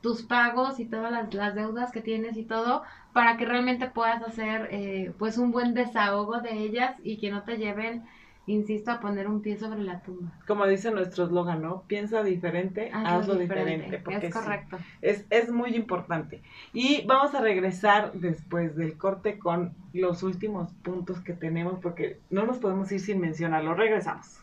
tus 0.00 0.22
pagos 0.22 0.78
y 0.80 0.84
todas 0.84 1.12
las, 1.32 1.54
deudas 1.54 1.90
que 1.90 2.00
tienes 2.00 2.36
y 2.36 2.44
todo 2.44 2.82
para 3.12 3.36
que 3.36 3.44
realmente 3.44 3.88
puedas 3.88 4.22
hacer 4.22 4.68
eh, 4.70 5.12
pues 5.18 5.38
un 5.38 5.50
buen 5.50 5.74
desahogo 5.74 6.40
de 6.40 6.52
ellas 6.52 6.96
y 7.02 7.18
que 7.18 7.30
no 7.30 7.42
te 7.42 7.56
lleven 7.56 8.04
insisto 8.46 8.90
a 8.90 9.00
poner 9.00 9.28
un 9.28 9.42
pie 9.42 9.58
sobre 9.58 9.82
la 9.82 10.00
tumba. 10.00 10.32
Como 10.46 10.66
dice 10.66 10.90
nuestro 10.90 11.24
eslogan 11.24 11.60
no 11.60 11.82
piensa 11.86 12.22
diferente 12.22 12.90
hazlo, 12.92 13.34
diferente, 13.34 13.98
porque 13.98 14.28
es 14.28 14.34
correcto. 14.34 14.78
es, 15.02 15.26
es 15.30 15.50
muy 15.50 15.74
importante. 15.74 16.42
Y 16.72 17.04
vamos 17.06 17.34
a 17.34 17.40
regresar 17.40 18.12
después 18.14 18.74
del 18.76 18.96
corte 18.96 19.38
con 19.38 19.74
los 19.92 20.22
últimos 20.22 20.72
puntos 20.82 21.20
que 21.20 21.34
tenemos 21.34 21.78
porque 21.80 22.20
no 22.30 22.46
nos 22.46 22.58
podemos 22.58 22.90
ir 22.90 23.00
sin 23.00 23.20
mencionarlo. 23.20 23.74
Regresamos 23.74 24.40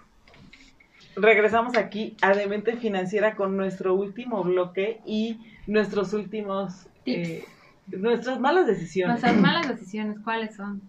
regresamos 1.16 1.78
aquí 1.78 2.16
a 2.22 2.34
Demente 2.34 2.78
Financiera 2.78 3.36
con 3.36 3.58
nuestro 3.58 3.94
último 3.94 4.44
bloque 4.44 5.02
y 5.06 5.40
nuestros 5.68 6.14
últimos... 6.14 6.88
Eh, 7.06 7.46
nuestras 7.88 8.40
malas 8.40 8.68
decisiones. 8.68 9.22
Nuestras 9.22 9.38
malas 9.42 9.68
decisiones, 9.68 10.18
¿cuáles 10.24 10.56
son? 10.56 10.82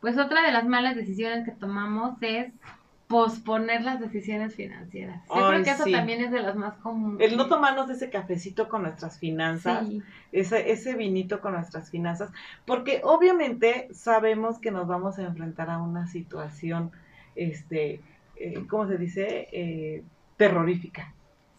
Pues 0.00 0.18
otra 0.18 0.42
de 0.42 0.52
las 0.52 0.66
malas 0.66 0.96
decisiones 0.96 1.44
que 1.44 1.52
tomamos 1.52 2.16
es 2.20 2.52
posponer 3.06 3.82
las 3.82 4.00
decisiones 4.00 4.54
financieras. 4.54 5.22
Yo 5.28 5.48
creo 5.48 5.62
que 5.62 5.70
eso 5.70 5.84
también 5.84 6.22
es 6.22 6.30
de 6.30 6.40
las 6.40 6.56
más 6.56 6.74
comunes. 6.78 7.30
El 7.30 7.36
no 7.36 7.48
tomarnos 7.48 7.88
ese 7.90 8.10
cafecito 8.10 8.68
con 8.68 8.82
nuestras 8.82 9.18
finanzas, 9.18 9.86
ese, 10.32 10.72
ese 10.72 10.94
vinito 10.94 11.40
con 11.40 11.52
nuestras 11.52 11.90
finanzas, 11.90 12.30
porque 12.66 13.02
obviamente 13.04 13.88
sabemos 13.92 14.58
que 14.58 14.70
nos 14.70 14.88
vamos 14.88 15.18
a 15.18 15.22
enfrentar 15.22 15.70
a 15.70 15.78
una 15.78 16.06
situación, 16.06 16.90
este, 17.36 18.00
eh, 18.36 18.66
¿cómo 18.68 18.86
se 18.86 18.98
dice? 18.98 19.48
Eh, 19.52 20.04
terrorífica. 20.36 21.14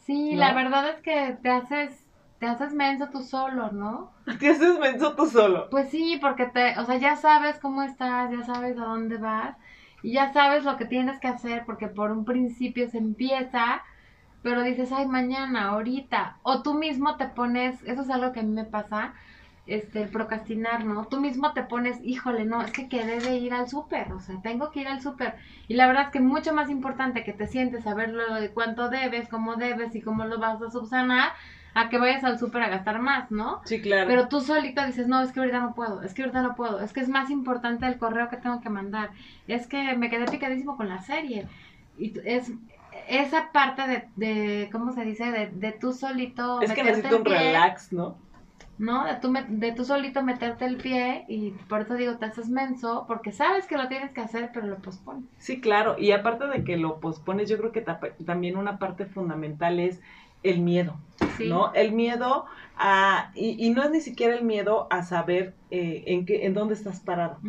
Sí, 0.05 0.35
la 0.35 0.53
verdad 0.53 0.89
es 0.89 1.01
que 1.01 1.37
te 1.41 1.49
haces 1.49 2.01
te 2.39 2.47
haces 2.47 2.73
menso 2.73 3.09
tú 3.09 3.21
solo, 3.23 3.71
¿no? 3.71 4.11
Te 4.39 4.49
haces 4.49 4.77
menso 4.79 5.15
tú 5.15 5.25
solo. 5.25 5.69
Pues 5.69 5.89
sí, 5.89 6.17
porque 6.21 6.45
te, 6.47 6.77
o 6.79 6.85
sea, 6.85 6.97
ya 6.97 7.15
sabes 7.15 7.59
cómo 7.59 7.81
estás, 7.83 8.31
ya 8.31 8.43
sabes 8.43 8.77
a 8.77 8.85
dónde 8.85 9.17
vas 9.17 9.55
y 10.03 10.13
ya 10.13 10.31
sabes 10.33 10.63
lo 10.63 10.77
que 10.77 10.85
tienes 10.85 11.19
que 11.19 11.27
hacer 11.27 11.63
porque 11.65 11.87
por 11.87 12.11
un 12.11 12.25
principio 12.25 12.89
se 12.89 12.97
empieza, 12.97 13.81
pero 14.41 14.61
dices, 14.63 14.91
ay, 14.91 15.07
mañana, 15.07 15.69
ahorita, 15.69 16.39
o 16.43 16.61
tú 16.61 16.75
mismo 16.75 17.17
te 17.17 17.27
pones, 17.29 17.81
eso 17.83 18.01
es 18.01 18.09
algo 18.09 18.31
que 18.31 18.41
a 18.41 18.43
mí 18.43 18.51
me 18.53 18.65
pasa, 18.65 19.13
este, 19.67 20.03
el 20.03 20.09
procrastinar, 20.09 20.85
¿no? 20.85 21.05
Tú 21.05 21.19
mismo 21.19 21.53
te 21.53 21.63
pones, 21.63 21.97
híjole, 22.03 22.45
no, 22.45 22.61
es 22.61 22.71
que 22.71 22.87
quedé 22.87 23.19
de 23.19 23.37
ir 23.37 23.53
al 23.53 23.67
súper, 23.67 24.11
o 24.13 24.19
sea, 24.19 24.39
tengo 24.41 24.71
que 24.71 24.81
ir 24.81 24.87
al 24.87 25.01
súper. 25.01 25.35
Y 25.67 25.73
la 25.73 25.87
verdad 25.87 26.03
es 26.05 26.09
que 26.09 26.19
mucho 26.19 26.53
más 26.53 26.69
importante 26.69 27.23
que 27.23 27.33
te 27.33 27.47
sientes 27.47 27.87
a 27.87 27.95
ver 27.95 28.09
lo 28.09 28.35
de 28.35 28.51
cuánto 28.51 28.89
debes, 28.89 29.27
cómo 29.27 29.55
debes 29.55 29.95
y 29.95 30.01
cómo 30.01 30.25
lo 30.25 30.39
vas 30.39 30.61
a 30.61 30.69
subsanar, 30.69 31.31
a 31.73 31.89
que 31.89 31.97
vayas 31.97 32.23
al 32.23 32.39
súper 32.39 32.61
a 32.61 32.69
gastar 32.69 32.99
más, 32.99 33.31
¿no? 33.31 33.61
Sí, 33.65 33.81
claro. 33.81 34.07
Pero 34.07 34.27
tú 34.29 34.39
solita 34.39 34.85
dices, 34.85 35.07
no, 35.07 35.21
es 35.21 35.31
que 35.31 35.41
ahorita 35.41 35.59
no 35.59 35.73
puedo, 35.73 36.03
es 36.03 36.13
que 36.13 36.21
ahorita 36.21 36.41
no 36.41 36.55
puedo, 36.55 36.79
es 36.79 36.93
que 36.93 37.01
es 37.01 37.09
más 37.09 37.29
importante 37.29 37.85
el 37.85 37.97
correo 37.97 38.29
que 38.29 38.37
tengo 38.37 38.61
que 38.61 38.69
mandar, 38.69 39.09
es 39.47 39.67
que 39.67 39.95
me 39.97 40.09
quedé 40.09 40.25
picadísimo 40.25 40.77
con 40.77 40.87
la 40.87 41.01
serie. 41.01 41.47
Y 41.97 42.13
es 42.23 42.51
esa 43.09 43.51
parte 43.51 43.87
de, 43.87 44.07
de 44.15 44.69
¿cómo 44.71 44.93
se 44.93 45.03
dice? 45.03 45.31
De, 45.31 45.47
de 45.47 45.71
tú 45.73 45.91
solito. 45.91 46.61
Es 46.61 46.71
que 46.71 46.83
necesito 46.83 47.17
un 47.17 47.25
relax, 47.25 47.91
¿no? 47.91 48.17
¿No? 48.77 49.05
De 49.05 49.15
tú, 49.15 49.33
de 49.47 49.71
tú 49.71 49.85
solito 49.85 50.23
meterte 50.23 50.65
el 50.65 50.77
pie 50.77 51.25
y 51.27 51.51
por 51.69 51.81
eso 51.81 51.95
digo, 51.95 52.17
te 52.17 52.25
haces 52.25 52.49
menso 52.49 53.05
porque 53.07 53.31
sabes 53.31 53.65
que 53.67 53.77
lo 53.77 53.87
tienes 53.87 54.11
que 54.11 54.21
hacer, 54.21 54.51
pero 54.53 54.67
lo 54.67 54.77
pospones. 54.77 55.23
Sí, 55.37 55.61
claro, 55.61 55.95
y 55.97 56.11
aparte 56.11 56.47
de 56.47 56.63
que 56.63 56.77
lo 56.77 56.99
pospones, 56.99 57.49
yo 57.49 57.57
creo 57.57 57.71
que 57.71 57.85
también 58.25 58.57
una 58.57 58.79
parte 58.79 59.05
fundamental 59.05 59.79
es 59.79 60.01
el 60.43 60.59
miedo, 60.59 60.95
¿no? 61.39 61.73
El 61.73 61.91
miedo 61.91 62.45
a, 62.77 63.31
y, 63.33 63.69
no 63.71 63.83
es 63.83 63.89
ni 63.89 64.01
siquiera 64.01 64.35
el 64.35 64.43
miedo 64.43 64.87
a 64.91 65.01
saber 65.01 65.55
eh, 65.71 66.03
en, 66.07 66.25
qué, 66.25 66.45
en 66.45 66.53
dónde 66.53 66.75
estás 66.75 66.99
parado, 66.99 67.39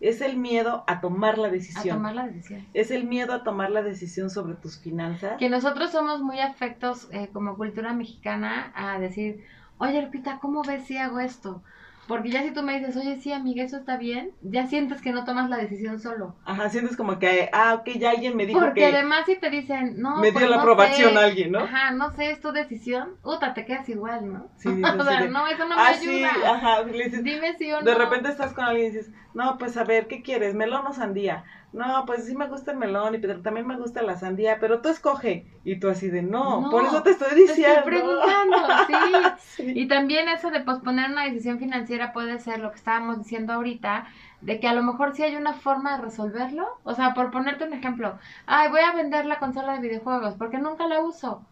es 0.00 0.20
el 0.20 0.36
miedo 0.36 0.84
a 0.86 1.00
tomar 1.00 1.38
la 1.38 1.48
decisión. 1.48 1.94
A 1.94 1.98
tomar 1.98 2.14
la 2.14 2.26
decisión. 2.26 2.66
Es 2.74 2.90
el 2.90 3.04
miedo 3.04 3.32
a 3.32 3.42
tomar 3.42 3.70
la 3.70 3.82
decisión 3.82 4.28
sobre 4.28 4.54
tus 4.54 4.78
finanzas. 4.78 5.38
Que 5.38 5.48
nosotros 5.48 5.92
somos 5.92 6.20
muy 6.20 6.40
afectos 6.40 7.08
eh, 7.12 7.30
como 7.32 7.56
cultura 7.56 7.94
mexicana 7.94 8.72
a 8.74 8.98
decir, 8.98 9.44
oye, 9.82 10.02
Lupita, 10.02 10.38
¿cómo 10.40 10.62
ves 10.62 10.84
si 10.86 10.96
hago 10.96 11.20
esto? 11.20 11.62
Porque 12.08 12.30
ya 12.30 12.42
si 12.42 12.50
tú 12.50 12.62
me 12.62 12.78
dices, 12.78 12.96
oye, 12.96 13.16
sí, 13.20 13.32
amiga, 13.32 13.62
eso 13.62 13.76
está 13.76 13.96
bien, 13.96 14.32
ya 14.42 14.66
sientes 14.66 15.00
que 15.00 15.12
no 15.12 15.24
tomas 15.24 15.48
la 15.48 15.56
decisión 15.56 16.00
solo. 16.00 16.34
Ajá, 16.44 16.68
sientes 16.68 16.96
como 16.96 17.18
que, 17.20 17.48
ah, 17.52 17.74
ok, 17.74 17.90
ya 17.96 18.10
alguien 18.10 18.36
me 18.36 18.44
dijo 18.44 18.58
Porque 18.58 18.80
que... 18.80 18.86
Porque 18.86 18.96
además 18.96 19.24
si 19.24 19.36
te 19.36 19.50
dicen, 19.50 20.00
no, 20.00 20.16
Me 20.16 20.32
dio 20.32 20.40
pues 20.40 20.50
la 20.50 20.56
aprobación 20.56 21.16
a 21.16 21.22
alguien, 21.22 21.52
¿no? 21.52 21.60
Ajá, 21.60 21.92
no 21.92 22.10
sé, 22.10 22.32
es 22.32 22.40
tu 22.40 22.50
decisión, 22.50 23.16
puta, 23.22 23.54
te 23.54 23.64
quedas 23.64 23.88
igual, 23.88 24.32
¿no? 24.32 24.48
Sí, 24.56 24.68
o 24.98 25.04
sea, 25.04 25.26
no, 25.28 25.46
eso 25.46 25.68
no 25.68 25.76
me 25.76 25.82
ah, 25.82 25.88
ayuda. 25.88 26.02
Sí, 26.34 26.42
ajá, 26.44 26.82
le 26.82 27.04
dices, 27.04 27.22
Dime 27.22 27.56
si 27.56 27.72
o 27.72 27.80
no. 27.80 27.86
De 27.86 27.94
repente 27.94 28.30
estás 28.30 28.52
con 28.52 28.64
alguien 28.64 28.88
y 28.88 28.90
dices, 28.90 29.12
no, 29.32 29.56
pues 29.58 29.76
a 29.76 29.84
ver, 29.84 30.08
¿qué 30.08 30.22
quieres? 30.22 30.54
¿Melón 30.54 30.86
o 30.86 30.92
sandía? 30.92 31.44
No, 31.72 32.04
pues 32.04 32.26
sí 32.26 32.36
me 32.36 32.48
gusta 32.48 32.72
el 32.72 32.76
melón 32.76 33.14
y 33.14 33.18
pero 33.18 33.40
también 33.40 33.66
me 33.66 33.78
gusta 33.78 34.02
la 34.02 34.16
sandía, 34.16 34.58
pero 34.60 34.82
tú 34.82 34.90
escoge. 34.90 35.46
Y 35.64 35.80
tú 35.80 35.88
así 35.88 36.08
de, 36.08 36.22
no, 36.22 36.68
por 36.70 36.84
eso 36.84 37.02
te 37.02 37.10
estoy 37.10 37.34
diciendo. 37.34 37.78
estoy 37.78 37.92
preguntando, 37.92 38.56
sí. 39.38 39.72
Y 39.74 39.88
también 39.88 40.28
eso 40.28 40.50
de 40.50 40.60
posponer 40.60 41.10
una 41.10 41.24
decisión 41.24 41.58
financiera 41.58 42.12
puede 42.12 42.38
ser 42.38 42.60
lo 42.60 42.70
que 42.70 42.76
estábamos 42.76 43.18
diciendo 43.18 43.54
ahorita, 43.54 44.06
de 44.42 44.60
que 44.60 44.68
a 44.68 44.74
lo 44.74 44.82
mejor 44.82 45.14
sí 45.14 45.22
hay 45.22 45.36
una 45.36 45.54
forma 45.54 45.96
de 45.96 46.02
resolverlo. 46.04 46.66
O 46.84 46.94
sea, 46.94 47.14
por 47.14 47.30
ponerte 47.30 47.64
un 47.64 47.72
ejemplo, 47.72 48.18
ay, 48.46 48.70
voy 48.70 48.80
a 48.80 48.92
vender 48.92 49.24
la 49.24 49.38
consola 49.38 49.72
de 49.72 49.88
videojuegos 49.88 50.34
porque 50.34 50.58
nunca 50.58 50.86
la 50.86 51.00
uso. 51.00 51.42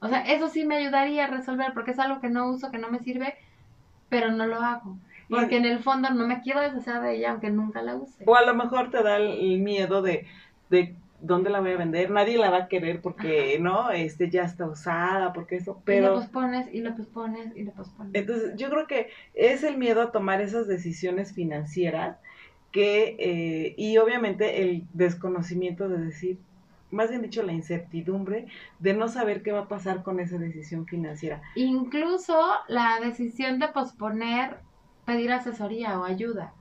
O 0.00 0.08
sea, 0.08 0.22
eso 0.22 0.48
sí 0.48 0.64
me 0.64 0.76
ayudaría 0.76 1.24
a 1.24 1.28
resolver 1.28 1.72
porque 1.72 1.92
es 1.92 1.98
algo 1.98 2.20
que 2.20 2.28
no 2.28 2.48
uso, 2.50 2.70
que 2.70 2.78
no 2.78 2.90
me 2.90 2.98
sirve, 2.98 3.34
pero 4.08 4.32
no 4.32 4.46
lo 4.46 4.56
hago. 4.60 4.96
Porque 5.28 5.56
en 5.56 5.64
el 5.64 5.80
fondo 5.80 6.10
no 6.10 6.26
me 6.26 6.40
quiero 6.40 6.60
deshacer 6.60 7.00
de 7.00 7.16
ella 7.16 7.32
aunque 7.32 7.50
nunca 7.50 7.82
la 7.82 7.96
use. 7.96 8.24
O 8.26 8.36
a 8.36 8.44
lo 8.44 8.54
mejor 8.54 8.90
te 8.90 9.02
da 9.02 9.16
el 9.16 9.58
miedo 9.58 10.02
de, 10.02 10.26
de 10.70 10.94
dónde 11.20 11.50
la 11.50 11.60
voy 11.60 11.72
a 11.72 11.76
vender, 11.76 12.10
nadie 12.10 12.38
la 12.38 12.50
va 12.50 12.56
a 12.58 12.68
querer 12.68 13.00
porque 13.00 13.58
no, 13.60 13.90
este 13.90 14.30
ya 14.30 14.44
está 14.44 14.66
usada, 14.66 15.32
porque 15.32 15.56
eso, 15.56 15.80
pero... 15.84 16.06
Y 16.06 16.08
lo 16.10 16.14
pospones 16.14 16.74
y 16.74 16.80
lo 16.80 16.94
pospones 16.94 17.56
y 17.56 17.62
lo 17.64 17.72
pospones. 17.72 18.14
Entonces 18.14 18.54
yo 18.56 18.70
creo 18.70 18.86
que 18.86 19.10
es 19.34 19.62
el 19.64 19.76
miedo 19.76 20.02
a 20.02 20.12
tomar 20.12 20.40
esas 20.40 20.66
decisiones 20.66 21.32
financieras 21.32 22.18
que, 22.72 23.16
eh, 23.18 23.74
y 23.76 23.96
obviamente 23.98 24.62
el 24.62 24.84
desconocimiento 24.92 25.88
de 25.88 25.98
decir, 25.98 26.38
más 26.90 27.10
bien 27.10 27.22
dicho, 27.22 27.42
la 27.42 27.52
incertidumbre 27.52 28.46
de 28.78 28.94
no 28.94 29.08
saber 29.08 29.42
qué 29.42 29.52
va 29.52 29.60
a 29.60 29.68
pasar 29.68 30.02
con 30.02 30.20
esa 30.20 30.38
decisión 30.38 30.86
financiera. 30.86 31.42
Incluso 31.54 32.38
la 32.68 33.00
decisión 33.00 33.58
de 33.58 33.68
posponer 33.68 34.58
pedir 35.06 35.32
asesoría 35.32 35.98
o 35.98 36.04
ayuda. 36.04 36.52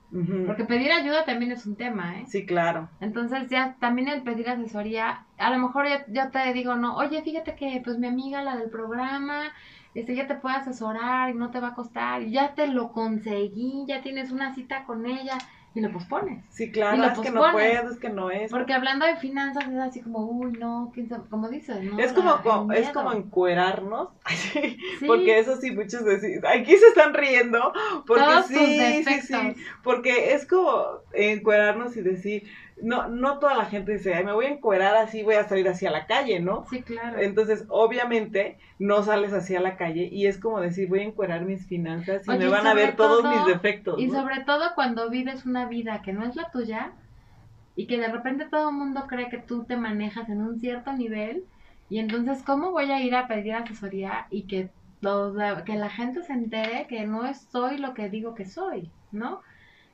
Porque 0.45 0.63
pedir 0.63 0.93
ayuda 0.93 1.25
también 1.25 1.51
es 1.51 1.65
un 1.65 1.75
tema, 1.75 2.17
¿eh? 2.19 2.23
Sí, 2.27 2.45
claro. 2.45 2.87
Entonces 3.01 3.49
ya 3.49 3.75
también 3.81 4.07
el 4.07 4.21
pedir 4.21 4.47
asesoría, 4.49 5.25
a 5.37 5.49
lo 5.49 5.57
mejor 5.57 5.87
yo, 6.07 6.31
te 6.31 6.53
digo, 6.53 6.75
no, 6.75 6.95
oye, 6.95 7.21
fíjate 7.21 7.55
que 7.55 7.81
pues 7.83 7.97
mi 7.97 8.07
amiga, 8.07 8.41
la 8.41 8.55
del 8.55 8.69
programa, 8.69 9.51
este 9.93 10.15
ya 10.15 10.25
te 10.25 10.35
puede 10.35 10.55
asesorar 10.55 11.31
y 11.31 11.33
no 11.33 11.51
te 11.51 11.59
va 11.59 11.69
a 11.69 11.73
costar, 11.73 12.21
y 12.21 12.31
ya 12.31 12.53
te 12.55 12.67
lo 12.67 12.93
conseguí, 12.93 13.83
ya 13.87 14.01
tienes 14.01 14.31
una 14.31 14.55
cita 14.55 14.85
con 14.85 15.05
ella 15.05 15.37
y 15.75 15.81
lo 15.81 15.91
pospones. 15.91 16.41
Sí, 16.49 16.71
claro, 16.71 17.03
es 17.03 17.19
que 17.19 17.29
no 17.29 17.51
puedes, 17.51 17.83
es 17.91 17.99
que 17.99 18.07
no 18.07 18.31
es. 18.31 18.49
Porque 18.49 18.73
hablando 18.73 19.05
de 19.05 19.17
finanzas 19.17 19.67
es 19.67 19.77
así 19.77 20.01
como, 20.01 20.25
uy, 20.25 20.53
no, 20.53 20.89
¿quién 20.93 21.09
sabe? 21.09 21.25
como 21.29 21.49
dices, 21.49 21.83
¿no? 21.83 21.99
Es 21.99 22.13
como, 22.13 22.71
es 22.71 22.89
como 22.89 23.11
encuerarnos, 23.11 24.07
porque 25.05 25.37
eso 25.37 25.57
sí, 25.57 25.71
muchos 25.71 26.05
decís, 26.05 26.39
aquí 26.47 26.77
se 26.77 26.87
están 26.87 27.13
riendo, 27.13 27.73
porque 28.07 28.43
sí, 28.47 29.03
sí, 29.03 29.21
sí, 29.21 29.55
porque 29.83 30.33
es 30.33 30.47
como 30.47 31.01
encuerarnos 31.13 31.97
y 31.97 32.01
decir, 32.01 32.43
no, 32.81 33.07
no 33.07 33.39
toda 33.39 33.55
la 33.55 33.65
gente 33.65 33.93
dice, 33.93 34.13
Ay, 34.13 34.25
me 34.25 34.33
voy 34.33 34.45
a 34.45 34.49
encuerar 34.49 34.95
así, 34.95 35.23
voy 35.23 35.35
a 35.35 35.47
salir 35.47 35.67
hacia 35.69 35.91
la 35.91 36.05
calle, 36.07 36.39
¿no? 36.39 36.65
Sí, 36.69 36.81
claro. 36.83 37.19
Entonces, 37.19 37.65
obviamente, 37.69 38.57
no 38.79 39.03
sales 39.03 39.33
hacia 39.33 39.59
la 39.61 39.77
calle 39.77 40.09
y 40.11 40.27
es 40.27 40.39
como 40.39 40.59
decir, 40.59 40.89
voy 40.89 40.99
a 40.99 41.03
encuerar 41.03 41.45
mis 41.45 41.67
finanzas 41.67 42.27
y 42.27 42.29
Oye, 42.31 42.39
me 42.39 42.45
y 42.47 42.49
van 42.49 42.67
a 42.67 42.73
ver 42.73 42.95
todos 42.95 43.21
todo- 43.21 43.31
mis 43.31 43.45
defectos. 43.45 43.99
Y 43.99 44.07
¿no? 44.07 44.13
sobre 44.21 44.43
todo 44.43 44.63
cuando 44.75 45.09
vives 45.09 45.45
una 45.45 45.67
vida 45.67 46.01
que 46.03 46.13
no 46.13 46.25
es 46.25 46.35
la 46.35 46.49
tuya 46.51 46.93
y 47.75 47.87
que 47.87 47.97
de 47.97 48.07
repente 48.07 48.47
todo 48.49 48.69
el 48.69 48.75
mundo 48.75 49.05
cree 49.07 49.29
que 49.29 49.37
tú 49.39 49.65
te 49.65 49.77
manejas 49.77 50.29
en 50.29 50.41
un 50.41 50.59
cierto 50.59 50.93
nivel 50.93 51.43
y 51.89 51.99
entonces 51.99 52.41
cómo 52.43 52.71
voy 52.71 52.91
a 52.91 53.01
ir 53.01 53.15
a 53.15 53.27
pedir 53.27 53.53
asesoría 53.53 54.27
y 54.31 54.47
que 54.47 54.69
toda- 55.01 55.63
que 55.63 55.75
la 55.75 55.89
gente 55.89 56.23
se 56.23 56.33
entere 56.33 56.87
que 56.87 57.05
no 57.05 57.21
soy 57.51 57.77
lo 57.77 57.93
que 57.93 58.09
digo 58.09 58.33
que 58.33 58.45
soy, 58.45 58.91
¿no? 59.11 59.41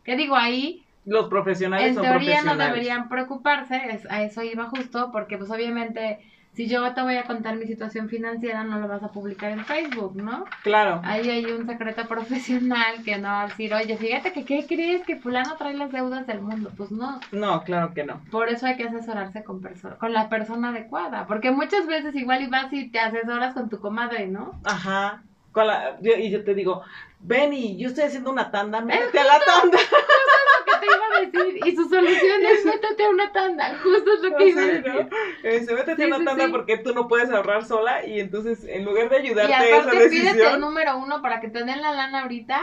Que 0.04 0.16
digo 0.16 0.36
ahí 0.36 0.86
Los 1.06 1.28
profesionales 1.30 1.88
en 1.90 1.94
son 1.96 2.04
teoría 2.04 2.18
no 2.20 2.26
profesionales. 2.44 2.68
deberían 2.74 3.10
preocuparse, 3.10 3.82
es- 3.92 4.10
a 4.12 4.22
eso 4.24 4.44
iba 4.44 4.66
justo, 4.66 5.10
porque 5.12 5.38
pues 5.38 5.50
obviamente 5.50 6.20
si 6.54 6.68
yo 6.68 6.94
te 6.94 7.02
voy 7.02 7.16
a 7.16 7.24
contar 7.24 7.56
mi 7.56 7.66
situación 7.66 8.10
financiera 8.10 8.66
no 8.66 8.78
lo 8.80 8.88
vas 8.90 9.02
a 9.02 9.08
publicar 9.14 9.52
en 9.52 9.64
Facebook, 9.64 10.18
¿no? 10.18 10.44
Claro. 10.64 11.00
Ahí 11.06 11.30
hay 11.30 11.46
un 11.46 11.66
secreto 11.66 12.06
profesional 12.10 13.04
que 13.06 13.18
no 13.18 13.30
va 13.30 13.44
a 13.44 13.48
decir, 13.48 13.74
oye, 13.74 13.96
fíjate 13.98 14.34
que 14.34 14.44
qué 14.44 14.66
crees 14.68 15.02
que 15.06 15.16
fulano 15.16 15.56
trae 15.56 15.74
las 15.76 15.94
deudas 15.94 16.28
del 16.28 16.42
mundo. 16.42 16.70
Pues 16.76 16.92
no, 16.92 17.22
No, 17.32 17.64
claro 17.64 17.94
que 17.94 18.04
no. 18.04 18.22
por 18.32 18.50
eso 18.50 18.66
hay 18.68 18.76
que 18.76 18.84
asesorarse 18.84 19.44
con, 19.46 19.62
con 19.98 20.12
la 20.14 20.28
persona 20.28 20.70
adecuada, 20.70 21.26
porque 21.26 21.52
muchas 21.52 21.88
veces 21.88 22.14
igual 22.16 22.42
y 22.44 22.48
vas 22.48 22.72
y 22.74 22.90
te 22.90 23.00
asesoras 23.00 23.54
con 23.54 23.70
tu 23.70 23.80
comadre, 23.80 24.28
¿no? 24.28 24.60
Ajá. 24.66 25.24
Con 25.54 25.68
la- 25.68 26.00
yo- 26.02 26.16
y 26.18 26.30
yo 26.32 26.44
te 26.44 26.54
digo, 26.54 26.82
Benny, 27.24 27.78
yo 27.78 27.90
estoy 27.90 28.06
haciendo 28.06 28.32
una 28.32 28.50
tanda, 28.52 28.82
métete 28.82 29.20
a 29.20 29.24
la 29.26 29.40
tanda. 29.40 29.78
¿Qué 29.78 30.72
te 30.80 30.86
iba 30.86 31.06
a 31.06 31.20
decir? 31.46 31.68
Y 31.68 31.76
su 31.76 31.88
solución 31.88 32.46
es 32.46 32.66
métete 32.66 33.06
a 33.06 33.10
una 33.10 33.32
tanda, 33.32 33.78
justo 33.84 34.14
es 34.14 34.22
lo 34.22 34.38
que 34.38 34.46
iba 34.50 34.62
a 34.62 34.66
decir. 34.66 34.88
¿no? 34.94 35.10
Este, 35.44 35.74
métete 35.76 35.96
Sí, 35.98 36.04
a 36.04 36.08
una 36.08 36.18
sí, 36.18 36.26
tanda 36.26 36.46
sí. 36.46 36.52
porque 36.52 36.78
tú 36.80 36.94
no 36.94 37.08
puedes 37.08 37.30
ahorrar 37.30 37.64
sola 37.66 38.06
y 38.06 38.20
entonces 38.20 38.64
en 38.66 38.86
lugar 38.86 39.10
de 39.10 39.18
ayudarte 39.18 39.54
a 39.54 39.64
esa 39.66 39.78
aparte 39.82 40.10
pídete 40.10 40.30
el 40.30 40.34
decisión, 40.34 40.62
número 40.62 40.98
uno 40.98 41.22
para 41.22 41.40
que 41.42 41.50
te 41.50 41.64
den 41.64 41.82
la 41.82 41.92
lana 41.92 42.22
ahorita. 42.24 42.62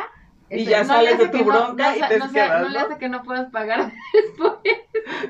Y 0.50 0.60
este, 0.60 0.70
ya 0.70 0.78
le 0.78 0.84
sales 0.86 1.18
de 1.18 1.28
tu 1.28 1.38
que 1.38 1.44
bronca 1.44 1.90
no 1.90 1.96
y 1.96 2.08
te 2.08 2.18
no, 2.18 2.32
quedas, 2.32 2.62
no 2.62 2.68
le 2.70 2.78
hace 2.78 2.98
que 2.98 3.08
no 3.10 3.22
puedas 3.22 3.50
pagar 3.50 3.92
después. 4.12 4.54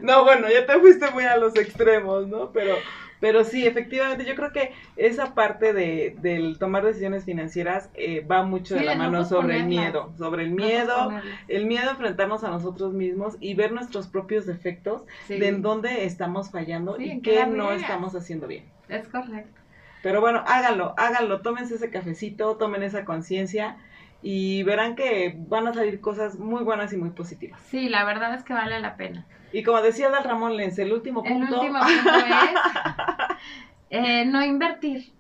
No, 0.00 0.24
bueno, 0.24 0.48
ya 0.48 0.64
te 0.64 0.78
fuiste 0.78 1.10
muy 1.10 1.24
a 1.24 1.36
los 1.36 1.54
extremos, 1.56 2.26
¿no? 2.28 2.50
Pero, 2.52 2.76
pero 3.20 3.44
sí, 3.44 3.66
efectivamente, 3.66 4.24
yo 4.24 4.34
creo 4.34 4.52
que 4.52 4.72
esa 4.96 5.34
parte 5.34 5.72
de, 5.72 6.16
del 6.20 6.58
tomar 6.58 6.84
decisiones 6.84 7.24
financieras 7.24 7.90
eh, 7.94 8.20
va 8.20 8.42
mucho 8.44 8.74
Sí, 8.74 8.80
de 8.80 8.86
la 8.86 8.94
no 8.94 9.04
mano 9.04 9.24
sobre 9.24 9.58
el 9.58 9.66
miedo, 9.66 10.12
sobre 10.16 10.44
el 10.44 10.50
miedo, 10.50 11.12
el 11.48 11.66
miedo 11.66 11.88
a 11.88 11.92
enfrentarnos 11.92 12.44
a 12.44 12.50
nosotros 12.50 12.92
mismos 12.94 13.36
y 13.40 13.54
ver 13.54 13.72
nuestros 13.72 14.06
propios 14.08 14.46
defectos, 14.46 15.02
Sí, 15.26 15.38
de 15.38 15.48
en 15.48 15.62
dónde 15.62 16.04
estamos 16.04 16.50
fallando 16.50 16.96
Sí, 16.96 17.12
y 17.12 17.20
qué 17.20 17.46
no 17.46 17.72
estamos 17.72 18.14
haciendo 18.14 18.46
bien. 18.46 18.64
es 18.88 19.06
correcto. 19.08 19.60
Pero 20.02 20.20
bueno, 20.20 20.44
háganlo, 20.46 20.94
háganlo, 20.96 21.40
tómense 21.40 21.74
ese 21.74 21.90
cafecito, 21.90 22.56
tomen 22.56 22.82
esa 22.84 23.04
conciencia 23.04 23.78
y 24.22 24.62
verán 24.62 24.94
que 24.94 25.34
van 25.48 25.66
a 25.66 25.74
salir 25.74 26.00
cosas 26.00 26.38
muy 26.38 26.62
buenas 26.62 26.92
y 26.92 26.96
muy 26.96 27.10
positivas. 27.10 27.60
Sí, 27.68 27.88
la 27.88 28.04
verdad 28.04 28.34
es 28.34 28.44
que 28.44 28.52
vale 28.52 28.78
la 28.80 28.96
pena. 28.96 29.26
Y 29.52 29.62
como 29.62 29.80
decía 29.82 30.10
Dal 30.10 30.24
Ramón 30.24 30.56
Lenz, 30.56 30.78
el 30.78 30.92
último 30.92 31.22
El 31.24 31.32
punto, 31.34 31.54
último 31.60 31.80
punto 31.80 32.10
es 32.16 32.60
eh, 33.90 34.24
no 34.26 34.44
invertir. 34.44 35.12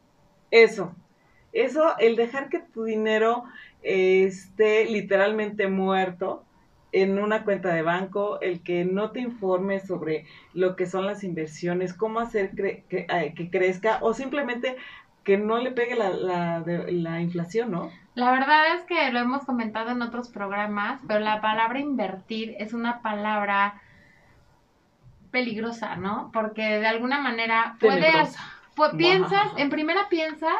eso, 0.50 0.94
eso, 1.52 1.96
el 1.98 2.16
dejar 2.16 2.48
que 2.48 2.60
tu 2.60 2.84
dinero 2.84 3.44
eh, 3.82 4.24
esté 4.24 4.84
literalmente 4.86 5.68
muerto 5.68 6.44
en 6.92 7.18
una 7.18 7.44
cuenta 7.44 7.72
de 7.74 7.82
banco, 7.82 8.40
el 8.40 8.62
que 8.62 8.84
no 8.84 9.10
te 9.10 9.20
informes 9.20 9.86
sobre 9.86 10.26
lo 10.54 10.74
que 10.76 10.86
son 10.86 11.06
las 11.06 11.22
inversiones, 11.24 11.92
cómo 11.94 12.20
hacer 12.20 12.52
cre- 12.52 12.84
que, 12.88 13.06
eh, 13.10 13.34
que 13.36 13.50
crezca 13.50 13.98
o 14.02 14.14
simplemente 14.14 14.76
que 15.22 15.36
no 15.36 15.58
le 15.58 15.72
pegue 15.72 15.94
la, 15.96 16.10
la, 16.10 16.60
de- 16.62 16.90
la 16.92 17.20
inflación, 17.20 17.70
¿no? 17.70 17.90
La 18.14 18.32
verdad 18.32 18.74
es 18.74 18.82
que 18.84 19.12
lo 19.12 19.18
hemos 19.20 19.44
comentado 19.44 19.90
en 19.90 20.02
otros 20.02 20.28
programas, 20.28 21.00
pero 21.06 21.20
la 21.20 21.40
palabra 21.40 21.78
invertir 21.78 22.54
es 22.58 22.72
una 22.72 23.00
palabra 23.02 23.80
peligrosa, 25.30 25.96
¿no? 25.96 26.30
Porque 26.32 26.62
de 26.62 26.86
alguna 26.86 27.20
manera 27.20 27.76
puede, 27.80 28.00
Tenebrosa. 28.02 28.40
pu- 28.76 28.96
piensas, 28.96 29.48
en 29.56 29.70
primera 29.70 30.08
piensas 30.08 30.52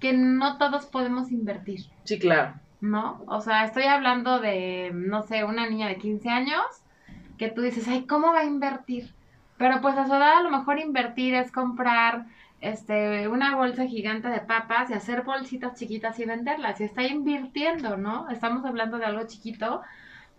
que 0.00 0.12
no 0.12 0.58
todos 0.58 0.86
podemos 0.86 1.30
invertir. 1.30 1.80
Sí, 2.04 2.18
claro. 2.18 2.54
¿no? 2.82 3.22
O 3.26 3.40
sea, 3.40 3.64
estoy 3.64 3.84
hablando 3.84 4.38
de, 4.38 4.90
no 4.94 5.22
sé, 5.22 5.44
una 5.44 5.66
niña 5.68 5.88
de 5.88 5.96
15 5.96 6.28
años 6.28 6.62
que 7.38 7.48
tú 7.48 7.62
dices, 7.62 7.88
ay, 7.88 8.04
¿cómo 8.06 8.32
va 8.32 8.40
a 8.40 8.44
invertir? 8.44 9.12
Pero 9.56 9.80
pues 9.80 9.96
a 9.96 10.06
su 10.06 10.12
edad 10.14 10.36
a 10.38 10.42
lo 10.42 10.50
mejor 10.50 10.78
invertir 10.78 11.34
es 11.34 11.50
comprar 11.50 12.26
este 12.60 13.28
una 13.28 13.56
bolsa 13.56 13.86
gigante 13.86 14.28
de 14.28 14.40
papas 14.40 14.90
y 14.90 14.94
hacer 14.94 15.22
bolsitas 15.22 15.78
chiquitas 15.78 16.18
y 16.18 16.24
venderlas 16.26 16.80
y 16.80 16.84
está 16.84 17.02
invirtiendo, 17.02 17.96
¿no? 17.96 18.28
Estamos 18.28 18.64
hablando 18.64 18.98
de 18.98 19.06
algo 19.06 19.26
chiquito, 19.26 19.80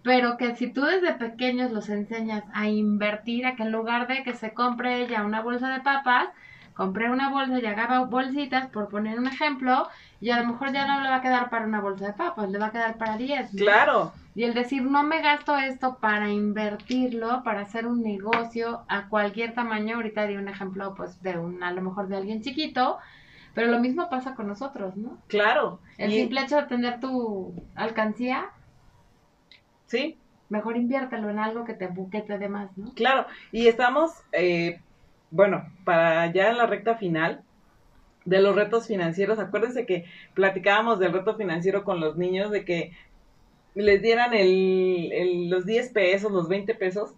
pero 0.08 0.38
que 0.38 0.56
si 0.56 0.72
tú 0.72 0.84
desde 0.86 1.12
pequeños 1.16 1.72
los 1.72 1.90
enseñas 1.90 2.46
a 2.54 2.70
invertir, 2.70 3.46
a 3.46 3.56
que 3.58 3.64
en 3.64 3.74
lugar 3.74 4.08
de 4.08 4.24
que 4.24 4.34
se 4.34 4.54
compre 4.54 5.02
ella 5.02 5.24
una 5.26 5.42
bolsa 5.42 5.68
de 5.70 5.82
papas, 5.82 6.30
compré 6.74 7.10
una 7.12 7.30
bolsa 7.30 7.60
y 7.60 7.66
haga 7.66 8.00
bolsitas, 8.06 8.68
por 8.68 8.88
poner 8.88 9.20
un 9.20 9.28
ejemplo, 9.28 9.90
y 10.22 10.30
a 10.30 10.40
lo 10.40 10.48
mejor 10.48 10.72
ya 10.72 10.88
no 10.88 11.02
le 11.02 11.10
va 11.10 11.18
a 11.18 11.22
quedar 11.22 11.50
para 11.50 11.66
una 11.66 11.82
bolsa 11.82 12.06
de 12.08 12.14
papas, 12.14 12.50
le 12.50 12.58
va 12.58 12.68
a 12.68 12.72
quedar 12.72 12.98
para 12.98 13.18
10. 13.18 13.54
¿no? 13.54 13.60
Claro. 13.60 14.14
Y 14.34 14.44
el 14.44 14.54
decir, 14.54 14.82
no 14.84 15.04
me 15.04 15.22
gasto 15.22 15.58
esto 15.58 15.98
para 16.00 16.30
invertirlo, 16.30 17.44
para 17.44 17.62
hacer 17.62 17.86
un 17.86 18.02
negocio 18.02 18.84
a 18.88 19.10
cualquier 19.10 19.54
tamaño, 19.56 19.96
ahorita 19.98 20.26
di 20.26 20.38
un 20.38 20.48
ejemplo, 20.48 20.94
pues, 20.96 21.22
de 21.22 21.38
un, 21.38 21.62
a 21.64 21.72
lo 21.72 21.82
mejor 21.82 22.08
de 22.08 22.16
alguien 22.16 22.42
chiquito, 22.42 22.98
pero 23.56 23.68
lo 23.72 23.80
mismo 23.80 24.10
pasa 24.10 24.36
con 24.36 24.48
nosotros, 24.48 24.96
¿no? 24.96 25.18
Claro. 25.28 25.80
El 25.98 26.14
Y- 26.14 26.16
simple 26.22 26.42
hecho 26.44 26.56
de 26.58 26.64
tener 26.64 27.00
tu 27.02 27.54
alcancía, 27.76 28.46
sí, 29.88 30.18
mejor 30.50 30.76
inviértelo 30.76 31.30
en 31.30 31.40
algo 31.40 31.64
que 31.64 31.74
te, 31.74 31.90
que 32.12 32.22
te 32.22 32.38
dé 32.38 32.50
más, 32.50 32.78
¿no? 32.78 32.94
claro. 32.96 33.28
Y 33.52 33.68
estamos, 33.68 34.12
eh, 34.32 34.82
bueno, 35.30 35.64
para 35.86 36.32
ya 36.32 36.50
en 36.50 36.58
la 36.58 36.68
recta 36.68 36.98
final 36.98 37.44
de 38.26 38.42
los 38.42 38.56
retos 38.56 38.88
financieros. 38.88 39.40
Acuérdense 39.40 39.86
que 39.86 40.06
platicábamos 40.36 41.00
del 41.00 41.14
reto 41.14 41.38
financiero 41.38 41.84
con 41.84 42.00
los 42.02 42.18
niños, 42.18 42.52
de 42.52 42.66
que 42.66 42.92
les 43.76 44.02
dieran 44.02 44.34
el, 44.34 45.12
el- 45.14 45.50
los 45.50 45.66
10 45.66 45.92
pesos, 45.94 46.32
los 46.32 46.50
20 46.50 46.76
pesos. 46.76 47.16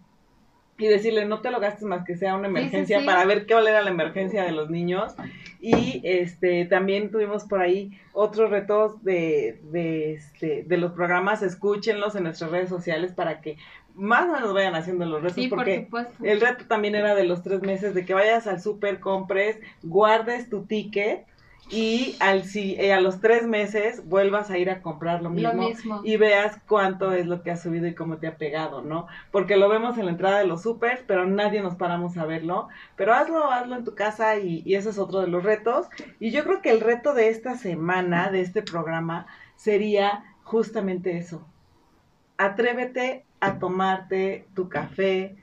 Y 0.80 0.88
decirle, 0.88 1.26
no 1.26 1.42
te 1.42 1.52
lo 1.52 1.60
gastes 1.60 1.84
más 1.84 2.06
que 2.06 2.16
sea 2.16 2.36
una 2.36 2.48
Sí, 2.48 2.54
sí, 2.54 2.60
emergencia 2.60 3.00
sí. 3.02 3.06
para 3.06 3.26
ver 3.26 3.46
qué 3.46 3.54
era 3.54 3.82
la 3.82 3.90
emergencia 3.92 4.44
de 4.44 4.52
los 4.54 4.70
niños. 4.70 5.14
Y 5.62 6.02
este 6.06 6.64
también 6.66 7.12
tuvimos 7.12 7.44
por 7.44 7.60
ahí 7.62 7.92
otros 8.14 8.50
retos 8.50 9.04
de, 9.04 9.60
de, 9.72 10.14
este, 10.14 10.64
de 10.64 10.78
los 10.78 10.94
programas, 10.94 11.44
escúchenlos 11.44 12.16
en 12.16 12.24
nuestras 12.24 12.50
redes 12.52 12.70
sociales 12.70 13.12
para 13.12 13.42
que 13.42 13.58
más 13.94 14.30
o 14.30 14.32
menos 14.32 14.54
vayan 14.54 14.76
haciendo 14.76 15.06
los 15.06 15.22
retos, 15.22 15.36
Sí, 15.36 15.50
por 15.50 15.58
porque 15.60 15.84
supuesto. 15.84 16.24
el 16.24 16.40
reto 16.40 16.64
también 16.66 16.96
era 16.96 17.14
de 17.16 17.26
los 17.26 17.44
tres 17.44 17.62
meses, 17.62 17.94
de 17.94 18.06
que 18.06 18.14
vayas 18.14 18.48
al 18.48 18.62
súper, 18.62 19.02
compres, 19.02 19.60
guardes 19.84 20.50
tu 20.50 20.64
ticket 20.66 21.26
y 21.72 22.16
al, 22.20 22.46
si, 22.46 22.74
eh, 22.80 22.94
a 22.94 23.00
los 23.00 23.22
tres 23.22 23.46
meses 23.46 24.08
vuelvas 24.08 24.50
a 24.50 24.58
ir 24.58 24.70
a 24.72 24.82
comprar 24.82 25.22
lo 25.22 25.30
mismo, 25.30 25.54
Lo 25.54 25.58
mismo. 25.70 26.02
y 26.04 26.18
veas 26.18 26.58
cuánto 26.68 27.12
es 27.14 27.28
lo 27.28 27.44
que 27.44 27.52
ha 27.52 27.58
subido 27.58 27.86
y 27.86 27.94
cómo 27.94 28.18
te 28.18 28.26
ha 28.28 28.38
pegado, 28.38 28.82
¿no? 28.82 29.06
Porque 29.32 29.56
lo 29.56 29.70
vemos 29.70 29.98
en 29.98 30.06
la 30.06 30.12
entrada 30.12 30.40
de 30.40 30.48
los 30.48 30.64
supers, 30.64 31.04
pero 31.06 31.26
nadie 31.28 31.62
nos 31.62 31.76
paramos 31.76 32.18
a 32.18 32.26
verlo. 32.26 32.70
Pero 32.96 33.14
hazlo, 33.14 33.52
hazlo 33.52 33.76
en 33.76 33.84
tu 33.84 33.94
casa 33.94 34.38
y, 34.38 34.64
y 34.66 34.76
ese 34.76 34.90
es 34.90 34.98
otro 34.98 35.22
de 35.22 35.28
los 35.28 35.44
retos. 35.44 35.88
Y 36.20 36.32
yo 36.32 36.44
creo 36.44 36.62
que 36.62 36.72
el 36.72 36.82
reto 36.82 37.14
de 37.14 37.30
esta 37.30 37.56
semana, 37.56 38.32
de 38.32 38.42
este 38.42 38.64
programa, 38.64 39.28
sería 39.56 40.24
justamente 40.44 41.18
eso. 41.18 41.46
Atrévete 42.38 43.26
a 43.42 43.60
tomarte 43.60 44.48
tu 44.56 44.70
café 44.70 45.36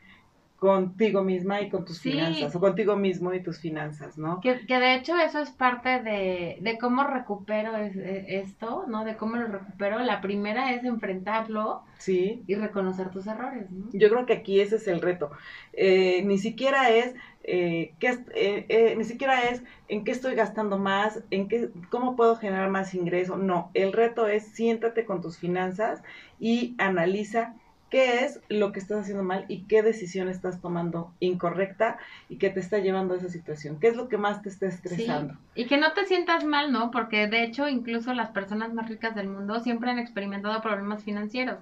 contigo 0.58 1.22
misma 1.22 1.60
y 1.60 1.68
con 1.68 1.84
tus 1.84 1.98
Sí. 1.98 2.12
finanzas, 2.12 2.54
o 2.56 2.60
contigo 2.60 2.96
mismo 2.96 3.32
y 3.34 3.42
tus 3.42 3.58
finanzas, 3.60 4.16
¿no? 4.16 4.40
Que, 4.40 4.64
que 4.66 4.78
de 4.78 4.94
hecho 4.94 5.16
eso 5.18 5.40
es 5.40 5.50
parte 5.50 6.00
de, 6.02 6.56
de 6.60 6.78
cómo 6.78 7.04
recupero 7.04 7.76
es- 7.76 7.96
e- 7.96 8.38
esto, 8.40 8.84
¿no? 8.88 9.04
De 9.04 9.16
cómo 9.16 9.36
lo 9.36 9.46
recupero. 9.48 9.98
La 9.98 10.20
primera 10.22 10.72
es 10.72 10.82
enfrentarlo 10.84 11.82
Sí. 11.98 12.42
y 12.46 12.54
reconocer 12.54 13.10
tus 13.10 13.26
errores, 13.26 13.70
¿no? 13.70 13.86
Yo 13.92 14.08
creo 14.08 14.24
que 14.24 14.32
aquí 14.32 14.60
ese 14.60 14.76
es 14.76 14.88
el 14.88 15.00
reto. 15.02 15.30
Eh, 15.74 16.22
ni 16.24 16.38
siquiera 16.38 16.88
es, 16.90 17.14
eh, 17.44 17.92
qué 18.00 18.18
eh, 18.34 18.64
eh, 18.68 18.94
ni 18.96 19.04
siquiera 19.04 19.42
es 19.42 19.62
en 19.88 20.04
qué 20.04 20.10
estoy 20.12 20.34
gastando 20.34 20.78
más, 20.78 21.22
en 21.30 21.48
qué, 21.48 21.68
cómo 21.90 22.16
puedo 22.16 22.36
generar 22.36 22.70
más 22.70 22.94
ingreso. 22.94 23.36
No, 23.36 23.70
el 23.74 23.92
reto 23.92 24.26
es 24.26 24.46
siéntate 24.48 25.04
con 25.04 25.20
tus 25.20 25.36
finanzas 25.38 26.02
y 26.40 26.74
analiza 26.78 27.54
qué 27.90 28.24
es 28.24 28.40
lo 28.48 28.72
que 28.72 28.80
estás 28.80 29.00
haciendo 29.00 29.22
mal 29.22 29.44
y 29.48 29.62
qué 29.64 29.82
decisión 29.82 30.28
estás 30.28 30.60
tomando 30.60 31.12
incorrecta 31.20 31.98
y 32.28 32.36
que 32.36 32.50
te 32.50 32.60
está 32.60 32.78
llevando 32.78 33.14
a 33.14 33.18
esa 33.18 33.28
situación. 33.28 33.78
¿Qué 33.78 33.88
es 33.88 33.96
lo 33.96 34.08
que 34.08 34.18
más 34.18 34.42
te 34.42 34.48
está 34.48 34.66
estresando? 34.66 35.34
Y 35.54 35.66
que 35.66 35.78
no 35.78 35.92
te 35.92 36.04
sientas 36.06 36.44
mal, 36.44 36.72
¿no? 36.72 36.90
Porque 36.90 37.28
de 37.28 37.44
hecho 37.44 37.68
incluso 37.68 38.12
las 38.12 38.30
personas 38.30 38.72
más 38.74 38.88
ricas 38.88 39.14
del 39.14 39.28
mundo 39.28 39.60
siempre 39.60 39.90
han 39.90 39.98
experimentado 39.98 40.60
problemas 40.60 41.04
financieros. 41.04 41.58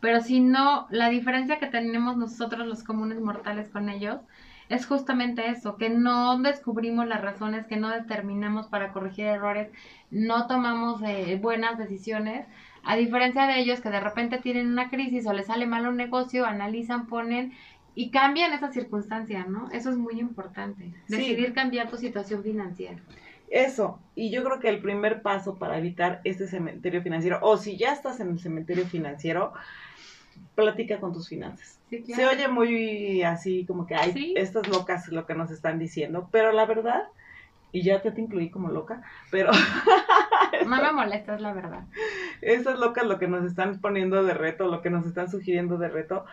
pero 0.00 0.20
si 0.20 0.40
no, 0.40 0.86
la 0.90 1.08
diferencia 1.08 1.58
que 1.58 1.66
tenemos 1.66 2.16
nosotros 2.16 2.66
los 2.66 2.82
comunes 2.84 3.20
mortales 3.20 3.68
con 3.68 3.88
ellos 3.88 4.20
es 4.68 4.86
justamente 4.86 5.48
eso, 5.48 5.76
que 5.76 5.90
no 5.90 6.38
descubrimos 6.38 7.06
las 7.06 7.22
razones, 7.22 7.66
que 7.66 7.76
no 7.76 7.88
determinamos 7.90 8.66
para 8.66 8.92
corregir 8.92 9.26
errores, 9.26 9.70
no 10.10 10.46
tomamos 10.46 11.00
eh, 11.02 11.38
buenas 11.40 11.78
decisiones, 11.78 12.46
a 12.86 12.96
diferencia 12.96 13.46
de 13.46 13.58
ellos 13.58 13.80
que 13.80 13.90
de 13.90 14.00
repente 14.00 14.38
tienen 14.38 14.68
una 14.68 14.88
crisis 14.88 15.26
o 15.26 15.32
les 15.32 15.46
sale 15.46 15.66
mal 15.66 15.86
un 15.88 15.96
negocio, 15.96 16.46
analizan, 16.46 17.08
ponen 17.08 17.52
y 17.96 18.10
cambian 18.10 18.52
esa 18.52 18.72
circunstancia, 18.72 19.44
¿no? 19.44 19.68
Eso 19.72 19.90
es 19.90 19.96
muy 19.96 20.20
importante, 20.20 20.92
decidir 21.08 21.52
cambiar 21.52 21.90
tu 21.90 21.96
situación 21.96 22.44
financiera. 22.44 22.98
Eso, 23.48 23.98
y 24.14 24.30
yo 24.30 24.44
creo 24.44 24.60
que 24.60 24.68
el 24.68 24.80
primer 24.80 25.22
paso 25.22 25.56
para 25.56 25.78
evitar 25.78 26.20
este 26.22 26.46
cementerio 26.46 27.02
financiero, 27.02 27.38
o 27.42 27.56
si 27.56 27.76
ya 27.76 27.92
estás 27.92 28.20
en 28.20 28.30
el 28.30 28.38
cementerio 28.38 28.86
financiero, 28.86 29.52
platica 30.54 31.00
con 31.00 31.12
tus 31.12 31.28
finanzas. 31.28 31.80
Se 31.90 32.26
oye 32.26 32.48
muy 32.48 33.22
así 33.22 33.64
como 33.66 33.86
que, 33.86 33.94
ay, 33.96 34.34
estas 34.36 34.68
locas 34.68 35.08
lo 35.08 35.26
que 35.26 35.34
nos 35.34 35.50
están 35.50 35.78
diciendo, 35.78 36.28
pero 36.30 36.52
la 36.52 36.66
verdad, 36.66 37.04
y 37.72 37.82
ya 37.82 38.00
te, 38.00 38.12
te 38.12 38.20
incluí 38.20 38.48
como 38.50 38.70
loca, 38.70 39.02
pero... 39.30 39.50
no 40.66 40.82
me 40.82 40.92
molesta, 40.92 41.34
es 41.34 41.40
la 41.40 41.52
verdad. 41.52 41.84
Estas 42.40 42.78
locas 42.78 43.06
lo 43.06 43.18
que 43.18 43.28
nos 43.28 43.44
están 43.44 43.80
poniendo 43.80 44.22
de 44.22 44.34
reto, 44.34 44.68
lo 44.68 44.82
que 44.82 44.90
nos 44.90 45.06
están 45.06 45.30
sugiriendo 45.30 45.78
de 45.78 45.88
reto, 45.88 46.24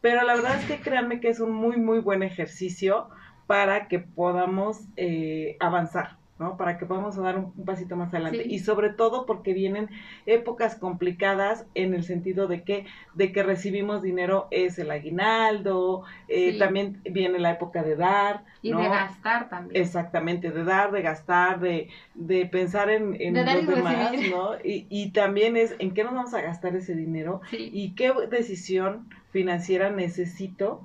pero 0.00 0.22
la 0.22 0.34
verdad 0.34 0.58
es 0.58 0.66
que 0.66 0.80
créanme 0.80 1.20
que 1.20 1.28
es 1.28 1.40
un 1.40 1.52
muy, 1.52 1.76
muy 1.76 2.00
buen 2.00 2.22
ejercicio 2.22 3.08
para 3.46 3.88
que 3.88 3.98
podamos 3.98 4.80
eh, 4.96 5.56
avanzar. 5.60 6.16
¿No? 6.42 6.56
Para 6.56 6.76
que 6.76 6.86
podamos 6.86 7.16
dar 7.16 7.38
un, 7.38 7.52
pasito 7.64 7.96
más 7.96 8.12
adelante. 8.12 8.44
Y 8.46 8.58
sobre 8.58 8.90
todo 8.90 9.26
porque 9.26 9.54
vienen 9.54 9.88
épocas 10.26 10.74
complicadas 10.74 11.66
en 11.74 11.94
el 11.94 12.04
sentido 12.04 12.48
de 12.48 12.62
que, 12.62 12.86
de 13.14 13.32
que 13.32 13.42
recibimos 13.42 14.02
dinero 14.02 14.48
es 14.50 14.78
el 14.78 14.90
aguinaldo, 14.90 16.02
eh, 16.28 16.58
también 16.58 17.00
viene 17.04 17.38
la 17.38 17.52
época 17.52 17.82
de 17.82 17.96
dar. 17.96 18.44
Y 18.60 18.72
de 18.72 18.88
gastar 18.88 19.48
también. 19.48 19.80
Exactamente, 19.80 20.50
de 20.50 20.64
dar, 20.64 20.90
de 20.92 21.02
gastar, 21.02 21.60
de, 21.60 21.88
de 22.14 22.46
pensar 22.46 22.90
en, 22.90 23.16
en 23.20 23.34
los 23.34 23.66
demás, 23.66 24.12
¿no? 24.30 24.54
Y, 24.64 24.86
y 24.90 25.10
también 25.10 25.56
es 25.56 25.74
en 25.78 25.94
qué 25.94 26.04
nos 26.04 26.14
vamos 26.14 26.34
a 26.34 26.42
gastar 26.42 26.74
ese 26.76 26.94
dinero 26.94 27.40
y 27.52 27.94
qué 27.94 28.12
decisión 28.28 29.08
financiera 29.30 29.90
necesito 29.90 30.82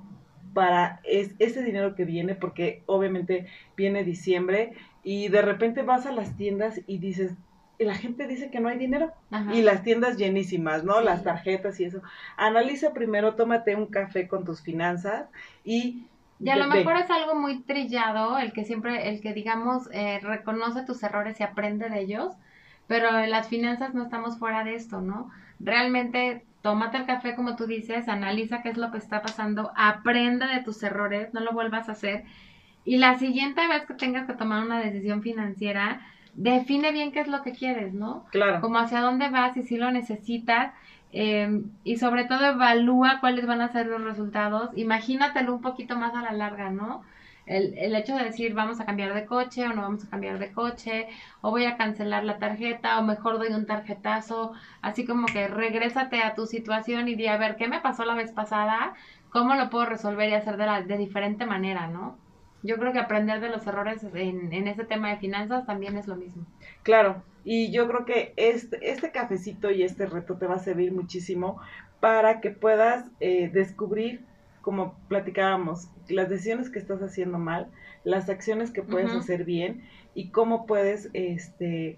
para 0.54 1.00
es, 1.04 1.34
ese 1.38 1.62
dinero 1.62 1.94
que 1.94 2.04
viene, 2.04 2.34
porque 2.34 2.82
obviamente 2.86 3.46
viene 3.76 4.04
diciembre 4.04 4.72
y 5.10 5.28
de 5.28 5.40
repente 5.40 5.80
vas 5.80 6.04
a 6.04 6.12
las 6.12 6.36
tiendas 6.36 6.82
y 6.86 6.98
dices, 6.98 7.32
y 7.78 7.84
la 7.84 7.94
gente 7.94 8.26
dice 8.26 8.50
que 8.50 8.60
no 8.60 8.68
hay 8.68 8.76
dinero 8.76 9.10
y 9.54 9.62
las 9.62 9.82
tiendas 9.82 10.18
llenísimas, 10.18 10.84
¿no? 10.84 11.00
Las 11.00 11.24
tarjetas 11.24 11.80
y 11.80 11.84
eso. 11.84 12.02
Analiza 12.36 12.92
primero, 12.92 13.34
tómate 13.34 13.74
un 13.74 13.86
café 13.86 14.28
con 14.28 14.44
tus 14.44 14.60
finanzas 14.60 15.30
y... 15.64 16.04
Y 16.40 16.50
a 16.50 16.56
lo 16.56 16.66
mejor 16.66 16.98
es 16.98 17.10
algo 17.10 17.34
muy 17.34 17.62
trillado, 17.62 18.36
el 18.36 18.52
que 18.52 18.66
siempre, 18.66 19.08
el 19.08 19.22
que 19.22 19.32
digamos, 19.32 19.88
eh, 19.92 20.20
reconoce 20.22 20.84
tus 20.84 21.02
errores 21.02 21.40
y 21.40 21.42
aprende 21.42 21.88
de 21.88 22.00
ellos, 22.00 22.34
pero 22.86 23.18
en 23.18 23.30
las 23.30 23.48
finanzas 23.48 23.94
no 23.94 24.02
estamos 24.02 24.38
fuera 24.38 24.62
de 24.62 24.74
esto, 24.74 25.00
¿no? 25.00 25.30
Realmente 25.58 26.44
tómate 26.60 26.98
el 26.98 27.06
café 27.06 27.34
como 27.34 27.56
tú 27.56 27.66
dices, 27.66 28.08
analiza 28.08 28.60
qué 28.60 28.68
es 28.68 28.76
lo 28.76 28.90
que 28.90 28.98
está 28.98 29.22
pasando, 29.22 29.72
aprende 29.74 30.44
de 30.48 30.62
tus 30.62 30.82
errores, 30.82 31.32
no 31.32 31.40
lo 31.40 31.52
vuelvas 31.52 31.88
a 31.88 31.92
hacer. 31.92 32.24
Y 32.84 32.98
la 32.98 33.18
siguiente 33.18 33.66
vez 33.66 33.86
que 33.86 33.94
tengas 33.94 34.26
que 34.26 34.34
tomar 34.34 34.64
una 34.64 34.80
decisión 34.80 35.22
financiera, 35.22 36.00
define 36.34 36.92
bien 36.92 37.12
qué 37.12 37.20
es 37.20 37.28
lo 37.28 37.42
que 37.42 37.52
quieres, 37.52 37.92
¿no? 37.92 38.24
Claro. 38.30 38.60
Como 38.60 38.78
hacia 38.78 39.00
dónde 39.00 39.28
vas 39.28 39.56
y 39.56 39.62
si 39.62 39.76
lo 39.76 39.90
necesitas. 39.90 40.72
Em, 41.10 41.70
y 41.84 41.96
sobre 41.96 42.24
todo 42.24 42.44
evalúa 42.46 43.20
cuáles 43.20 43.46
van 43.46 43.62
a 43.62 43.72
ser 43.72 43.86
los 43.86 44.02
resultados. 44.02 44.70
Imagínatelo 44.76 45.54
un 45.54 45.62
poquito 45.62 45.96
más 45.96 46.14
a 46.14 46.22
la 46.22 46.32
larga, 46.32 46.70
¿no? 46.70 47.02
El, 47.46 47.78
el, 47.78 47.94
hecho 47.96 48.14
de 48.14 48.24
decir 48.24 48.52
vamos 48.52 48.78
a 48.78 48.84
cambiar 48.84 49.14
de 49.14 49.24
coche 49.24 49.66
o 49.66 49.72
no 49.72 49.80
vamos 49.80 50.04
a 50.04 50.10
cambiar 50.10 50.38
de 50.38 50.52
coche, 50.52 51.08
o 51.40 51.50
voy 51.50 51.64
a 51.64 51.78
cancelar 51.78 52.24
la 52.24 52.36
tarjeta, 52.36 52.98
o 52.98 53.02
mejor 53.02 53.38
doy 53.38 53.48
un 53.54 53.64
tarjetazo, 53.64 54.52
así 54.82 55.06
como 55.06 55.26
que 55.26 55.48
regrésate 55.48 56.20
a 56.22 56.34
tu 56.34 56.46
situación 56.46 57.08
y 57.08 57.14
di 57.14 57.26
a 57.26 57.38
ver 57.38 57.56
qué 57.56 57.66
me 57.66 57.80
pasó 57.80 58.04
la 58.04 58.14
vez 58.14 58.32
pasada, 58.32 58.92
cómo 59.30 59.54
lo 59.54 59.70
puedo 59.70 59.86
resolver 59.86 60.28
y 60.28 60.34
hacer 60.34 60.58
de, 60.58 60.66
la, 60.66 60.82
de 60.82 60.98
diferente 60.98 61.46
manera, 61.46 61.86
¿no? 61.86 62.18
Yo 62.62 62.76
creo 62.76 62.92
que 62.92 62.98
aprender 62.98 63.40
de 63.40 63.50
los 63.50 63.66
errores 63.66 64.02
en, 64.14 64.52
en 64.52 64.68
ese 64.68 64.84
tema 64.84 65.10
de 65.10 65.18
finanzas 65.18 65.66
también 65.66 65.96
es 65.96 66.08
lo 66.08 66.16
mismo. 66.16 66.44
Claro, 66.82 67.22
y 67.44 67.70
yo 67.70 67.88
creo 67.88 68.04
que 68.04 68.32
este, 68.36 68.90
este 68.90 69.10
cafecito 69.10 69.70
y 69.70 69.82
este 69.82 70.06
reto 70.06 70.36
te 70.36 70.46
va 70.46 70.56
a 70.56 70.58
servir 70.58 70.92
muchísimo 70.92 71.60
para 72.00 72.40
que 72.40 72.50
puedas 72.50 73.06
eh, 73.20 73.50
descubrir 73.52 74.24
como 74.60 74.94
platicábamos, 75.08 75.88
las 76.08 76.28
decisiones 76.28 76.68
que 76.68 76.78
estás 76.78 77.00
haciendo 77.00 77.38
mal, 77.38 77.68
las 78.04 78.28
acciones 78.28 78.70
que 78.70 78.82
puedes 78.82 79.12
hacer 79.12 79.44
bien 79.44 79.82
y 80.14 80.28
cómo 80.28 80.66
puedes, 80.66 81.08
este, 81.14 81.96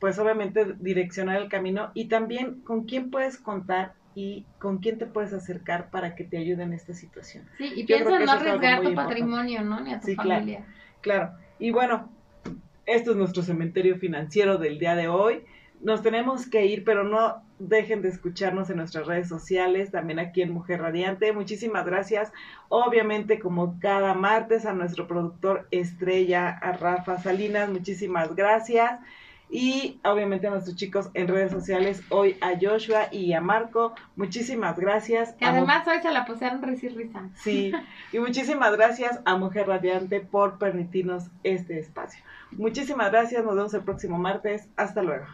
pues 0.00 0.18
obviamente 0.18 0.74
direccionar 0.80 1.40
el 1.40 1.48
camino 1.48 1.92
y 1.94 2.06
también 2.06 2.62
con 2.62 2.84
quién 2.84 3.12
puedes 3.12 3.38
contar 3.38 3.92
y 4.14 4.46
con 4.58 4.78
quién 4.78 4.98
te 4.98 5.06
puedes 5.06 5.32
acercar 5.32 5.90
para 5.90 6.14
que 6.14 6.24
te 6.24 6.38
ayude 6.38 6.62
en 6.62 6.72
esta 6.72 6.94
situación. 6.94 7.44
Sí, 7.58 7.72
y 7.74 7.84
piensa 7.84 8.16
en 8.16 8.24
no 8.24 8.32
arriesgar 8.32 8.82
tu 8.82 8.94
patrimonio, 8.94 9.62
¿no? 9.62 9.80
Ni 9.80 9.92
a 9.92 10.00
tu 10.00 10.12
familia. 10.14 10.64
Claro, 11.00 11.30
claro. 11.30 11.44
Y 11.58 11.70
bueno, 11.70 12.10
esto 12.86 13.12
es 13.12 13.16
nuestro 13.16 13.42
cementerio 13.42 13.96
financiero 13.96 14.58
del 14.58 14.78
día 14.78 14.94
de 14.94 15.08
hoy. 15.08 15.42
Nos 15.80 16.02
tenemos 16.02 16.46
que 16.46 16.66
ir, 16.66 16.84
pero 16.84 17.04
no 17.04 17.42
dejen 17.58 18.02
de 18.02 18.08
escucharnos 18.08 18.70
en 18.70 18.78
nuestras 18.78 19.06
redes 19.06 19.28
sociales, 19.28 19.90
también 19.90 20.18
aquí 20.18 20.42
en 20.42 20.52
Mujer 20.52 20.80
Radiante. 20.80 21.32
Muchísimas 21.32 21.84
gracias. 21.84 22.32
Obviamente, 22.68 23.38
como 23.38 23.78
cada 23.80 24.14
martes, 24.14 24.66
a 24.66 24.72
nuestro 24.72 25.06
productor 25.06 25.68
estrella, 25.70 26.48
a 26.48 26.72
Rafa 26.72 27.18
Salinas, 27.18 27.68
muchísimas 27.70 28.34
gracias. 28.34 29.00
Y 29.50 30.00
obviamente 30.04 30.46
a 30.46 30.50
nuestros 30.50 30.76
chicos 30.76 31.10
en 31.14 31.28
redes 31.28 31.52
sociales, 31.52 32.02
hoy 32.08 32.36
a 32.40 32.52
Joshua 32.60 33.08
y 33.12 33.32
a 33.34 33.40
Marco, 33.40 33.94
muchísimas 34.16 34.78
gracias. 34.78 35.32
Que 35.34 35.44
además 35.44 35.86
hoy 35.86 36.00
se 36.02 36.10
la 36.10 36.24
pusieron 36.24 36.62
risa 36.62 36.86
y 36.86 36.88
risa. 36.90 37.28
Sí, 37.36 37.72
y 38.12 38.18
muchísimas 38.18 38.72
gracias 38.72 39.20
a 39.24 39.36
Mujer 39.36 39.68
Radiante 39.68 40.20
por 40.20 40.58
permitirnos 40.58 41.24
este 41.44 41.78
espacio. 41.78 42.22
Muchísimas 42.52 43.10
gracias, 43.10 43.44
nos 43.44 43.54
vemos 43.54 43.74
el 43.74 43.82
próximo 43.82 44.18
martes. 44.18 44.68
Hasta 44.76 45.02
luego. 45.02 45.26